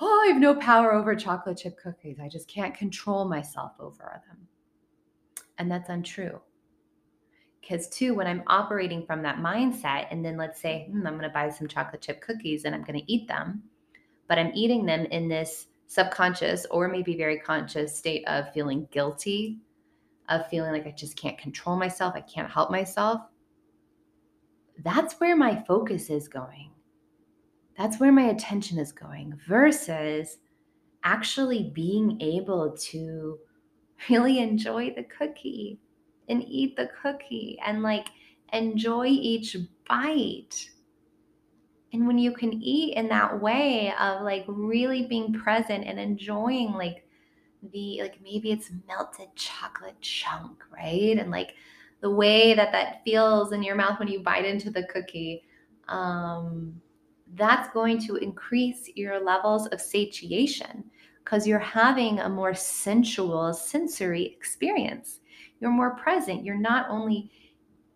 oh, 0.01 0.25
I 0.25 0.33
have 0.33 0.41
no 0.41 0.55
power 0.55 0.93
over 0.93 1.15
chocolate 1.15 1.59
chip 1.59 1.79
cookies. 1.79 2.19
I 2.21 2.29
just 2.29 2.49
can't 2.49 2.75
control 2.75 3.25
myself 3.29 3.73
over 3.79 4.23
them. 4.29 4.39
And 5.59 5.71
that's 5.71 5.89
untrue. 5.89 6.41
Because, 7.61 7.89
too, 7.89 8.15
when 8.15 8.27
I'm 8.27 8.43
operating 8.47 9.05
from 9.05 9.23
that 9.23 9.39
mindset, 9.39 10.07
and 10.11 10.25
then 10.25 10.37
let's 10.37 10.61
say, 10.61 10.87
hmm, 10.91 11.07
I'm 11.07 11.15
going 11.15 11.29
to 11.29 11.29
buy 11.29 11.51
some 11.51 11.69
chocolate 11.69 12.01
chip 12.01 12.21
cookies 12.21 12.65
and 12.65 12.75
I'm 12.75 12.85
going 12.85 12.99
to 12.99 13.13
eat 13.13 13.29
them, 13.29 13.63
but 14.29 14.39
I'm 14.39 14.53
eating 14.55 14.87
them 14.87 15.07
in 15.07 15.29
this 15.29 15.67
subconscious 15.87 16.67
or 16.71 16.89
maybe 16.89 17.17
very 17.17 17.39
conscious 17.39 17.97
state 17.97 18.27
of 18.29 18.53
feeling 18.53 18.89
guilty 18.93 19.59
of 20.31 20.47
feeling 20.49 20.73
like 20.73 20.87
I 20.87 20.93
just 20.93 21.17
can't 21.17 21.37
control 21.37 21.77
myself, 21.77 22.15
I 22.17 22.21
can't 22.23 22.51
help 22.51 22.71
myself, 22.71 23.21
that's 24.83 25.15
where 25.21 25.37
my 25.37 25.63
focus 25.67 26.09
is 26.09 26.29
going. 26.29 26.71
That's 27.77 27.99
where 28.01 28.13
my 28.13 28.25
attention 28.25 28.79
is 28.79 28.93
going 28.93 29.39
versus 29.47 30.39
actually 31.05 31.71
being 31.75 32.21
able 32.21 32.77
to 32.77 33.39
really 34.09 34.39
enjoy 34.39 34.95
the 34.95 35.05
cookie 35.05 35.79
and 36.29 36.43
eat 36.47 36.77
the 36.77 36.91
cookie 37.03 37.59
and 37.65 37.83
like 37.83 38.09
enjoy 38.53 39.07
each 39.07 39.57
bite. 39.89 40.71
And 41.93 42.07
when 42.07 42.19
you 42.19 42.33
can 42.33 42.53
eat 42.63 42.97
in 42.97 43.09
that 43.09 43.41
way 43.41 43.93
of 43.99 44.23
like 44.23 44.45
really 44.47 45.07
being 45.07 45.33
present 45.33 45.85
and 45.85 45.99
enjoying 45.99 46.73
like 46.73 47.05
the 47.73 48.01
like 48.03 48.21
maybe 48.23 48.51
it's 48.51 48.71
melted 48.89 49.29
chocolate 49.37 50.01
chunk, 50.01 50.63
right? 50.73 51.19
And 51.19 51.31
like 51.31 51.55
the 52.01 52.11
way 52.11 52.55
that 52.55 52.73
that 52.73 53.03
feels 53.05 53.53
in 53.53 53.63
your 53.63 53.77
mouth 53.77 53.99
when 53.99 54.09
you 54.09 54.21
bite 54.21 54.45
into 54.45 54.71
the 54.71 54.85
cookie, 54.85 55.45
um, 55.89 56.81
that's 57.35 57.73
going 57.73 58.01
to 58.07 58.17
increase 58.17 58.89
your 58.95 59.23
levels 59.23 59.67
of 59.69 59.81
satiation 59.81 60.85
because 61.23 61.47
you're 61.47 61.59
having 61.59 62.21
a 62.21 62.29
more 62.29 62.55
sensual 62.55 63.53
sensory 63.53 64.25
experience. 64.25 65.21
You're 65.61 65.71
more 65.71 65.95
present. 65.97 66.45
You're 66.45 66.57
not 66.57 66.87
only 66.89 67.31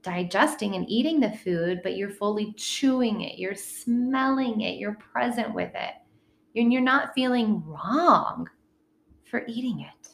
digesting 0.03 0.75
and 0.75 0.89
eating 0.89 1.19
the 1.19 1.31
food, 1.31 1.81
but 1.83 1.97
you're 1.97 2.11
fully 2.11 2.53
chewing 2.53 3.23
it, 3.23 3.39
you're 3.39 3.55
smelling 3.55 4.61
it, 4.61 4.77
you're 4.77 4.99
present 5.13 5.53
with 5.55 5.73
it. 5.75 5.95
And 6.55 6.73
you're 6.73 6.83
not 6.83 7.15
feeling 7.15 7.65
wrong 7.67 8.49
for 9.35 9.43
eating 9.49 9.81
it. 9.81 10.11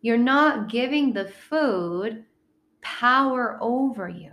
You're 0.00 0.18
not 0.18 0.68
giving 0.68 1.12
the 1.12 1.28
food 1.28 2.24
power 2.80 3.56
over 3.60 4.08
you. 4.08 4.32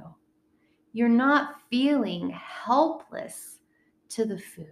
You're 0.93 1.09
not 1.09 1.57
feeling 1.69 2.31
helpless 2.31 3.59
to 4.09 4.25
the 4.25 4.39
food. 4.39 4.65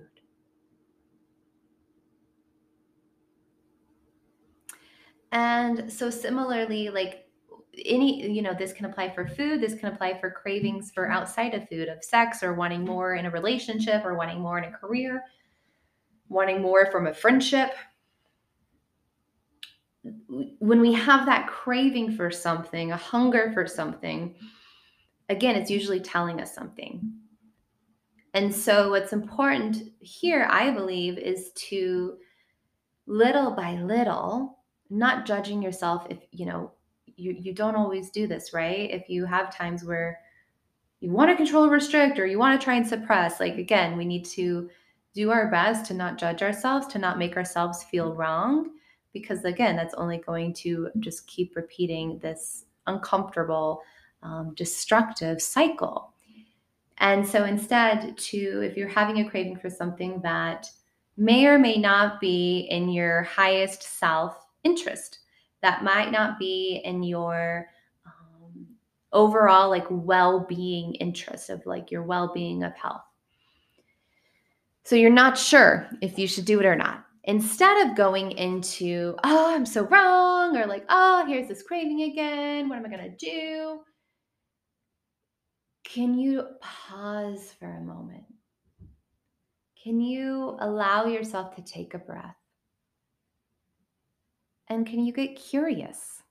And 5.32 5.94
so, 5.94 6.10
similarly, 6.10 6.90
like 6.90 7.28
any, 7.86 8.28
you 8.28 8.42
know, 8.42 8.56
this 8.58 8.74
can 8.74 8.86
apply 8.88 9.14
for 9.14 9.28
food, 9.28 9.62
this 9.62 9.76
can 9.76 9.94
apply 9.94 10.20
for 10.20 10.32
cravings 10.32 10.90
for 10.90 11.12
outside 11.12 11.54
of 11.54 11.70
food, 11.70 11.90
of 11.90 12.04
sex, 12.04 12.42
or 12.42 12.56
wanting 12.56 12.86
more 12.86 13.14
in 13.14 13.28
a 13.28 13.30
relationship, 13.30 14.04
or 14.04 14.16
wanting 14.16 14.42
more 14.42 14.58
in 14.58 14.64
a 14.64 14.76
career, 14.76 15.26
wanting 16.28 16.60
more 16.60 16.90
from 16.90 17.06
a 17.06 17.14
friendship, 17.14 17.76
when 20.60 20.80
we 20.80 20.94
have 20.94 21.26
that 21.26 21.48
craving 21.48 22.16
for 22.16 22.32
something, 22.32 22.92
a 22.92 22.98
hunger 22.98 23.52
for 23.54 23.68
something, 23.68 24.34
again, 25.30 25.56
it's 25.56 25.70
usually 25.70 26.00
telling 26.00 26.40
us 26.40 26.54
something. 26.54 27.12
And 28.34 28.54
so, 28.54 28.92
what's 28.92 29.12
important 29.12 29.92
here, 30.00 30.48
I 30.50 30.72
believe, 30.72 31.18
is 31.18 31.52
to 31.70 32.18
little 33.08 33.52
by 33.52 33.74
little 33.74 34.60
not 34.90 35.26
judging 35.26 35.62
yourself 35.62 36.08
if, 36.10 36.20
you 36.32 36.46
know, 36.46 36.72
you, 37.18 37.36
you 37.38 37.54
don't 37.54 37.76
always 37.76 38.10
do 38.10 38.26
this, 38.26 38.54
right? 38.54 38.90
If 38.90 39.10
you 39.10 39.26
have 39.26 39.56
times 39.56 39.84
where 39.84 40.20
you 41.02 41.12
want 41.12 41.30
to 41.30 41.36
control 41.36 41.68
restrict 41.68 42.20
or 42.20 42.26
you 42.26 42.40
want 42.40 42.60
to 42.60 42.64
try 42.64 42.76
and 42.76 42.88
suppress, 42.88 43.42
like 43.42 43.58
again, 43.58 43.98
we 43.98 44.06
need 44.06 44.24
to 44.26 44.70
do 45.14 45.30
our 45.30 45.52
best 45.52 45.86
to 45.88 45.94
not 45.94 46.18
judge 46.18 46.42
ourselves, 46.42 46.88
to 46.88 47.00
not 47.00 47.20
make 47.20 47.36
ourselves 47.36 47.84
feel 47.84 48.14
wrong, 48.14 48.70
because 49.14 49.44
again, 49.46 49.76
that's 49.76 49.94
only 49.96 50.18
going 50.18 50.54
to 50.56 50.90
just 51.00 51.28
keep 51.28 51.56
repeating 51.56 52.20
this 52.20 52.66
uncomfortable, 52.88 53.82
um, 54.24 54.54
destructive 54.56 55.42
cycle. 55.42 56.14
And 56.98 57.28
so 57.28 57.46
instead, 57.46 58.18
to 58.18 58.62
if 58.62 58.78
you're 58.78 58.88
having 58.88 59.20
a 59.20 59.30
craving 59.30 59.58
for 59.58 59.70
something 59.70 60.22
that 60.22 60.70
may 61.18 61.46
or 61.46 61.58
may 61.58 61.78
not 61.78 62.20
be 62.20 62.68
in 62.70 62.90
your 62.90 63.24
highest 63.24 63.84
self 63.84 64.46
interest, 64.64 65.20
that 65.62 65.84
might 65.84 66.12
not 66.12 66.38
be 66.40 66.82
in 66.84 67.04
your 67.04 67.68
um, 68.06 68.68
overall 69.14 69.70
like 69.70 69.86
well-being 69.90 70.96
interest 70.96 71.50
of 71.50 71.66
like 71.66 71.92
your 71.92 72.04
well-being 72.04 72.64
of 72.64 72.76
health 72.76 73.04
so 74.84 74.96
you're 74.96 75.10
not 75.10 75.38
sure 75.38 75.88
if 76.02 76.18
you 76.18 76.28
should 76.28 76.46
do 76.46 76.60
it 76.60 76.66
or 76.66 76.76
not 76.76 77.06
instead 77.26 77.88
of 77.88 77.96
going 77.96 78.32
into 78.32 79.16
oh 79.24 79.54
i'm 79.54 79.66
so 79.66 79.84
wrong 79.84 80.58
or 80.58 80.66
like 80.66 80.86
oh 80.90 81.24
here's 81.28 81.48
this 81.48 81.64
craving 81.64 82.04
again 82.04 82.68
what 82.68 82.78
am 82.78 82.86
i 82.86 82.90
going 82.90 83.12
to 83.12 83.16
do 83.18 83.80
can 85.84 86.18
you 86.18 86.46
pause 86.62 87.54
for 87.60 87.78
a 87.78 87.82
moment 87.82 88.24
can 89.84 90.00
you 90.00 90.58
allow 90.60 91.06
yourself 91.06 91.56
to 91.56 91.62
take 91.62 91.94
a 91.94 92.00
breath 92.00 92.36
and 94.72 94.88
can 94.88 95.06
you 95.06 95.12
get 95.12 95.36
curious? 95.36 96.24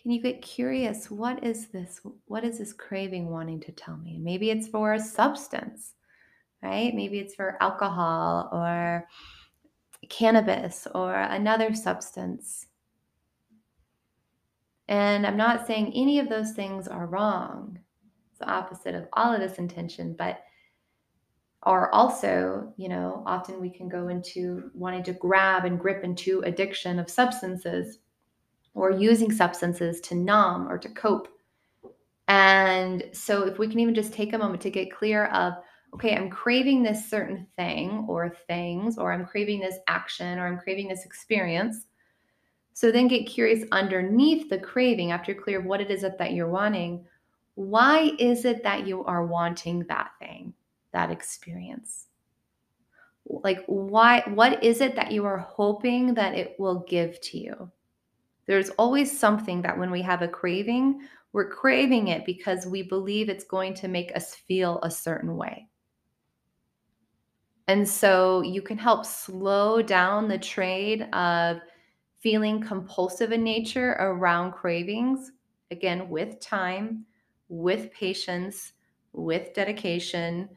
Can 0.00 0.10
you 0.10 0.22
get 0.22 0.40
curious? 0.40 1.10
What 1.10 1.44
is 1.44 1.66
this? 1.68 2.00
What 2.24 2.42
is 2.42 2.58
this 2.58 2.72
craving 2.72 3.30
wanting 3.30 3.60
to 3.60 3.72
tell 3.72 3.98
me? 3.98 4.18
Maybe 4.18 4.48
it's 4.48 4.66
for 4.68 4.94
a 4.94 4.98
substance, 4.98 5.92
right? 6.64 6.94
Maybe 6.94 7.18
it's 7.18 7.34
for 7.34 7.58
alcohol 7.60 8.48
or 8.52 9.06
cannabis 10.08 10.88
or 10.94 11.14
another 11.14 11.74
substance. 11.74 12.66
And 14.88 15.26
I'm 15.26 15.36
not 15.36 15.66
saying 15.66 15.92
any 15.94 16.18
of 16.18 16.28
those 16.28 16.52
things 16.52 16.88
are 16.88 17.06
wrong. 17.06 17.78
It's 18.30 18.40
the 18.40 18.50
opposite 18.50 18.94
of 18.94 19.06
all 19.12 19.32
of 19.32 19.40
this 19.40 19.58
intention, 19.58 20.14
but 20.18 20.40
are 21.62 21.90
also, 21.92 22.72
you 22.76 22.88
know, 22.88 23.22
often 23.26 23.60
we 23.60 23.70
can 23.70 23.88
go 23.88 24.08
into 24.08 24.70
wanting 24.74 25.02
to 25.02 25.12
grab 25.14 25.64
and 25.64 25.80
grip 25.80 26.04
into 26.04 26.40
addiction 26.40 26.98
of 26.98 27.10
substances 27.10 28.00
or 28.74 28.90
using 28.90 29.32
substances 29.32 30.00
to 30.02 30.14
numb 30.14 30.68
or 30.68 30.76
to 30.76 30.88
cope. 30.90 31.28
And 32.28 33.04
so, 33.12 33.46
if 33.46 33.58
we 33.58 33.68
can 33.68 33.80
even 33.80 33.94
just 33.94 34.12
take 34.12 34.32
a 34.32 34.38
moment 34.38 34.62
to 34.62 34.70
get 34.70 34.94
clear 34.94 35.26
of, 35.26 35.54
okay, 35.94 36.16
I'm 36.16 36.30
craving 36.30 36.82
this 36.82 37.08
certain 37.08 37.46
thing 37.56 38.04
or 38.08 38.36
things, 38.46 38.98
or 38.98 39.12
I'm 39.12 39.26
craving 39.26 39.60
this 39.60 39.78
action, 39.86 40.38
or 40.38 40.46
I'm 40.46 40.58
craving 40.58 40.88
this 40.88 41.04
experience. 41.04 41.86
So 42.72 42.90
then 42.90 43.08
get 43.08 43.26
curious 43.26 43.64
underneath 43.72 44.50
the 44.50 44.58
craving 44.58 45.12
after 45.12 45.32
you're 45.32 45.42
clear 45.42 45.60
of 45.60 45.64
what 45.64 45.80
it 45.80 45.90
is 45.90 46.02
that, 46.02 46.18
that 46.18 46.32
you're 46.32 46.48
wanting. 46.48 47.04
Why 47.54 48.12
is 48.18 48.44
it 48.44 48.64
that 48.64 48.86
you 48.86 49.04
are 49.04 49.24
wanting 49.24 49.84
that 49.84 50.10
thing? 50.18 50.54
that 50.94 51.10
experience? 51.10 52.06
Like, 53.26 53.62
why, 53.66 54.22
what 54.26 54.64
is 54.64 54.80
it 54.80 54.96
that 54.96 55.12
you 55.12 55.26
are 55.26 55.38
hoping 55.38 56.14
that 56.14 56.34
it 56.34 56.56
will 56.58 56.86
give 56.88 57.20
to 57.22 57.38
you? 57.38 57.70
There's 58.46 58.70
always 58.70 59.18
something 59.18 59.60
that 59.62 59.78
when 59.78 59.90
we 59.90 60.00
have 60.02 60.22
a 60.22 60.28
craving, 60.28 61.00
we're 61.32 61.50
craving 61.50 62.08
it 62.08 62.24
because 62.24 62.66
we 62.66 62.82
believe 62.82 63.28
it's 63.28 63.44
going 63.44 63.74
to 63.74 63.88
make 63.88 64.14
us 64.14 64.34
feel 64.34 64.78
a 64.82 64.90
certain 64.90 65.36
way. 65.36 65.68
And 67.66 67.88
so 67.88 68.42
you 68.42 68.60
can 68.60 68.76
help 68.76 69.06
slow 69.06 69.80
down 69.80 70.28
the 70.28 70.38
trade 70.38 71.08
of 71.14 71.58
feeling 72.20 72.60
compulsive 72.60 73.32
in 73.32 73.42
nature 73.42 73.92
around 73.98 74.52
cravings, 74.52 75.32
again, 75.70 76.08
with 76.08 76.40
time, 76.40 77.06
with 77.48 77.90
patience, 77.92 78.72
with 79.12 79.54
dedication, 79.54 80.48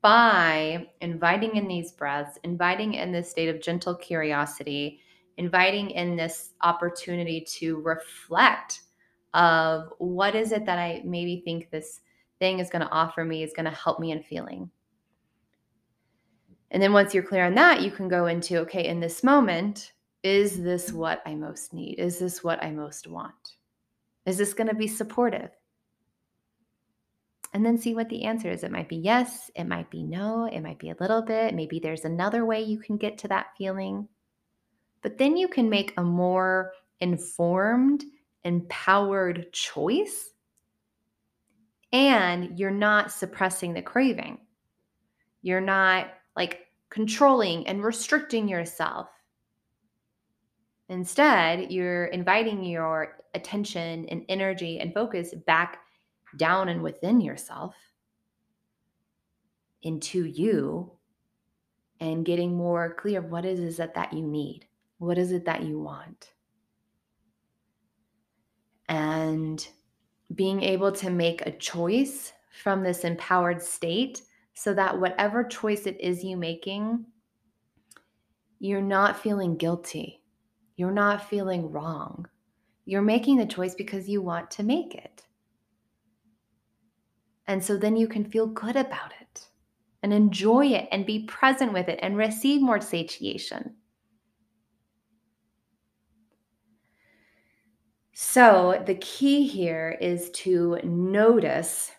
by 0.00 0.86
inviting 1.00 1.56
in 1.56 1.68
these 1.68 1.92
breaths, 1.92 2.38
inviting 2.42 2.94
in 2.94 3.12
this 3.12 3.30
state 3.30 3.48
of 3.48 3.60
gentle 3.60 3.94
curiosity, 3.94 5.00
inviting 5.36 5.90
in 5.90 6.16
this 6.16 6.52
opportunity 6.62 7.40
to 7.42 7.80
reflect 7.80 8.80
of 9.34 9.92
what 9.98 10.34
is 10.34 10.52
it 10.52 10.64
that 10.64 10.78
I 10.78 11.02
maybe 11.04 11.42
think 11.44 11.70
this 11.70 12.00
thing 12.38 12.60
is 12.60 12.70
going 12.70 12.82
to 12.82 12.90
offer 12.90 13.24
me, 13.24 13.42
is 13.42 13.52
going 13.54 13.66
to 13.66 13.76
help 13.76 14.00
me 14.00 14.12
in 14.12 14.22
feeling. 14.22 14.70
And 16.74 16.82
then 16.82 16.92
once 16.92 17.14
you're 17.14 17.22
clear 17.22 17.46
on 17.46 17.54
that, 17.54 17.80
you 17.80 17.90
can 17.90 18.08
go 18.08 18.26
into 18.26 18.58
okay, 18.58 18.86
in 18.86 19.00
this 19.00 19.24
moment, 19.24 19.92
is 20.22 20.62
this 20.62 20.92
what 20.92 21.22
I 21.24 21.34
most 21.34 21.72
need? 21.72 21.94
Is 21.98 22.18
this 22.18 22.44
what 22.44 22.62
I 22.62 22.70
most 22.70 23.06
want? 23.06 23.56
Is 24.26 24.36
this 24.36 24.52
going 24.52 24.68
to 24.68 24.74
be 24.74 24.88
supportive? 24.88 25.50
and 27.54 27.64
then 27.64 27.78
see 27.78 27.94
what 27.94 28.08
the 28.08 28.24
answer 28.24 28.50
is. 28.50 28.64
It 28.64 28.72
might 28.72 28.88
be 28.88 28.96
yes, 28.96 29.50
it 29.54 29.64
might 29.64 29.88
be 29.88 30.02
no, 30.02 30.46
it 30.52 30.60
might 30.60 30.80
be 30.80 30.90
a 30.90 30.96
little 30.98 31.22
bit. 31.22 31.54
Maybe 31.54 31.78
there's 31.78 32.04
another 32.04 32.44
way 32.44 32.60
you 32.60 32.78
can 32.78 32.96
get 32.96 33.16
to 33.18 33.28
that 33.28 33.56
feeling. 33.56 34.08
But 35.02 35.18
then 35.18 35.36
you 35.36 35.46
can 35.46 35.70
make 35.70 35.94
a 35.96 36.02
more 36.02 36.72
informed, 37.00 38.04
empowered 38.42 39.52
choice. 39.52 40.32
And 41.92 42.58
you're 42.58 42.72
not 42.72 43.12
suppressing 43.12 43.72
the 43.72 43.82
craving. 43.82 44.38
You're 45.42 45.60
not 45.60 46.08
like 46.36 46.66
controlling 46.90 47.66
and 47.66 47.84
restricting 47.84 48.48
yourself. 48.48 49.08
Instead, 50.88 51.72
you're 51.72 52.06
inviting 52.06 52.62
your 52.62 53.16
attention 53.34 54.06
and 54.06 54.24
energy 54.28 54.78
and 54.80 54.94
focus 54.94 55.34
back 55.46 55.78
down 56.36 56.68
and 56.68 56.82
within 56.82 57.20
yourself 57.20 57.74
into 59.82 60.24
you 60.24 60.90
and 62.00 62.24
getting 62.24 62.56
more 62.56 62.94
clear 62.94 63.20
what 63.22 63.44
is, 63.44 63.60
is 63.60 63.78
it 63.78 63.94
that 63.94 64.12
you 64.12 64.22
need 64.22 64.66
what 64.98 65.18
is 65.18 65.32
it 65.32 65.44
that 65.44 65.62
you 65.62 65.78
want 65.78 66.32
and 68.88 69.68
being 70.34 70.62
able 70.62 70.90
to 70.90 71.10
make 71.10 71.42
a 71.42 71.50
choice 71.50 72.32
from 72.62 72.82
this 72.82 73.04
empowered 73.04 73.60
state 73.60 74.22
so 74.54 74.72
that 74.74 74.98
whatever 74.98 75.44
choice 75.44 75.86
it 75.86 76.00
is 76.00 76.24
you 76.24 76.36
making 76.36 77.04
you're 78.64 78.80
not 78.80 79.20
feeling 79.20 79.56
guilty. 79.56 80.22
You're 80.76 80.90
not 80.90 81.28
feeling 81.28 81.70
wrong. 81.70 82.26
You're 82.86 83.02
making 83.02 83.36
the 83.36 83.44
choice 83.44 83.74
because 83.74 84.08
you 84.08 84.22
want 84.22 84.50
to 84.52 84.62
make 84.62 84.94
it. 84.94 85.26
And 87.46 87.62
so 87.62 87.76
then 87.76 87.94
you 87.94 88.08
can 88.08 88.24
feel 88.24 88.46
good 88.46 88.76
about 88.76 89.12
it 89.20 89.48
and 90.02 90.14
enjoy 90.14 90.68
it 90.68 90.88
and 90.92 91.04
be 91.04 91.24
present 91.24 91.74
with 91.74 91.88
it 91.88 91.98
and 92.02 92.16
receive 92.16 92.62
more 92.62 92.80
satiation. 92.80 93.74
So, 98.14 98.82
the 98.86 98.94
key 98.94 99.46
here 99.46 99.98
is 100.00 100.30
to 100.30 100.78
notice 100.84 101.90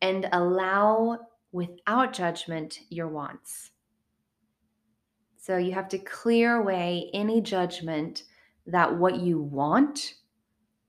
and 0.00 0.28
allow 0.32 1.18
without 1.56 2.12
judgment 2.12 2.80
your 2.90 3.08
wants. 3.08 3.70
So, 5.38 5.56
you 5.56 5.72
have 5.72 5.88
to 5.88 5.98
clear 5.98 6.56
away 6.56 7.08
any 7.14 7.40
judgment 7.40 8.24
that 8.66 8.94
what 8.98 9.20
you 9.20 9.40
want 9.40 10.14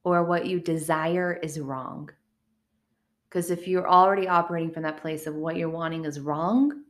or 0.03 0.25
what 0.25 0.45
you 0.45 0.59
desire 0.59 1.39
is 1.41 1.57
wrong. 1.57 2.09
Because 3.29 3.49
if 3.49 3.65
you're 3.65 3.89
already 3.89 4.27
operating 4.27 4.71
from 4.71 4.83
that 4.83 5.01
place 5.01 5.25
of 5.25 5.35
what 5.35 5.55
you're 5.55 5.69
wanting 5.69 6.03
is 6.03 6.19
wrong, 6.19 6.83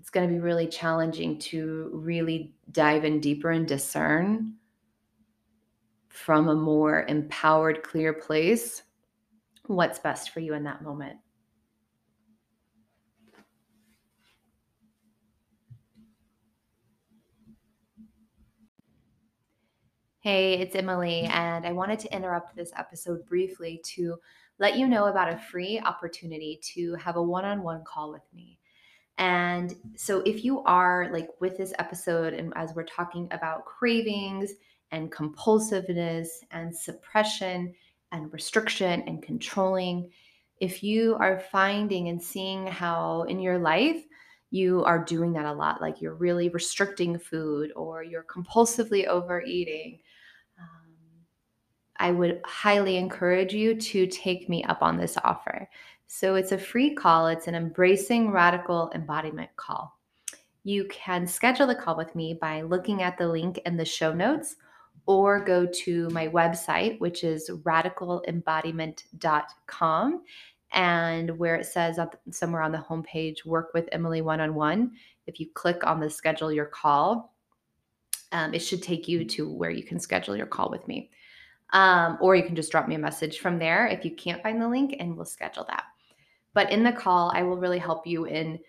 it's 0.00 0.10
going 0.10 0.26
to 0.26 0.32
be 0.32 0.40
really 0.40 0.66
challenging 0.66 1.38
to 1.40 1.90
really 1.92 2.54
dive 2.72 3.04
in 3.04 3.20
deeper 3.20 3.50
and 3.50 3.66
discern 3.66 4.54
from 6.08 6.48
a 6.48 6.54
more 6.54 7.04
empowered, 7.08 7.82
clear 7.82 8.14
place 8.14 8.82
what's 9.66 9.98
best 9.98 10.30
for 10.30 10.40
you 10.40 10.54
in 10.54 10.64
that 10.64 10.82
moment. 10.82 11.18
Hey, 20.24 20.54
it's 20.54 20.74
Emily, 20.74 21.24
mm. 21.26 21.34
and 21.34 21.66
I 21.66 21.72
wanted 21.72 21.98
to 21.98 22.16
interrupt 22.16 22.56
this 22.56 22.72
episode 22.78 23.26
briefly 23.26 23.82
to 23.94 24.16
let 24.58 24.78
you 24.78 24.88
know 24.88 25.08
about 25.08 25.30
a 25.30 25.36
free 25.36 25.78
opportunity 25.80 26.58
to 26.72 26.94
have 26.94 27.16
a 27.16 27.22
one 27.22 27.44
on 27.44 27.62
one 27.62 27.84
call 27.84 28.10
with 28.10 28.22
me. 28.32 28.58
And 29.18 29.76
so, 29.96 30.20
if 30.20 30.42
you 30.42 30.62
are 30.62 31.10
like 31.12 31.28
with 31.42 31.58
this 31.58 31.74
episode, 31.78 32.32
and 32.32 32.54
as 32.56 32.72
we're 32.74 32.84
talking 32.84 33.28
about 33.32 33.66
cravings 33.66 34.52
and 34.92 35.12
compulsiveness 35.12 36.28
and 36.52 36.74
suppression 36.74 37.74
and 38.10 38.32
restriction 38.32 39.02
and 39.06 39.22
controlling, 39.22 40.10
if 40.58 40.82
you 40.82 41.16
are 41.20 41.38
finding 41.52 42.08
and 42.08 42.22
seeing 42.22 42.66
how 42.66 43.24
in 43.24 43.40
your 43.40 43.58
life 43.58 44.02
you 44.54 44.84
are 44.84 45.04
doing 45.04 45.34
that 45.34 45.44
a 45.44 45.52
lot, 45.52 45.82
like 45.82 46.00
you're 46.00 46.14
really 46.14 46.48
restricting 46.48 47.18
food 47.18 47.72
or 47.76 48.02
you're 48.02 48.24
compulsively 48.24 49.06
overeating, 49.06 49.98
I 51.96 52.10
would 52.10 52.40
highly 52.44 52.96
encourage 52.96 53.52
you 53.52 53.76
to 53.76 54.06
take 54.06 54.48
me 54.48 54.64
up 54.64 54.82
on 54.82 54.96
this 54.96 55.16
offer. 55.24 55.68
So 56.06 56.34
it's 56.34 56.52
a 56.52 56.58
free 56.58 56.94
call, 56.94 57.28
it's 57.28 57.46
an 57.46 57.54
embracing 57.54 58.30
radical 58.30 58.90
embodiment 58.94 59.50
call. 59.56 59.98
You 60.64 60.86
can 60.86 61.26
schedule 61.26 61.66
the 61.66 61.74
call 61.74 61.96
with 61.96 62.14
me 62.14 62.34
by 62.34 62.62
looking 62.62 63.02
at 63.02 63.18
the 63.18 63.28
link 63.28 63.60
in 63.66 63.76
the 63.76 63.84
show 63.84 64.12
notes 64.12 64.56
or 65.06 65.44
go 65.44 65.66
to 65.66 66.08
my 66.10 66.28
website, 66.28 67.00
which 67.00 67.24
is 67.24 67.50
radicalembodiment.com. 67.50 70.22
And 70.72 71.38
where 71.38 71.56
it 71.56 71.66
says 71.66 71.98
somewhere 72.30 72.62
on 72.62 72.72
the 72.72 72.78
homepage, 72.78 73.44
work 73.44 73.72
with 73.74 73.86
Emily 73.92 74.22
one 74.22 74.40
on 74.40 74.54
one, 74.54 74.92
if 75.26 75.38
you 75.38 75.46
click 75.54 75.86
on 75.86 76.00
the 76.00 76.10
schedule 76.10 76.52
your 76.52 76.66
call, 76.66 77.32
um, 78.32 78.52
it 78.52 78.58
should 78.58 78.82
take 78.82 79.06
you 79.06 79.24
to 79.24 79.48
where 79.48 79.70
you 79.70 79.84
can 79.84 80.00
schedule 80.00 80.36
your 80.36 80.46
call 80.46 80.70
with 80.70 80.88
me. 80.88 81.10
Um, 81.72 82.18
or 82.20 82.36
you 82.36 82.44
can 82.44 82.54
just 82.54 82.70
drop 82.70 82.86
me 82.86 82.94
a 82.94 82.98
message 82.98 83.40
from 83.40 83.58
there 83.58 83.86
if 83.86 84.04
you 84.04 84.14
can't 84.14 84.42
find 84.42 84.60
the 84.60 84.68
link, 84.68 84.96
and 84.98 85.16
we'll 85.16 85.24
schedule 85.24 85.64
that. 85.68 85.84
But 86.52 86.70
in 86.70 86.84
the 86.84 86.92
call, 86.92 87.32
I 87.34 87.42
will 87.42 87.56
really 87.56 87.78
help 87.80 88.06
you 88.06 88.26
in 88.26 88.60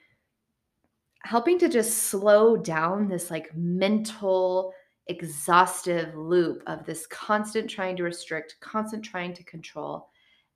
helping 1.23 1.58
to 1.60 1.69
just 1.69 2.03
slow 2.03 2.55
down 2.55 3.08
this 3.08 3.31
like 3.31 3.55
mental 3.55 4.73
exhaustive 5.08 6.15
loop 6.15 6.63
of 6.67 6.86
this 6.86 7.05
constant 7.08 7.69
trying 7.69 7.95
to 7.95 8.03
restrict, 8.03 8.55
constant 8.60 9.03
trying 9.03 9.34
to 9.34 9.43
control, 9.43 10.10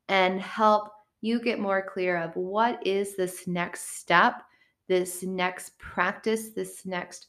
and 0.08 0.41
help 0.41 0.89
you 1.21 1.39
get 1.39 1.60
more 1.60 1.82
clear 1.82 2.17
of 2.17 2.36
what 2.36 2.86
is 2.86 3.15
this 3.15 3.47
next 3.47 3.97
step, 3.97 4.41
this 4.88 5.21
next 5.23 5.78
practice, 5.78 6.49
this 6.49 6.86
next 6.86 7.28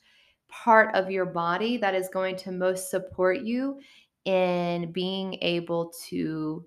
part 0.48 0.94
of 0.94 1.10
your 1.10 1.26
body 1.26 1.76
that 1.76 1.94
is 1.94 2.08
going 2.08 2.36
to 2.36 2.52
most 2.52 2.90
support 2.90 3.40
you 3.40 3.78
in 4.24 4.92
being 4.92 5.38
able 5.42 5.92
to 6.08 6.64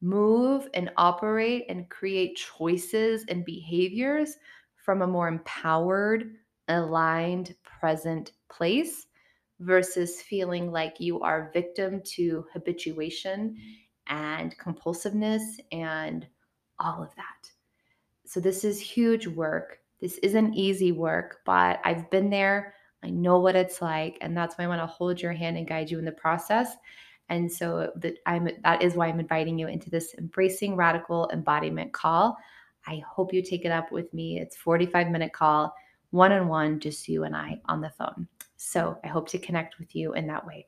move 0.00 0.68
and 0.74 0.90
operate 0.96 1.64
and 1.68 1.88
create 1.88 2.36
choices 2.36 3.24
and 3.28 3.44
behaviors 3.44 4.36
from 4.76 5.02
a 5.02 5.06
more 5.06 5.28
empowered, 5.28 6.34
aligned, 6.68 7.54
present 7.62 8.32
place 8.50 9.06
versus 9.60 10.20
feeling 10.20 10.72
like 10.72 10.98
you 10.98 11.20
are 11.20 11.50
victim 11.52 12.00
to 12.04 12.44
habituation 12.52 13.50
mm-hmm. 13.50 14.14
and 14.14 14.58
compulsiveness 14.58 15.42
and 15.70 16.26
all 16.80 17.02
of 17.02 17.14
that. 17.14 17.50
So, 18.26 18.40
this 18.40 18.64
is 18.64 18.80
huge 18.80 19.26
work. 19.26 19.78
This 20.00 20.18
isn't 20.18 20.54
easy 20.54 20.90
work, 20.90 21.40
but 21.44 21.80
I've 21.84 22.10
been 22.10 22.28
there. 22.28 22.74
I 23.02 23.10
know 23.10 23.38
what 23.40 23.56
it's 23.56 23.82
like. 23.82 24.18
And 24.20 24.36
that's 24.36 24.56
why 24.56 24.64
I 24.64 24.68
want 24.68 24.80
to 24.80 24.86
hold 24.86 25.20
your 25.20 25.32
hand 25.32 25.56
and 25.56 25.66
guide 25.66 25.90
you 25.90 25.98
in 25.98 26.04
the 26.04 26.12
process. 26.12 26.76
And 27.28 27.50
so 27.50 27.90
that 27.96 28.18
I'm 28.26 28.48
that 28.62 28.82
is 28.82 28.94
why 28.94 29.08
I'm 29.08 29.20
inviting 29.20 29.58
you 29.58 29.68
into 29.68 29.90
this 29.90 30.14
embracing 30.18 30.76
radical 30.76 31.30
embodiment 31.32 31.92
call. 31.92 32.36
I 32.86 33.02
hope 33.08 33.32
you 33.32 33.42
take 33.42 33.64
it 33.64 33.72
up 33.72 33.92
with 33.92 34.12
me. 34.12 34.38
It's 34.40 34.56
45 34.56 35.08
minute 35.08 35.32
call, 35.32 35.74
one 36.10 36.32
on 36.32 36.48
one, 36.48 36.80
just 36.80 37.08
you 37.08 37.24
and 37.24 37.34
I 37.34 37.60
on 37.66 37.80
the 37.80 37.90
phone. 37.90 38.26
So 38.56 38.98
I 39.02 39.08
hope 39.08 39.28
to 39.30 39.38
connect 39.38 39.78
with 39.78 39.94
you 39.94 40.14
in 40.14 40.26
that 40.26 40.44
way. 40.46 40.66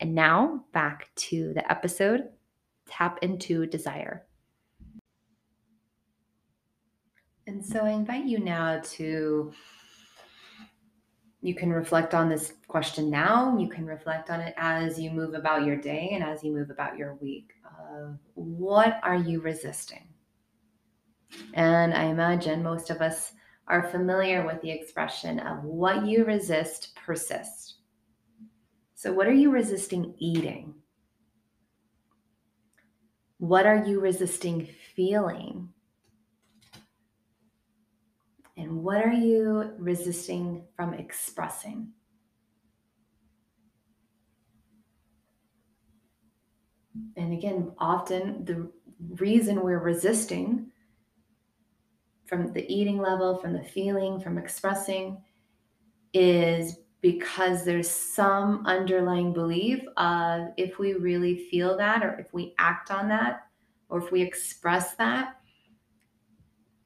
And 0.00 0.14
now 0.14 0.64
back 0.72 1.10
to 1.16 1.54
the 1.54 1.70
episode 1.70 2.28
Tap 2.86 3.18
into 3.22 3.66
Desire. 3.66 4.26
And 7.46 7.64
so 7.64 7.84
I 7.84 7.90
invite 7.90 8.26
you 8.26 8.38
now 8.38 8.80
to, 8.82 9.52
you 11.46 11.54
can 11.54 11.70
reflect 11.70 12.12
on 12.12 12.28
this 12.28 12.54
question 12.66 13.08
now. 13.08 13.56
You 13.56 13.68
can 13.68 13.86
reflect 13.86 14.30
on 14.30 14.40
it 14.40 14.52
as 14.56 14.98
you 14.98 15.12
move 15.12 15.34
about 15.34 15.64
your 15.64 15.76
day 15.76 16.10
and 16.12 16.24
as 16.24 16.42
you 16.42 16.52
move 16.52 16.70
about 16.70 16.98
your 16.98 17.14
week. 17.14 17.52
Of 17.88 18.18
what 18.34 18.98
are 19.04 19.14
you 19.14 19.40
resisting? 19.40 20.08
And 21.54 21.94
I 21.94 22.06
imagine 22.06 22.64
most 22.64 22.90
of 22.90 23.00
us 23.00 23.34
are 23.68 23.88
familiar 23.90 24.44
with 24.44 24.60
the 24.60 24.72
expression 24.72 25.38
of 25.38 25.62
what 25.62 26.04
you 26.04 26.24
resist 26.24 26.96
persists. 26.96 27.76
So, 28.96 29.12
what 29.12 29.28
are 29.28 29.32
you 29.32 29.52
resisting 29.52 30.16
eating? 30.18 30.74
What 33.38 33.66
are 33.66 33.84
you 33.84 34.00
resisting 34.00 34.66
feeling? 34.96 35.68
And 38.56 38.82
what 38.82 39.04
are 39.04 39.12
you 39.12 39.72
resisting 39.78 40.64
from 40.74 40.94
expressing? 40.94 41.92
And 47.16 47.32
again, 47.32 47.72
often 47.78 48.44
the 48.44 48.70
reason 49.20 49.62
we're 49.62 49.78
resisting 49.78 50.70
from 52.26 52.52
the 52.52 52.66
eating 52.72 52.98
level, 52.98 53.36
from 53.36 53.52
the 53.52 53.62
feeling, 53.62 54.20
from 54.20 54.38
expressing 54.38 55.22
is 56.12 56.78
because 57.02 57.64
there's 57.64 57.90
some 57.90 58.64
underlying 58.66 59.32
belief 59.32 59.84
of 59.96 60.48
if 60.56 60.78
we 60.78 60.94
really 60.94 61.46
feel 61.50 61.76
that 61.76 62.02
or 62.02 62.18
if 62.18 62.32
we 62.32 62.54
act 62.58 62.90
on 62.90 63.08
that 63.08 63.46
or 63.90 63.98
if 63.98 64.10
we 64.10 64.22
express 64.22 64.94
that 64.94 65.36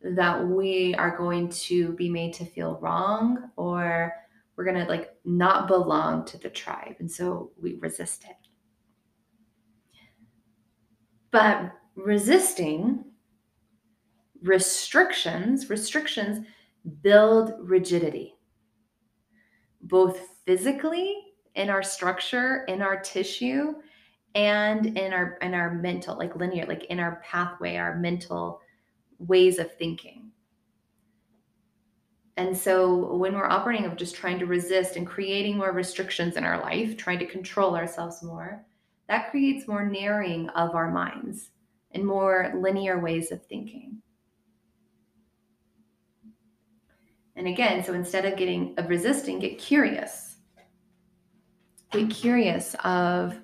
that 0.03 0.47
we 0.47 0.95
are 0.95 1.17
going 1.17 1.49
to 1.49 1.93
be 1.93 2.09
made 2.09 2.33
to 2.35 2.45
feel 2.45 2.79
wrong 2.81 3.51
or 3.57 4.13
we're 4.57 4.65
going 4.65 4.77
to 4.77 4.91
like 4.91 5.15
not 5.25 5.69
belong 5.69 6.25
to 6.25 6.39
the 6.39 6.49
tribe 6.49 6.97
and 7.01 7.11
so 7.11 7.51
we 7.61 7.75
resist 7.77 8.25
it. 8.25 8.37
But 11.31 11.73
resisting 11.95 13.05
restrictions, 14.43 15.71
restrictions 15.71 16.47
build 17.03 17.55
rigidity, 17.61 18.35
both 19.83 20.19
physically 20.47 21.15
in 21.55 21.69
our 21.69 21.83
structure, 21.83 22.65
in 22.69 22.83
our 22.83 22.99
tissue, 23.01 23.75
and 24.35 24.99
in 24.99 25.13
our 25.13 25.37
in 25.43 25.55
our 25.55 25.75
mental, 25.75 26.17
like 26.17 26.37
linear, 26.37 26.65
like 26.67 26.85
in 26.85 27.01
our 27.01 27.21
pathway, 27.25 27.77
our 27.77 27.97
mental 27.97 28.61
ways 29.21 29.59
of 29.59 29.75
thinking. 29.77 30.33
And 32.37 32.57
so 32.57 33.15
when 33.17 33.35
we're 33.35 33.49
operating 33.49 33.85
of 33.85 33.97
just 33.97 34.15
trying 34.15 34.39
to 34.39 34.47
resist 34.47 34.97
and 34.97 35.07
creating 35.07 35.59
more 35.59 35.73
restrictions 35.73 36.37
in 36.37 36.45
our 36.45 36.61
life, 36.61 36.97
trying 36.97 37.19
to 37.19 37.27
control 37.27 37.77
ourselves 37.77 38.23
more, 38.23 38.65
that 39.09 39.31
creates 39.31 39.69
more 39.69 39.85
narrowing 39.85 40.49
of 40.51 40.75
our 40.75 40.91
minds 40.91 41.51
and 41.93 42.07
more 42.07 42.53
linear 42.57 42.99
ways 42.99 43.31
of 43.31 43.45
thinking. 43.45 44.01
And 47.37 47.47
again, 47.47 47.85
so 47.85 47.93
instead 47.93 48.25
of 48.25 48.37
getting 48.37 48.75
of 48.79 48.89
resisting, 48.89 49.39
get 49.39 49.59
curious. 49.59 50.37
Get 51.91 52.09
curious 52.11 52.77
of 52.85 53.39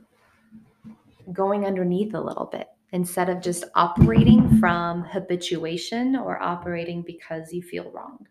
going 1.33 1.67
underneath 1.67 2.15
a 2.15 2.21
little 2.21 2.47
bit 2.47 2.69
instead 2.93 3.29
of 3.29 3.43
just 3.43 3.65
operating 3.75 4.59
from 4.59 5.03
habituation 5.05 6.17
or 6.17 6.43
operating 6.43 7.03
because 7.03 7.53
you 7.53 7.63
feel 7.63 7.91
wrong. 7.91 8.27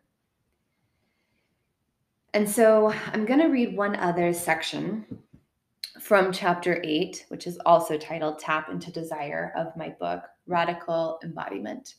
And 2.33 2.49
so 2.49 2.93
I'm 3.13 3.25
going 3.25 3.39
to 3.39 3.47
read 3.47 3.77
one 3.77 3.95
other 3.95 4.33
section 4.33 5.05
from 6.01 6.31
chapter 6.31 6.81
8, 6.83 7.25
which 7.29 7.47
is 7.47 7.57
also 7.65 7.97
titled 7.97 8.39
Tap 8.39 8.69
into 8.69 8.91
Desire 8.91 9.53
of 9.55 9.75
my 9.77 9.89
book, 9.99 10.23
Radical 10.45 11.19
Embodiment. 11.23 11.95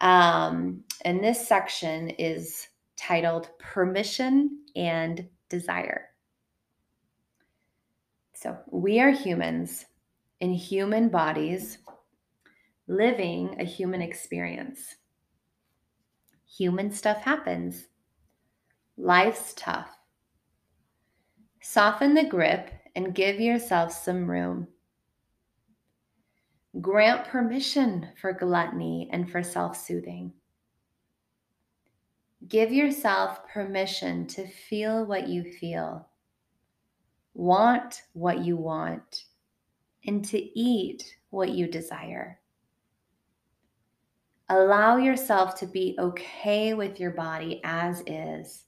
Um, 0.00 0.84
and 1.04 1.22
this 1.22 1.46
section 1.46 2.10
is 2.10 2.68
titled 2.96 3.50
Permission 3.58 4.60
and 4.76 5.26
Desire. 5.48 6.10
So, 8.34 8.58
we 8.70 9.00
are 9.00 9.10
humans 9.10 9.86
in 10.40 10.52
human 10.52 11.08
bodies 11.08 11.78
living 12.86 13.56
a 13.60 13.64
human 13.64 14.02
experience. 14.02 14.96
Human 16.56 16.90
stuff 16.90 17.22
happens. 17.22 17.86
Life's 18.96 19.54
tough. 19.54 19.96
Soften 21.62 22.14
the 22.14 22.24
grip 22.24 22.70
and 22.96 23.14
give 23.14 23.38
yourself 23.38 23.92
some 23.92 24.28
room. 24.28 24.66
Grant 26.80 27.26
permission 27.26 28.08
for 28.20 28.32
gluttony 28.32 29.08
and 29.12 29.30
for 29.30 29.42
self 29.42 29.76
soothing. 29.76 30.32
Give 32.48 32.72
yourself 32.72 33.46
permission 33.48 34.26
to 34.28 34.46
feel 34.46 35.04
what 35.04 35.28
you 35.28 35.44
feel, 35.44 36.08
want 37.34 38.02
what 38.14 38.38
you 38.38 38.56
want, 38.56 39.24
and 40.06 40.24
to 40.26 40.58
eat 40.58 41.16
what 41.30 41.50
you 41.50 41.66
desire. 41.66 42.40
Allow 44.48 44.96
yourself 44.96 45.54
to 45.60 45.66
be 45.66 45.96
okay 45.98 46.74
with 46.74 46.98
your 46.98 47.12
body 47.12 47.60
as 47.62 48.02
is. 48.06 48.64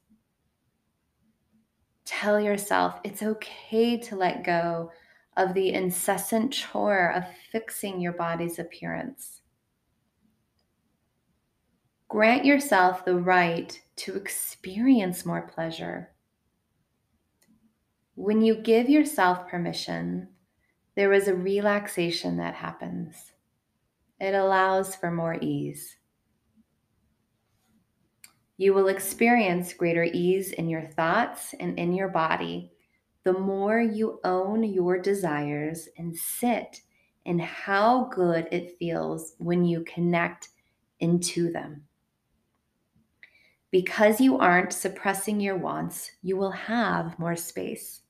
Tell 2.04 2.40
yourself 2.40 3.00
it's 3.02 3.22
okay 3.22 3.96
to 3.96 4.16
let 4.16 4.44
go 4.44 4.92
of 5.36 5.54
the 5.54 5.72
incessant 5.72 6.52
chore 6.52 7.12
of 7.12 7.24
fixing 7.50 8.00
your 8.00 8.12
body's 8.12 8.58
appearance. 8.58 9.40
Grant 12.08 12.44
yourself 12.44 13.04
the 13.04 13.16
right 13.16 13.80
to 13.96 14.14
experience 14.14 15.24
more 15.24 15.42
pleasure. 15.42 16.10
When 18.14 18.42
you 18.42 18.54
give 18.54 18.90
yourself 18.90 19.48
permission, 19.48 20.28
there 20.94 21.12
is 21.12 21.28
a 21.28 21.34
relaxation 21.34 22.36
that 22.36 22.54
happens. 22.54 23.32
It 24.20 24.34
allows 24.34 24.94
for 24.94 25.10
more 25.10 25.36
ease. 25.40 25.96
You 28.56 28.74
will 28.74 28.88
experience 28.88 29.72
greater 29.72 30.04
ease 30.04 30.52
in 30.52 30.68
your 30.68 30.82
thoughts 30.82 31.54
and 31.58 31.78
in 31.78 31.92
your 31.94 32.08
body 32.08 32.72
the 33.24 33.32
more 33.32 33.80
you 33.80 34.20
own 34.24 34.64
your 34.64 34.98
desires 34.98 35.88
and 35.96 36.16
sit 36.16 36.80
in 37.24 37.38
how 37.38 38.10
good 38.12 38.48
it 38.50 38.76
feels 38.78 39.34
when 39.38 39.64
you 39.64 39.84
connect 39.84 40.48
into 41.00 41.52
them. 41.52 41.84
Because 43.70 44.20
you 44.20 44.38
aren't 44.38 44.72
suppressing 44.72 45.40
your 45.40 45.56
wants, 45.56 46.10
you 46.22 46.36
will 46.36 46.50
have 46.50 47.18
more 47.18 47.36
space. 47.36 48.01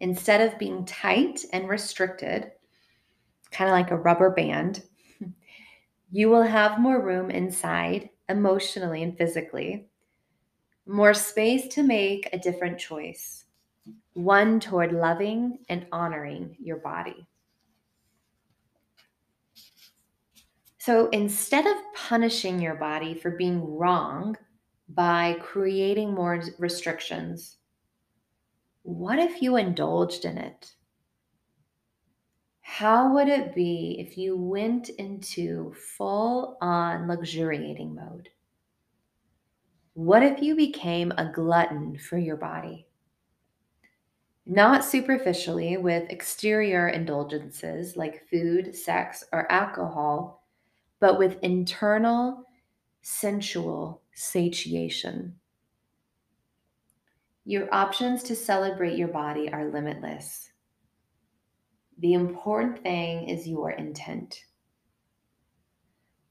Instead 0.00 0.40
of 0.40 0.58
being 0.58 0.84
tight 0.84 1.44
and 1.52 1.68
restricted, 1.68 2.50
kind 3.50 3.70
of 3.70 3.74
like 3.74 3.90
a 3.90 3.96
rubber 3.96 4.30
band, 4.30 4.82
you 6.10 6.28
will 6.28 6.42
have 6.42 6.80
more 6.80 7.00
room 7.00 7.30
inside, 7.30 8.10
emotionally 8.28 9.02
and 9.02 9.16
physically, 9.16 9.88
more 10.86 11.14
space 11.14 11.68
to 11.74 11.82
make 11.82 12.28
a 12.32 12.38
different 12.38 12.78
choice, 12.78 13.44
one 14.12 14.60
toward 14.60 14.92
loving 14.92 15.58
and 15.68 15.86
honoring 15.92 16.56
your 16.58 16.76
body. 16.76 17.26
So 20.78 21.08
instead 21.10 21.66
of 21.66 21.76
punishing 21.94 22.60
your 22.60 22.74
body 22.74 23.14
for 23.14 23.30
being 23.30 23.64
wrong 23.78 24.36
by 24.90 25.38
creating 25.40 26.12
more 26.12 26.42
restrictions, 26.58 27.56
what 28.84 29.18
if 29.18 29.42
you 29.42 29.56
indulged 29.56 30.24
in 30.24 30.38
it? 30.38 30.76
How 32.60 33.12
would 33.14 33.28
it 33.28 33.52
be 33.54 33.96
if 33.98 34.16
you 34.16 34.36
went 34.36 34.88
into 34.90 35.74
full 35.74 36.56
on 36.60 37.08
luxuriating 37.08 37.96
mode? 37.96 38.28
What 39.94 40.22
if 40.22 40.40
you 40.40 40.54
became 40.54 41.12
a 41.18 41.32
glutton 41.32 41.98
for 41.98 42.16
your 42.16 42.36
body? 42.36 42.86
Not 44.46 44.84
superficially 44.84 45.76
with 45.76 46.10
exterior 46.10 46.88
indulgences 46.88 47.96
like 47.96 48.28
food, 48.28 48.76
sex, 48.76 49.24
or 49.32 49.50
alcohol 49.50 50.44
but 51.04 51.18
with 51.18 51.38
internal, 51.42 52.44
sensual 53.02 54.00
satiation. 54.14 55.38
Your 57.44 57.72
options 57.74 58.22
to 58.24 58.36
celebrate 58.36 58.96
your 58.96 59.08
body 59.08 59.52
are 59.52 59.70
limitless. 59.70 60.50
The 61.98 62.14
important 62.14 62.82
thing 62.82 63.28
is 63.28 63.46
your 63.46 63.70
intent. 63.70 64.44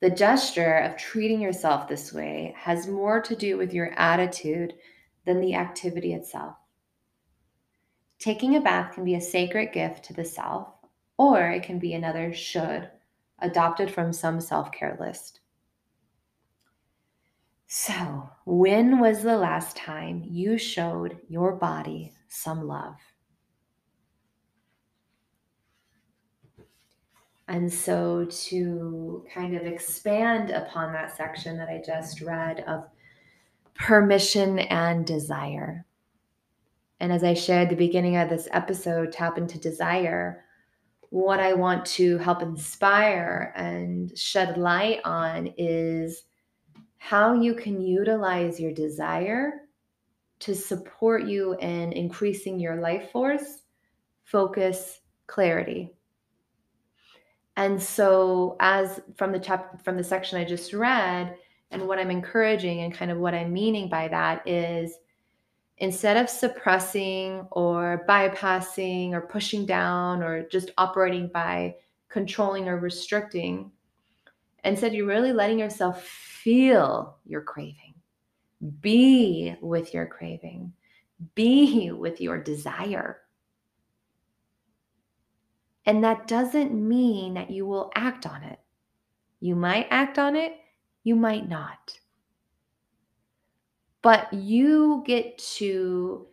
The 0.01 0.09
gesture 0.09 0.77
of 0.79 0.97
treating 0.97 1.39
yourself 1.39 1.87
this 1.87 2.11
way 2.11 2.53
has 2.57 2.87
more 2.87 3.21
to 3.21 3.35
do 3.35 3.57
with 3.57 3.73
your 3.73 3.93
attitude 3.97 4.73
than 5.25 5.39
the 5.39 5.55
activity 5.55 6.13
itself. 6.13 6.55
Taking 8.19 8.55
a 8.55 8.61
bath 8.61 8.95
can 8.95 9.05
be 9.05 9.15
a 9.15 9.21
sacred 9.21 9.71
gift 9.71 10.03
to 10.05 10.13
the 10.13 10.25
self, 10.25 10.67
or 11.17 11.51
it 11.51 11.63
can 11.63 11.77
be 11.77 11.93
another 11.93 12.33
should 12.33 12.89
adopted 13.39 13.91
from 13.91 14.11
some 14.11 14.41
self 14.41 14.71
care 14.71 14.97
list. 14.99 15.41
So, 17.75 18.29
when 18.45 18.99
was 18.99 19.23
the 19.23 19.35
last 19.35 19.75
time 19.75 20.21
you 20.23 20.59
showed 20.59 21.17
your 21.27 21.53
body 21.53 22.13
some 22.27 22.67
love? 22.67 22.97
And 27.47 27.73
so, 27.73 28.25
to 28.25 29.25
kind 29.33 29.55
of 29.57 29.63
expand 29.65 30.51
upon 30.51 30.93
that 30.93 31.17
section 31.17 31.57
that 31.57 31.67
I 31.67 31.81
just 31.83 32.21
read 32.21 32.59
of 32.67 32.83
permission 33.73 34.59
and 34.59 35.03
desire. 35.03 35.83
And 36.99 37.11
as 37.11 37.23
I 37.23 37.33
shared 37.33 37.71
the 37.71 37.75
beginning 37.75 38.17
of 38.17 38.29
this 38.29 38.47
episode, 38.51 39.11
tap 39.11 39.39
into 39.39 39.57
desire 39.57 40.45
what 41.09 41.39
I 41.39 41.53
want 41.53 41.87
to 41.87 42.19
help 42.19 42.43
inspire 42.43 43.51
and 43.55 44.15
shed 44.15 44.59
light 44.59 44.99
on 45.03 45.51
is 45.57 46.25
how 47.03 47.33
you 47.33 47.53
can 47.53 47.81
utilize 47.81 48.61
your 48.61 48.71
desire 48.71 49.63
to 50.39 50.55
support 50.55 51.25
you 51.25 51.53
in 51.59 51.91
increasing 51.91 52.57
your 52.57 52.77
life 52.77 53.11
force, 53.11 53.63
focus, 54.23 55.01
clarity. 55.27 55.89
And 57.57 57.83
so 57.83 58.55
as 58.61 59.01
from 59.17 59.33
the 59.33 59.39
chapter 59.39 59.77
from 59.83 59.97
the 59.97 60.03
section 60.03 60.39
I 60.39 60.45
just 60.45 60.71
read 60.71 61.35
and 61.71 61.85
what 61.89 61.99
I'm 61.99 62.09
encouraging 62.09 62.83
and 62.83 62.93
kind 62.93 63.11
of 63.11 63.17
what 63.17 63.33
I'm 63.33 63.51
meaning 63.51 63.89
by 63.89 64.07
that 64.07 64.47
is 64.47 64.93
instead 65.79 66.15
of 66.15 66.29
suppressing 66.29 67.45
or 67.51 68.05
bypassing 68.07 69.11
or 69.11 69.27
pushing 69.27 69.65
down 69.65 70.23
or 70.23 70.47
just 70.47 70.71
operating 70.77 71.29
by 71.33 71.75
controlling 72.07 72.69
or 72.69 72.79
restricting, 72.79 73.73
instead, 74.63 74.93
you're 74.93 75.05
really 75.05 75.33
letting 75.33 75.59
yourself 75.59 76.03
feel 76.03 77.17
your 77.25 77.41
craving, 77.41 77.93
be 78.81 79.55
with 79.61 79.93
your 79.93 80.05
craving, 80.05 80.73
be 81.35 81.91
with 81.91 82.21
your 82.21 82.37
desire. 82.37 83.19
And 85.85 86.03
that 86.03 86.27
doesn't 86.27 86.73
mean 86.73 87.33
that 87.33 87.51
you 87.51 87.65
will 87.65 87.91
act 87.95 88.25
on 88.25 88.43
it. 88.43 88.59
You 89.41 89.55
might 89.55 89.87
act 89.89 90.17
on 90.17 90.35
it, 90.35 90.53
you 91.03 91.15
might 91.15 91.49
not 91.49 91.97
but 94.03 94.31
you 94.33 95.01
get 95.07 95.35
to 95.39 96.27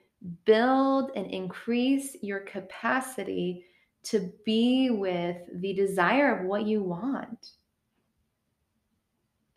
build 0.44 1.12
and 1.16 1.26
increase 1.28 2.16
your 2.20 2.40
capacity 2.40 3.64
to 4.02 4.30
be 4.44 4.90
with 4.90 5.36
the 5.54 5.72
desire 5.72 6.36
of 6.36 6.46
what 6.46 6.66
you 6.66 6.82
want. 6.82 7.52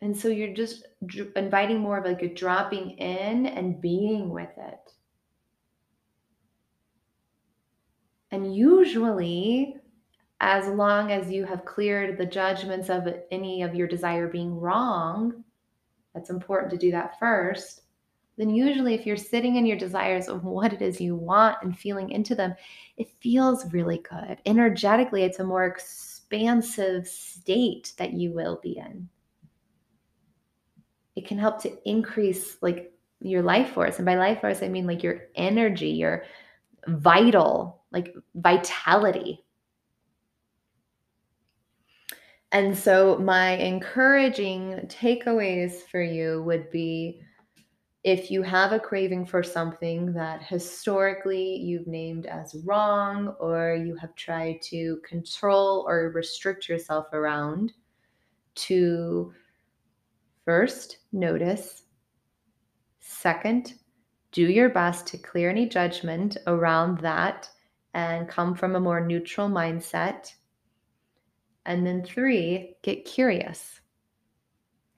And 0.04 0.14
so 0.14 0.28
you're 0.28 0.52
just 0.52 0.86
inviting 1.34 1.78
more 1.78 1.96
of 1.96 2.04
like 2.04 2.20
a 2.20 2.28
dropping 2.28 2.90
in 2.98 3.46
and 3.46 3.80
being 3.80 4.28
with 4.28 4.50
it. 4.58 4.92
And 8.30 8.54
usually, 8.54 9.76
as 10.40 10.68
long 10.68 11.10
as 11.10 11.30
you 11.30 11.46
have 11.46 11.64
cleared 11.64 12.18
the 12.18 12.26
judgments 12.26 12.90
of 12.90 13.08
any 13.30 13.62
of 13.62 13.74
your 13.74 13.88
desire 13.88 14.28
being 14.28 14.54
wrong, 14.60 15.42
that's 16.14 16.28
important 16.28 16.70
to 16.72 16.78
do 16.78 16.90
that 16.90 17.18
first 17.18 17.80
then 18.36 18.50
usually 18.50 18.94
if 18.94 19.06
you're 19.06 19.16
sitting 19.16 19.56
in 19.56 19.64
your 19.64 19.76
desires 19.76 20.28
of 20.28 20.44
what 20.44 20.72
it 20.72 20.82
is 20.82 21.00
you 21.00 21.14
want 21.14 21.56
and 21.62 21.78
feeling 21.78 22.10
into 22.10 22.34
them, 22.34 22.52
it 22.96 23.08
feels 23.20 23.72
really 23.72 23.98
good. 23.98 24.40
Energetically, 24.44 25.22
it's 25.22 25.38
a 25.38 25.44
more 25.44 25.66
expansive 25.66 27.06
state 27.06 27.92
that 27.96 28.12
you 28.12 28.32
will 28.32 28.58
be 28.60 28.78
in. 28.78 29.08
It 31.16 31.26
can 31.26 31.38
help 31.38 31.62
to 31.62 31.88
increase 31.88 32.56
like 32.60 32.92
your 33.20 33.42
life 33.42 33.70
force. 33.72 33.96
And 33.96 34.06
by 34.06 34.16
life 34.16 34.40
force, 34.40 34.62
I 34.62 34.68
mean 34.68 34.86
like 34.86 35.02
your 35.02 35.22
energy, 35.34 35.90
your 35.90 36.24
vital, 36.86 37.82
like 37.90 38.14
vitality. 38.34 39.44
And 42.52 42.76
so, 42.76 43.18
my 43.18 43.56
encouraging 43.56 44.86
takeaways 44.86 45.82
for 45.90 46.00
you 46.00 46.42
would 46.44 46.70
be 46.70 47.20
if 48.04 48.30
you 48.30 48.42
have 48.42 48.72
a 48.72 48.78
craving 48.78 49.24
for 49.24 49.42
something 49.42 50.12
that 50.12 50.42
historically 50.42 51.56
you've 51.56 51.86
named 51.86 52.26
as 52.26 52.54
wrong 52.64 53.28
or 53.40 53.74
you 53.74 53.96
have 53.96 54.14
tried 54.14 54.60
to 54.62 55.00
control 55.08 55.86
or 55.88 56.10
restrict 56.10 56.68
yourself 56.68 57.06
around, 57.14 57.72
to 58.54 59.32
First, 60.44 60.98
notice. 61.12 61.84
Second, 63.00 63.74
do 64.32 64.42
your 64.42 64.68
best 64.68 65.06
to 65.08 65.18
clear 65.18 65.48
any 65.48 65.66
judgment 65.68 66.36
around 66.46 66.98
that 66.98 67.48
and 67.94 68.28
come 68.28 68.54
from 68.54 68.74
a 68.74 68.80
more 68.80 69.00
neutral 69.00 69.48
mindset. 69.48 70.32
And 71.64 71.86
then 71.86 72.04
three, 72.04 72.76
get 72.82 73.04
curious. 73.04 73.80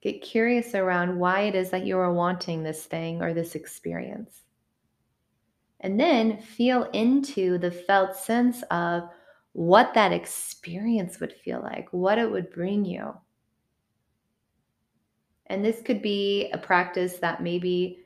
Get 0.01 0.23
curious 0.23 0.75
around 0.75 1.19
why 1.19 1.43
it 1.43 1.55
is 1.55 1.71
that 1.71 1.87
you 1.87 1.99
are 1.99 2.13
wanting 2.13 2.63
this 2.63 2.85
thing 2.85 3.23
or 3.23 3.35
this 3.35 3.55
experience. 3.55 4.43
And 5.81 6.01
then 6.01 6.41
feel 6.41 6.85
into 6.93 7.59
the 7.59 7.71
felt 7.71 8.17
sense 8.17 8.63
of 8.71 9.03
what 9.53 9.95
that 9.95 10.13
experience 10.13 11.21
would 11.21 11.33
feel 11.33 11.61
like, 11.61 11.89
what 11.93 12.19
it 12.19 12.31
would 12.31 12.51
bring 12.51 12.85
you. 12.85 13.15
And 15.47 15.65
this 15.65 15.81
could 15.83 16.03
be 16.03 16.51
a 16.53 16.59
practice 16.59 17.19
that 17.19 17.43
maybe 17.43 18.01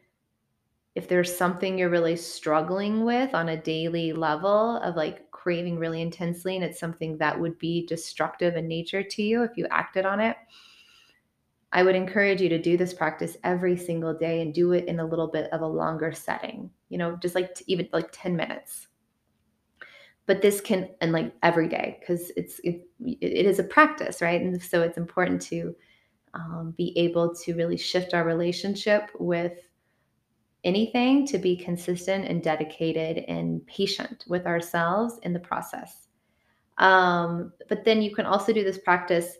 if 0.95 1.09
there's 1.09 1.35
something 1.35 1.79
you're 1.79 1.89
really 1.89 2.17
struggling 2.17 3.05
with 3.05 3.35
on 3.35 3.51
a 3.51 3.63
daily 3.63 4.13
level 4.13 4.77
of 4.79 4.97
like 4.97 5.31
craving 5.31 5.79
really 5.79 6.03
intensely 6.03 6.57
and 6.57 6.65
it's 6.65 6.81
something 6.81 7.17
that 7.19 7.39
would 7.39 7.59
be 7.59 7.87
destructive 7.87 8.57
in 8.57 8.67
nature 8.67 9.03
to 9.03 9.23
you 9.23 9.43
if 9.43 9.57
you 9.57 9.67
acted 9.71 10.05
on 10.05 10.21
it, 10.21 10.37
I 11.73 11.85
would 11.85 11.95
encourage 11.95 12.41
you 12.41 12.49
to 12.49 12.61
do 12.61 12.77
this 12.77 12.93
practice 12.93 13.37
every 13.45 13.77
single 13.77 14.13
day 14.13 14.43
and 14.43 14.53
do 14.53 14.73
it 14.73 14.87
in 14.87 14.99
a 14.99 15.07
little 15.07 15.29
bit 15.29 15.51
of 15.53 15.61
a 15.61 15.67
longer 15.67 16.13
setting, 16.13 16.71
you 16.89 16.99
know, 16.99 17.17
just 17.17 17.37
like 17.37 17.57
even 17.67 17.89
like 17.93 18.09
10 18.11 18.35
minutes. 18.35 18.89
But 20.27 20.43
this 20.43 20.61
can, 20.61 20.91
and 21.01 21.13
like 21.13 21.33
every 21.43 21.69
day, 21.69 21.99
because 22.01 22.33
it's, 22.37 22.61
it, 22.65 22.83
it 23.01 23.47
is 23.47 23.61
a 23.61 23.65
practice, 23.65 24.21
right? 24.21 24.41
And 24.41 24.61
so 24.61 24.83
it's 24.83 24.99
important 24.99 25.41
to 25.43 25.75
um, 26.35 26.75
be 26.77 26.97
able 26.97 27.35
to 27.35 27.55
really 27.55 27.77
shift 27.77 28.15
our 28.15 28.25
relationship 28.25 29.11
with 29.19 29.53
anything 30.65 31.27
to 31.27 31.39
be 31.39 31.57
consistent 31.57 32.27
and 32.27 32.43
dedicated 32.43 33.25
and 33.29 33.67
patient 33.67 34.25
with 34.29 34.47
ourselves 34.47 35.19
in 35.23 35.33
the 35.33 35.41
process. 35.41 36.09
Um, 36.79 37.53
but 37.69 37.85
then 37.85 38.03
you 38.03 38.15
can 38.15 38.27
also 38.27 38.53
do 38.53 38.65
this 38.65 38.79
practice 38.79 39.37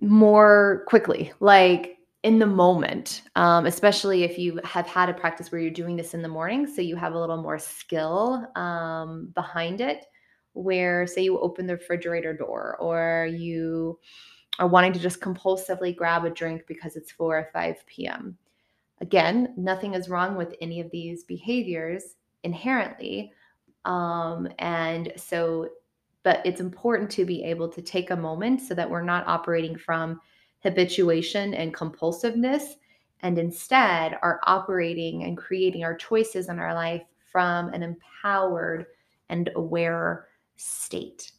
more 0.00 0.84
quickly, 0.88 1.32
like 1.40 1.98
in 2.24 2.38
the 2.38 2.46
moment, 2.46 3.22
um, 3.34 3.66
especially 3.66 4.22
if 4.22 4.38
you 4.38 4.60
have 4.64 4.86
had 4.86 5.08
a 5.08 5.14
practice 5.14 5.50
where 5.50 5.60
you're 5.60 5.70
doing 5.70 5.96
this 5.96 6.14
in 6.14 6.22
the 6.22 6.28
morning. 6.28 6.66
So 6.66 6.82
you 6.82 6.96
have 6.96 7.14
a 7.14 7.18
little 7.18 7.42
more 7.42 7.58
skill 7.58 8.46
um, 8.54 9.32
behind 9.34 9.80
it, 9.80 10.06
where, 10.52 11.06
say, 11.06 11.22
you 11.22 11.38
open 11.38 11.66
the 11.66 11.74
refrigerator 11.74 12.32
door 12.32 12.76
or 12.78 13.26
you 13.30 13.98
are 14.58 14.66
wanting 14.66 14.92
to 14.92 14.98
just 14.98 15.20
compulsively 15.20 15.96
grab 15.96 16.24
a 16.24 16.30
drink 16.30 16.64
because 16.66 16.96
it's 16.96 17.10
4 17.10 17.38
or 17.38 17.48
5 17.52 17.86
p.m. 17.86 18.36
Again, 19.00 19.54
nothing 19.56 19.94
is 19.94 20.08
wrong 20.08 20.36
with 20.36 20.54
any 20.60 20.80
of 20.80 20.90
these 20.90 21.24
behaviors 21.24 22.16
inherently. 22.44 23.32
Um, 23.84 24.48
and 24.58 25.12
so, 25.16 25.68
but 26.22 26.40
it's 26.44 26.60
important 26.60 27.10
to 27.12 27.24
be 27.24 27.42
able 27.42 27.68
to 27.68 27.82
take 27.82 28.10
a 28.10 28.16
moment 28.16 28.60
so 28.60 28.74
that 28.74 28.88
we're 28.88 29.02
not 29.02 29.26
operating 29.26 29.76
from 29.76 30.20
habituation 30.62 31.54
and 31.54 31.74
compulsiveness, 31.74 32.74
and 33.20 33.38
instead 33.38 34.16
are 34.22 34.40
operating 34.44 35.24
and 35.24 35.36
creating 35.36 35.82
our 35.84 35.96
choices 35.96 36.48
in 36.48 36.58
our 36.58 36.74
life 36.74 37.02
from 37.30 37.68
an 37.68 37.82
empowered 37.82 38.86
and 39.28 39.50
aware 39.56 40.28
state. 40.56 41.32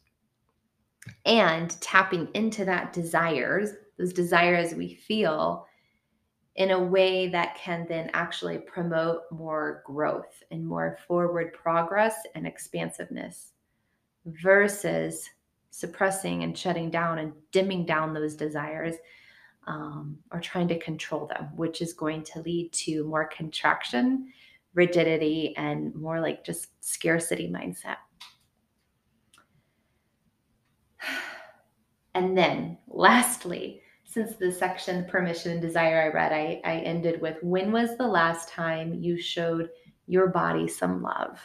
And 1.24 1.70
tapping 1.80 2.28
into 2.34 2.64
that 2.66 2.92
desires, 2.92 3.70
those 3.98 4.12
desires 4.12 4.74
we 4.74 4.94
feel 4.94 5.66
in 6.56 6.70
a 6.70 6.78
way 6.78 7.28
that 7.28 7.56
can 7.56 7.86
then 7.88 8.10
actually 8.12 8.58
promote 8.58 9.22
more 9.30 9.82
growth 9.84 10.42
and 10.50 10.64
more 10.64 10.98
forward 11.08 11.52
progress 11.52 12.14
and 12.34 12.46
expansiveness 12.46 13.52
versus 14.26 15.28
suppressing 15.70 16.44
and 16.44 16.56
shutting 16.56 16.90
down 16.90 17.18
and 17.18 17.32
dimming 17.50 17.84
down 17.84 18.14
those 18.14 18.36
desires 18.36 18.94
um, 19.66 20.16
or 20.30 20.40
trying 20.40 20.68
to 20.68 20.78
control 20.78 21.26
them, 21.26 21.48
which 21.56 21.82
is 21.82 21.92
going 21.92 22.22
to 22.22 22.40
lead 22.42 22.72
to 22.72 23.04
more 23.04 23.26
contraction, 23.26 24.32
rigidity, 24.74 25.54
and 25.56 25.94
more 25.96 26.20
like 26.20 26.44
just 26.44 26.68
scarcity 26.84 27.48
mindset. 27.48 27.96
And 32.14 32.36
then, 32.36 32.78
lastly, 32.88 33.82
since 34.04 34.36
the 34.36 34.52
section 34.52 35.04
permission 35.06 35.52
and 35.52 35.60
desire 35.60 36.02
I 36.02 36.14
read, 36.14 36.32
I, 36.32 36.60
I 36.64 36.78
ended 36.80 37.20
with 37.20 37.36
when 37.42 37.72
was 37.72 37.96
the 37.96 38.06
last 38.06 38.48
time 38.48 38.94
you 38.94 39.20
showed 39.20 39.70
your 40.06 40.28
body 40.28 40.68
some 40.68 41.02
love? 41.02 41.40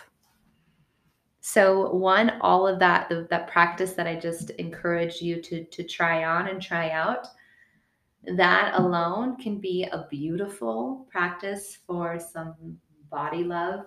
So 1.41 1.91
one, 1.95 2.33
all 2.41 2.67
of 2.67 2.79
that, 2.79 3.09
the, 3.09 3.25
that 3.31 3.47
practice 3.47 3.93
that 3.93 4.05
I 4.05 4.15
just 4.15 4.51
encourage 4.51 5.21
you 5.21 5.41
to, 5.41 5.63
to 5.63 5.83
try 5.83 6.25
on 6.25 6.47
and 6.47 6.61
try 6.61 6.91
out, 6.91 7.27
that 8.35 8.77
alone 8.77 9.37
can 9.37 9.59
be 9.59 9.85
a 9.85 10.05
beautiful 10.11 11.07
practice 11.09 11.77
for 11.87 12.19
some 12.19 12.77
body 13.09 13.43
love. 13.43 13.85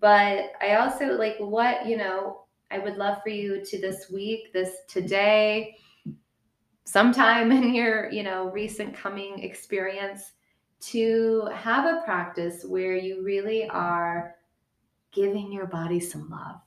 But 0.00 0.52
I 0.60 0.74
also 0.74 1.12
like 1.12 1.36
what, 1.38 1.86
you 1.86 1.96
know, 1.96 2.42
I 2.70 2.78
would 2.78 2.96
love 2.96 3.22
for 3.22 3.30
you 3.30 3.64
to 3.64 3.80
this 3.80 4.10
week, 4.10 4.52
this 4.52 4.70
today, 4.88 5.76
sometime 6.84 7.50
in 7.52 7.74
your, 7.74 8.10
you 8.10 8.22
know, 8.22 8.50
recent 8.50 8.94
coming 8.94 9.40
experience 9.40 10.32
to 10.80 11.48
have 11.54 11.84
a 11.86 12.02
practice 12.02 12.64
where 12.64 12.96
you 12.96 13.22
really 13.24 13.68
are 13.68 14.36
giving 15.12 15.52
your 15.52 15.66
body 15.66 15.98
some 15.98 16.28
love. 16.30 16.60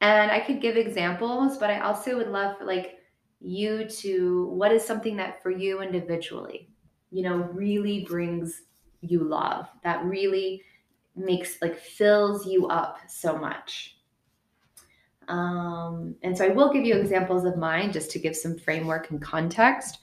And 0.00 0.30
I 0.30 0.40
could 0.40 0.60
give 0.60 0.76
examples, 0.76 1.56
but 1.56 1.70
I 1.70 1.80
also 1.80 2.16
would 2.16 2.28
love 2.28 2.58
for 2.58 2.64
like 2.64 2.98
you 3.40 3.88
to 3.88 4.48
what 4.48 4.72
is 4.72 4.84
something 4.84 5.16
that 5.16 5.42
for 5.42 5.50
you 5.50 5.80
individually, 5.80 6.68
you 7.10 7.22
know, 7.22 7.36
really 7.36 8.04
brings 8.04 8.62
you 9.00 9.24
love, 9.24 9.68
that 9.84 10.04
really 10.04 10.62
makes 11.14 11.62
like 11.62 11.78
fills 11.78 12.46
you 12.46 12.66
up 12.66 12.98
so 13.08 13.38
much. 13.38 13.95
Um, 15.28 16.14
and 16.22 16.36
so 16.36 16.44
I 16.44 16.48
will 16.48 16.72
give 16.72 16.84
you 16.84 16.94
examples 16.94 17.44
of 17.44 17.56
mine 17.56 17.92
just 17.92 18.10
to 18.12 18.18
give 18.18 18.36
some 18.36 18.56
framework 18.56 19.10
and 19.10 19.20
context. 19.20 19.98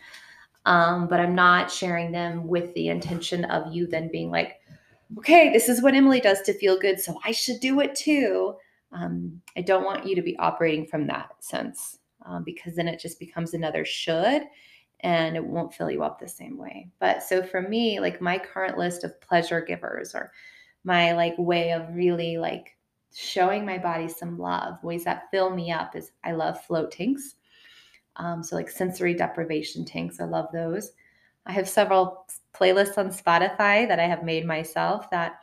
Um, 0.66 1.08
but 1.08 1.20
I'm 1.20 1.36
not 1.36 1.72
sharing 1.72 2.12
them 2.12 2.48
with 2.48 2.74
the 2.74 2.90
intention 2.90 3.46
of 3.46 3.74
you 3.74 3.88
then 3.88 4.10
being 4.10 4.32
like, 4.32 4.62
okay, 5.18 5.52
this 5.52 5.70
is 5.70 5.82
what 5.82 5.94
Emily 5.94 6.20
does 6.20 6.42
to 6.42 6.54
feel 6.54 6.80
good, 6.80 7.00
so 7.00 7.20
I 7.24 7.32
should 7.32 7.60
do 7.60 7.82
it 7.82 7.96
too. 7.96 8.56
Um, 8.92 9.42
I 9.58 9.62
don't 9.62 9.84
want 9.84 10.06
you 10.06 10.16
to 10.16 10.22
be 10.22 10.38
operating 10.38 10.86
from 10.86 11.08
that 11.08 11.32
sense 11.44 12.00
um, 12.26 12.44
because 12.44 12.76
then 12.76 12.88
it 12.88 13.00
just 13.00 13.20
becomes 13.20 13.54
another 13.54 13.86
should 13.86 14.44
and 15.02 15.36
it 15.36 15.44
won't 15.44 15.74
fill 15.74 15.92
you 15.92 16.04
up 16.04 16.20
the 16.20 16.28
same 16.28 16.58
way. 16.58 16.88
But 17.00 17.24
so 17.24 17.44
for 17.44 17.62
me, 17.62 18.00
like 18.00 18.22
my 18.22 18.38
current 18.38 18.78
list 18.78 19.04
of 19.04 19.20
pleasure 19.20 19.62
givers 19.62 20.16
or 20.16 20.32
my 20.84 21.12
like 21.14 21.36
way 21.38 21.72
of 21.72 21.94
really 21.94 22.38
like 22.38 22.73
showing 23.14 23.66
my 23.66 23.78
body 23.78 24.08
some 24.08 24.38
love, 24.38 24.84
ways 24.84 25.04
that 25.06 25.30
fill 25.32 25.50
me 25.50 25.72
up 25.72 25.96
is 25.96 26.12
I 26.24 26.32
love 26.32 26.64
float 26.64 26.92
tanks. 26.92 27.36
Um, 28.16 28.44
so 28.44 28.56
like 28.56 28.70
sensory 28.70 29.14
deprivation 29.14 29.86
tanks, 29.86 30.20
I 30.20 30.26
love 30.26 30.48
those. 30.54 30.92
I 31.46 31.52
have 31.52 31.68
several 31.68 32.26
playlists 32.54 32.98
on 32.98 33.10
Spotify 33.10 33.88
that 33.88 34.00
I 34.00 34.08
have 34.08 34.24
made 34.24 34.46
myself 34.46 35.10
that 35.10 35.40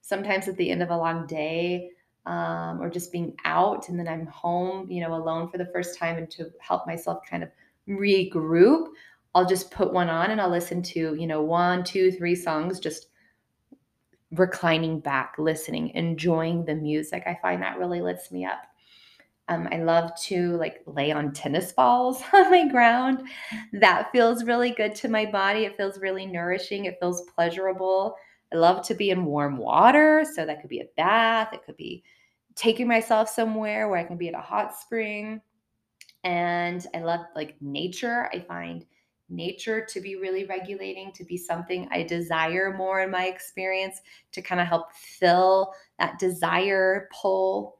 sometimes 0.00 0.48
at 0.48 0.56
the 0.56 0.70
end 0.70 0.82
of 0.82 0.90
a 0.90 0.96
long 0.96 1.26
day 1.26 1.90
um, 2.26 2.80
or 2.80 2.88
just 2.88 3.12
being 3.12 3.36
out 3.44 3.88
and 3.88 3.98
then 3.98 4.08
I'm 4.08 4.26
home, 4.26 4.90
you 4.90 5.00
know, 5.00 5.14
alone 5.14 5.48
for 5.48 5.58
the 5.58 5.66
first 5.66 5.98
time 5.98 6.16
and 6.16 6.30
to 6.32 6.50
help 6.60 6.86
myself 6.86 7.20
kind 7.28 7.42
of 7.42 7.50
regroup, 7.88 8.88
I'll 9.34 9.46
just 9.46 9.70
put 9.70 9.92
one 9.92 10.08
on 10.08 10.30
and 10.30 10.40
I'll 10.40 10.50
listen 10.50 10.82
to, 10.82 11.14
you 11.14 11.26
know, 11.26 11.42
one, 11.42 11.84
two, 11.84 12.12
three 12.12 12.34
songs 12.34 12.78
just 12.78 13.08
reclining 14.34 15.00
back, 15.00 15.34
listening, 15.38 15.90
enjoying 15.90 16.64
the 16.64 16.74
music. 16.74 17.24
I 17.26 17.38
find 17.40 17.62
that 17.62 17.78
really 17.78 18.00
lifts 18.00 18.30
me 18.30 18.44
up. 18.44 18.62
Um, 19.48 19.68
I 19.70 19.76
love 19.78 20.10
to 20.22 20.56
like 20.56 20.82
lay 20.86 21.12
on 21.12 21.32
tennis 21.32 21.72
balls 21.72 22.22
on 22.32 22.50
my 22.50 22.66
ground. 22.68 23.28
That 23.72 24.10
feels 24.12 24.44
really 24.44 24.70
good 24.70 24.94
to 24.96 25.08
my 25.08 25.26
body. 25.26 25.64
It 25.64 25.76
feels 25.76 25.98
really 25.98 26.26
nourishing. 26.26 26.86
It 26.86 26.98
feels 27.00 27.22
pleasurable. 27.34 28.16
I 28.52 28.56
love 28.56 28.86
to 28.86 28.94
be 28.94 29.10
in 29.10 29.24
warm 29.24 29.58
water. 29.58 30.24
So 30.34 30.46
that 30.46 30.60
could 30.60 30.70
be 30.70 30.80
a 30.80 30.88
bath. 30.96 31.52
It 31.52 31.64
could 31.64 31.76
be 31.76 32.02
taking 32.54 32.88
myself 32.88 33.28
somewhere 33.28 33.88
where 33.88 33.98
I 33.98 34.04
can 34.04 34.16
be 34.16 34.28
at 34.28 34.34
a 34.34 34.40
hot 34.40 34.74
spring. 34.76 35.40
And 36.22 36.86
I 36.94 37.00
love 37.00 37.26
like 37.36 37.56
nature. 37.60 38.30
I 38.32 38.40
find 38.40 38.86
nature 39.28 39.84
to 39.84 40.00
be 40.00 40.16
really 40.16 40.44
regulating, 40.44 41.12
to 41.12 41.24
be 41.24 41.36
something 41.36 41.88
I 41.90 42.02
desire 42.02 42.74
more 42.76 43.00
in 43.00 43.10
my 43.10 43.26
experience, 43.26 44.00
to 44.32 44.42
kind 44.42 44.60
of 44.60 44.66
help 44.66 44.92
fill 44.92 45.72
that 45.98 46.18
desire 46.18 47.08
pull. 47.12 47.78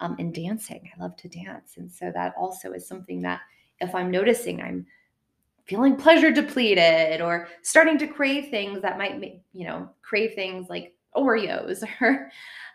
Um, 0.00 0.16
dancing, 0.32 0.90
I 0.94 1.02
love 1.02 1.16
to 1.16 1.28
dance. 1.28 1.74
And 1.76 1.90
so 1.90 2.10
that 2.14 2.34
also 2.36 2.72
is 2.72 2.86
something 2.86 3.22
that 3.22 3.40
if 3.80 3.94
I'm 3.94 4.10
noticing 4.10 4.60
I'm 4.60 4.86
feeling 5.64 5.96
pleasure 5.96 6.30
depleted 6.30 7.20
or 7.20 7.48
starting 7.62 7.98
to 7.98 8.06
crave 8.06 8.50
things 8.50 8.82
that 8.82 8.98
might 8.98 9.18
make, 9.18 9.40
you 9.52 9.66
know, 9.66 9.88
crave 10.02 10.34
things 10.34 10.68
like 10.68 10.94
Oreos 11.16 11.82
or 12.00 12.30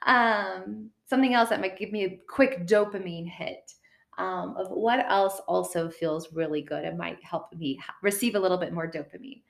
um, 0.06 0.90
something 1.08 1.34
else 1.34 1.50
that 1.50 1.62
might 1.62 1.78
give 1.78 1.92
me 1.92 2.06
a 2.06 2.20
quick 2.28 2.66
dopamine 2.66 3.30
hit. 3.30 3.74
Um, 4.20 4.58
of 4.58 4.70
what 4.70 5.10
else 5.10 5.40
also 5.48 5.90
feels 5.90 6.34
really 6.34 6.62
good 6.62 6.84
and 6.84 6.98
might 6.98 7.24
help 7.24 7.54
me 7.56 7.80
receive 8.04 8.36
a 8.36 8.40
little 8.40 8.58
bit 8.58 8.74
more 8.74 8.92
dopamine. 8.92 9.42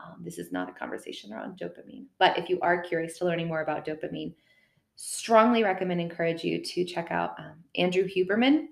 Um, 0.00 0.16
this 0.18 0.38
is 0.38 0.50
not 0.50 0.68
a 0.68 0.72
conversation 0.72 1.32
around 1.32 1.58
dopamine, 1.58 2.06
but 2.18 2.36
if 2.36 2.50
you 2.50 2.58
are 2.60 2.82
curious 2.82 3.18
to 3.18 3.24
learning 3.24 3.46
more 3.46 3.62
about 3.62 3.86
dopamine, 3.86 4.34
strongly 4.96 5.62
recommend 5.62 6.00
encourage 6.00 6.42
you 6.42 6.60
to 6.60 6.84
check 6.84 7.12
out 7.12 7.38
um, 7.38 7.54
Andrew 7.76 8.04
Huberman. 8.04 8.66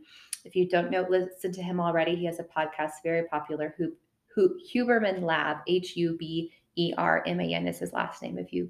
If 0.45 0.57
you 0.57 0.69
don't 0.69 0.91
know, 0.91 1.07
listen 1.09 1.53
to 1.53 1.63
him 1.63 1.81
already. 1.81 2.17
He 2.17 2.27
has 2.27 2.41
a 2.41 2.45
podcast, 2.45 2.95
very 3.05 3.29
popular, 3.29 3.75
who, 3.79 3.93
who 4.35 4.59
Huberman 4.75 5.23
Lab, 5.23 5.59
H 5.69 5.97
U 5.97 6.17
B 6.19 6.53
E 6.75 6.93
R 6.99 7.23
M 7.27 7.41
A 7.41 7.55
N 7.55 7.69
is 7.69 7.79
his 7.79 7.93
last 7.93 8.23
name. 8.23 8.39
If 8.39 8.53
you 8.53 8.69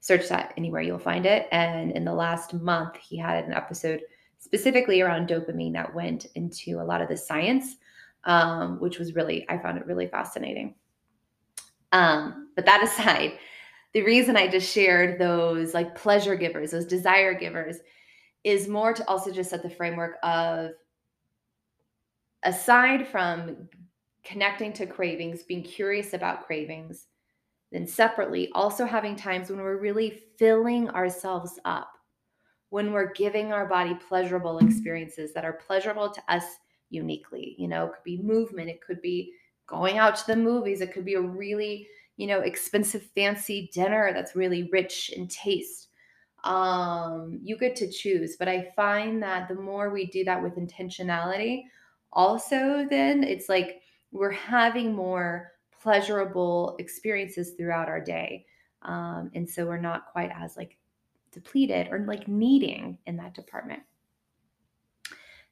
search 0.00 0.28
that 0.28 0.54
anywhere, 0.56 0.80
you'll 0.80 0.98
find 0.98 1.26
it. 1.26 1.46
And 1.52 1.92
in 1.92 2.04
the 2.04 2.14
last 2.14 2.54
month, 2.54 2.96
he 2.96 3.18
had 3.18 3.44
an 3.44 3.52
episode 3.52 4.00
specifically 4.38 5.00
around 5.00 5.28
dopamine 5.28 5.72
that 5.72 5.94
went 5.94 6.26
into 6.34 6.80
a 6.80 6.84
lot 6.84 7.02
of 7.02 7.08
the 7.08 7.16
science, 7.16 7.76
um, 8.24 8.78
which 8.80 8.98
was 8.98 9.14
really, 9.14 9.46
I 9.48 9.58
found 9.58 9.78
it 9.78 9.86
really 9.86 10.08
fascinating. 10.08 10.74
Um, 11.92 12.50
but 12.54 12.64
that 12.66 12.82
aside, 12.84 13.38
the 13.92 14.02
reason 14.02 14.36
I 14.36 14.48
just 14.48 14.70
shared 14.72 15.18
those 15.18 15.74
like 15.74 15.94
pleasure 15.94 16.36
givers, 16.36 16.70
those 16.70 16.84
desire 16.84 17.34
givers, 17.34 17.78
is 18.44 18.68
more 18.68 18.92
to 18.92 19.08
also 19.08 19.32
just 19.32 19.50
set 19.50 19.62
the 19.62 19.70
framework 19.70 20.16
of 20.22 20.70
aside 22.44 23.08
from 23.08 23.68
connecting 24.22 24.72
to 24.74 24.86
cravings, 24.86 25.42
being 25.42 25.62
curious 25.62 26.12
about 26.12 26.46
cravings, 26.46 27.06
then 27.72 27.86
separately, 27.86 28.50
also 28.54 28.84
having 28.84 29.16
times 29.16 29.50
when 29.50 29.60
we're 29.60 29.78
really 29.78 30.22
filling 30.38 30.88
ourselves 30.90 31.58
up, 31.64 31.90
when 32.76 32.92
we're 32.92 33.14
giving 33.14 33.54
our 33.54 33.64
body 33.64 33.94
pleasurable 34.06 34.58
experiences 34.58 35.32
that 35.32 35.46
are 35.46 35.54
pleasurable 35.54 36.10
to 36.10 36.20
us 36.28 36.44
uniquely. 36.90 37.56
You 37.56 37.68
know, 37.68 37.86
it 37.86 37.94
could 37.94 38.04
be 38.04 38.20
movement, 38.20 38.68
it 38.68 38.82
could 38.82 39.00
be 39.00 39.32
going 39.66 39.96
out 39.96 40.14
to 40.16 40.26
the 40.26 40.36
movies, 40.36 40.82
it 40.82 40.92
could 40.92 41.06
be 41.06 41.14
a 41.14 41.20
really, 41.22 41.88
you 42.18 42.26
know, 42.26 42.40
expensive, 42.40 43.02
fancy 43.14 43.70
dinner 43.72 44.12
that's 44.12 44.36
really 44.36 44.68
rich 44.70 45.08
in 45.16 45.26
taste. 45.26 45.88
Um, 46.44 47.40
you 47.42 47.56
get 47.56 47.76
to 47.76 47.90
choose, 47.90 48.36
but 48.36 48.46
I 48.46 48.70
find 48.76 49.22
that 49.22 49.48
the 49.48 49.54
more 49.54 49.88
we 49.88 50.04
do 50.04 50.22
that 50.24 50.42
with 50.42 50.56
intentionality, 50.56 51.62
also, 52.12 52.86
then 52.90 53.24
it's 53.24 53.48
like 53.48 53.80
we're 54.12 54.30
having 54.30 54.94
more 54.94 55.52
pleasurable 55.80 56.76
experiences 56.78 57.52
throughout 57.56 57.88
our 57.88 58.02
day. 58.02 58.44
Um, 58.82 59.30
and 59.34 59.48
so 59.48 59.64
we're 59.64 59.78
not 59.78 60.12
quite 60.12 60.30
as 60.30 60.58
like 60.58 60.75
depleted 61.36 61.88
or 61.90 61.98
like 62.06 62.26
needing 62.26 62.96
in 63.06 63.16
that 63.18 63.34
department. 63.34 63.82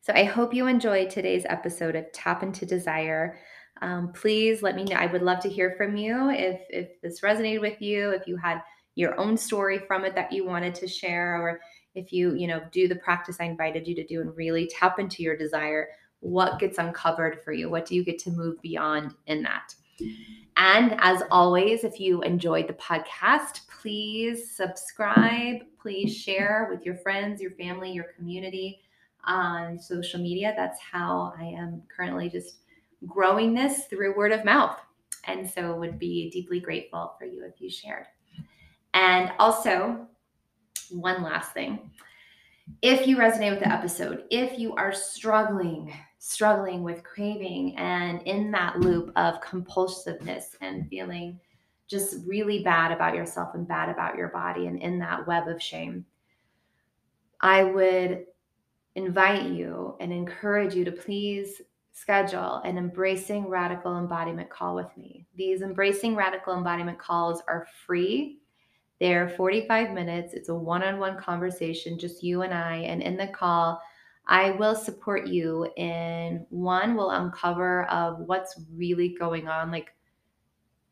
So 0.01 0.15
I 0.15 0.25
hope 0.25 0.55
you 0.55 0.67
enjoyed 0.67 1.11
today's 1.11 1.45
episode 1.47 1.95
of 1.95 2.11
Tap 2.13 2.43
into 2.43 2.65
Desire. 2.65 3.39
Um, 3.83 4.13
please 4.13 4.63
let 4.63 4.77
me 4.77 4.85
know. 4.85 4.97
I 4.97 5.07
would 5.07 5.21
love 5.21 5.41
to 5.41 5.51
hear 5.51 5.75
from 5.77 5.95
you 5.97 6.31
if 6.31 6.61
if 6.71 7.01
this 7.03 7.21
resonated 7.21 7.61
with 7.61 7.83
you, 7.83 8.11
if 8.11 8.27
you 8.27 8.37
had 8.37 8.63
your 8.95 9.19
own 9.21 9.37
story 9.37 9.79
from 9.79 10.07
it 10.07 10.15
that 10.15 10.33
you 10.33 10.47
wanted 10.47 10.75
to 10.77 10.89
share, 10.89 11.37
or 11.37 11.61
if 11.95 12.13
you 12.13 12.35
you 12.35 12.47
know 12.47 12.63
do 12.73 12.89
the 12.89 12.97
practice 12.97 13.37
I 13.41 13.45
invited 13.45 13.87
you 13.87 13.95
to 13.97 14.07
do 14.07 14.23
and 14.23 14.35
really 14.35 14.67
tap 14.67 14.99
into 14.99 15.23
your 15.23 15.37
desire. 15.37 15.89
What 16.21 16.59
gets 16.59 16.79
uncovered 16.79 17.43
for 17.45 17.53
you? 17.53 17.69
What 17.69 17.85
do 17.85 17.95
you 17.95 18.05
get 18.05 18.19
to 18.21 18.31
move 18.31 18.61
beyond 18.63 19.15
in 19.27 19.43
that? 19.43 19.75
And 20.57 20.97
as 20.99 21.23
always, 21.31 21.85
if 21.85 21.99
you 21.99 22.23
enjoyed 22.23 22.69
the 22.69 22.75
podcast, 22.75 23.61
please 23.69 24.51
subscribe, 24.51 25.63
please 25.81 26.17
share 26.17 26.69
with 26.71 26.87
your 26.87 26.97
friends, 26.97 27.41
your 27.41 27.51
family, 27.53 27.93
your 27.93 28.07
community 28.17 28.81
on 29.27 29.79
social 29.79 30.21
media. 30.21 30.55
That's 30.57 30.81
how 30.81 31.35
I 31.39 31.45
am 31.45 31.83
currently 31.95 32.29
just 32.29 32.59
growing 33.07 33.53
this 33.55 33.85
through 33.87 34.17
word 34.17 34.33
of 34.33 34.45
mouth. 34.45 34.79
And 35.27 35.49
so 35.49 35.77
would 35.77 35.99
be 35.99 36.31
deeply 36.31 36.61
grateful 36.61 37.15
for 37.19 37.25
you 37.25 37.45
if 37.45 37.61
you 37.61 37.71
shared. 37.71 38.07
And 38.93 39.33
also, 39.39 40.07
one 40.91 41.23
last 41.23 41.53
thing. 41.53 41.91
If 42.83 43.07
you 43.07 43.17
resonate 43.17 43.51
with 43.51 43.61
the 43.61 43.73
episode, 43.73 44.25
if 44.31 44.59
you 44.59 44.75
are 44.75 44.93
struggling, 44.93 45.93
struggling 46.27 46.83
with 46.83 47.05
craving 47.05 47.77
and 47.77 48.23
in 48.23 48.51
that 48.51 48.81
loop 48.81 49.13
of 49.15 49.43
compulsiveness 49.43 50.57
and 50.63 50.89
feeling 50.89 51.39
just 51.87 52.17
really 52.27 52.63
bad 52.63 52.91
about 52.91 53.15
yourself 53.15 53.55
and 53.55 53.69
bad 53.69 53.91
about 53.91 54.17
your 54.17 54.29
body 54.29 54.67
and 54.67 54.81
in 54.81 54.99
that 54.99 55.27
web 55.27 55.47
of 55.49 55.63
shame, 55.63 56.03
I 57.43 57.63
would 57.63 58.25
invite 58.95 59.51
you 59.51 59.97
and 60.01 60.15
encourage 60.15 60.75
you 60.75 60.83
to 60.87 60.93
please 60.93 61.61
schedule 61.93 62.63
an 62.65 62.79
embracing 62.79 63.47
radical 63.47 63.99
embodiment 63.99 64.49
call 64.49 64.75
with 64.75 64.97
me. 64.97 65.27
These 65.37 65.61
embracing 65.61 66.17
radical 66.17 66.57
embodiment 66.57 66.99
calls 66.99 67.43
are 67.49 67.67
free. 67.85 68.39
They're 68.99 69.29
45 69.29 69.93
minutes. 69.93 70.33
It's 70.33 70.49
a 70.49 70.55
one 70.55 70.83
on 70.83 70.99
one 70.99 71.19
conversation, 71.19 71.99
just 71.99 72.23
you 72.23 72.41
and 72.43 72.55
I. 72.55 72.77
And 72.77 73.03
in 73.03 73.19
the 73.19 73.27
call, 73.27 73.83
I 74.27 74.53
will 74.53 74.75
support 74.75 75.27
you 75.27 75.71
in 75.77 76.47
one, 76.49 76.95
we'll 76.95 77.11
uncover 77.11 77.85
of 77.91 78.21
what's 78.21 78.61
really 78.75 79.15
going 79.19 79.49
on, 79.49 79.71
like 79.71 79.95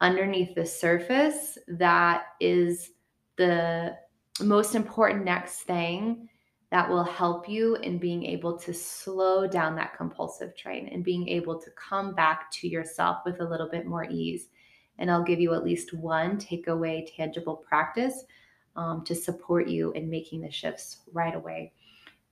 underneath 0.00 0.54
the 0.54 0.66
surface, 0.66 1.56
that 1.68 2.24
is 2.40 2.90
the 3.36 3.96
most 4.42 4.74
important 4.74 5.24
next 5.24 5.60
thing 5.62 6.28
that 6.70 6.88
will 6.88 7.04
help 7.04 7.48
you 7.48 7.76
in 7.76 7.98
being 7.98 8.24
able 8.24 8.58
to 8.58 8.72
slow 8.72 9.46
down 9.46 9.76
that 9.76 9.96
compulsive 9.96 10.56
train 10.56 10.88
and 10.88 11.04
being 11.04 11.28
able 11.28 11.60
to 11.60 11.70
come 11.72 12.14
back 12.14 12.50
to 12.50 12.66
yourself 12.66 13.18
with 13.26 13.40
a 13.40 13.48
little 13.48 13.68
bit 13.68 13.86
more 13.86 14.06
ease. 14.10 14.48
And 14.98 15.10
I'll 15.10 15.22
give 15.22 15.40
you 15.40 15.54
at 15.54 15.64
least 15.64 15.92
one 15.92 16.38
takeaway, 16.38 17.06
tangible 17.14 17.56
practice 17.56 18.24
um, 18.74 19.04
to 19.04 19.14
support 19.14 19.68
you 19.68 19.92
in 19.92 20.08
making 20.08 20.40
the 20.40 20.50
shifts 20.50 21.00
right 21.12 21.34
away. 21.34 21.72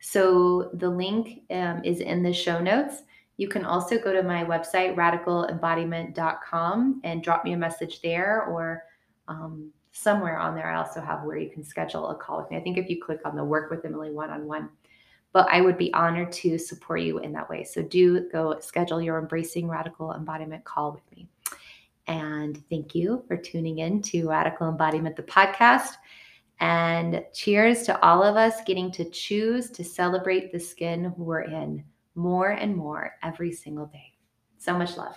So 0.01 0.71
the 0.75 0.89
link 0.89 1.43
um, 1.51 1.83
is 1.85 2.01
in 2.01 2.23
the 2.23 2.33
show 2.33 2.61
notes. 2.61 3.03
You 3.37 3.49
can 3.49 3.65
also 3.65 3.99
go 3.99 4.13
to 4.13 4.23
my 4.23 4.45
website, 4.45 4.97
radicalembodiment.com, 4.97 7.01
and 7.05 7.23
drop 7.23 7.45
me 7.45 7.53
a 7.53 7.57
message 7.57 8.03
there 8.03 8.45
or 8.45 8.85
um, 9.29 9.71
somewhere 9.93 10.39
on 10.39 10.55
there. 10.55 10.71
I 10.71 10.77
also 10.77 11.01
have 11.01 11.25
where 11.25 11.39
you 11.39 11.51
can 11.51 11.65
schedule 11.65 12.09
a 12.09 12.15
call 12.15 12.41
with 12.41 12.51
me. 12.51 12.57
I 12.57 12.61
think 12.61 12.77
if 12.77 12.91
you 12.91 13.03
click 13.03 13.21
on 13.25 13.37
the 13.37 13.45
Work 13.45 13.71
with 13.71 13.85
Emily 13.85 14.11
one 14.11 14.31
on 14.31 14.47
one, 14.47 14.69
but 15.33 15.49
I 15.51 15.61
would 15.61 15.79
be 15.79 15.93
honored 15.95 16.33
to 16.33 16.59
support 16.59 17.03
you 17.03 17.19
in 17.19 17.33
that 17.33 17.49
way. 17.49 17.65
So 17.65 17.83
do 17.83 18.29
go 18.31 18.59
schedule 18.61 19.01
your 19.01 19.19
Embracing 19.19 19.69
Radical 19.69 20.13
Embodiment 20.13 20.65
call 20.65 20.93
with 20.93 21.17
me. 21.17 21.29
And 22.07 22.63
thank 22.69 22.95
you 22.95 23.25
for 23.29 23.37
tuning 23.37 23.79
in 23.79 24.03
to 24.03 24.29
Radical 24.29 24.69
Embodiment, 24.69 25.17
the 25.17 25.23
podcast. 25.23 25.93
And 26.61 27.25
cheers 27.33 27.83
to 27.85 28.01
all 28.05 28.23
of 28.23 28.37
us 28.37 28.63
getting 28.67 28.93
to 28.93 29.09
choose 29.09 29.71
to 29.71 29.83
celebrate 29.83 30.53
the 30.53 30.61
skin 30.61 31.13
we're 31.17 31.43
in 31.43 31.85
more 32.15 32.51
and 32.51 32.77
more 32.77 33.15
every 33.23 33.53
single 33.53 33.87
day. 33.87 34.13
So 34.59 34.77
much 34.77 34.97
love. 34.97 35.17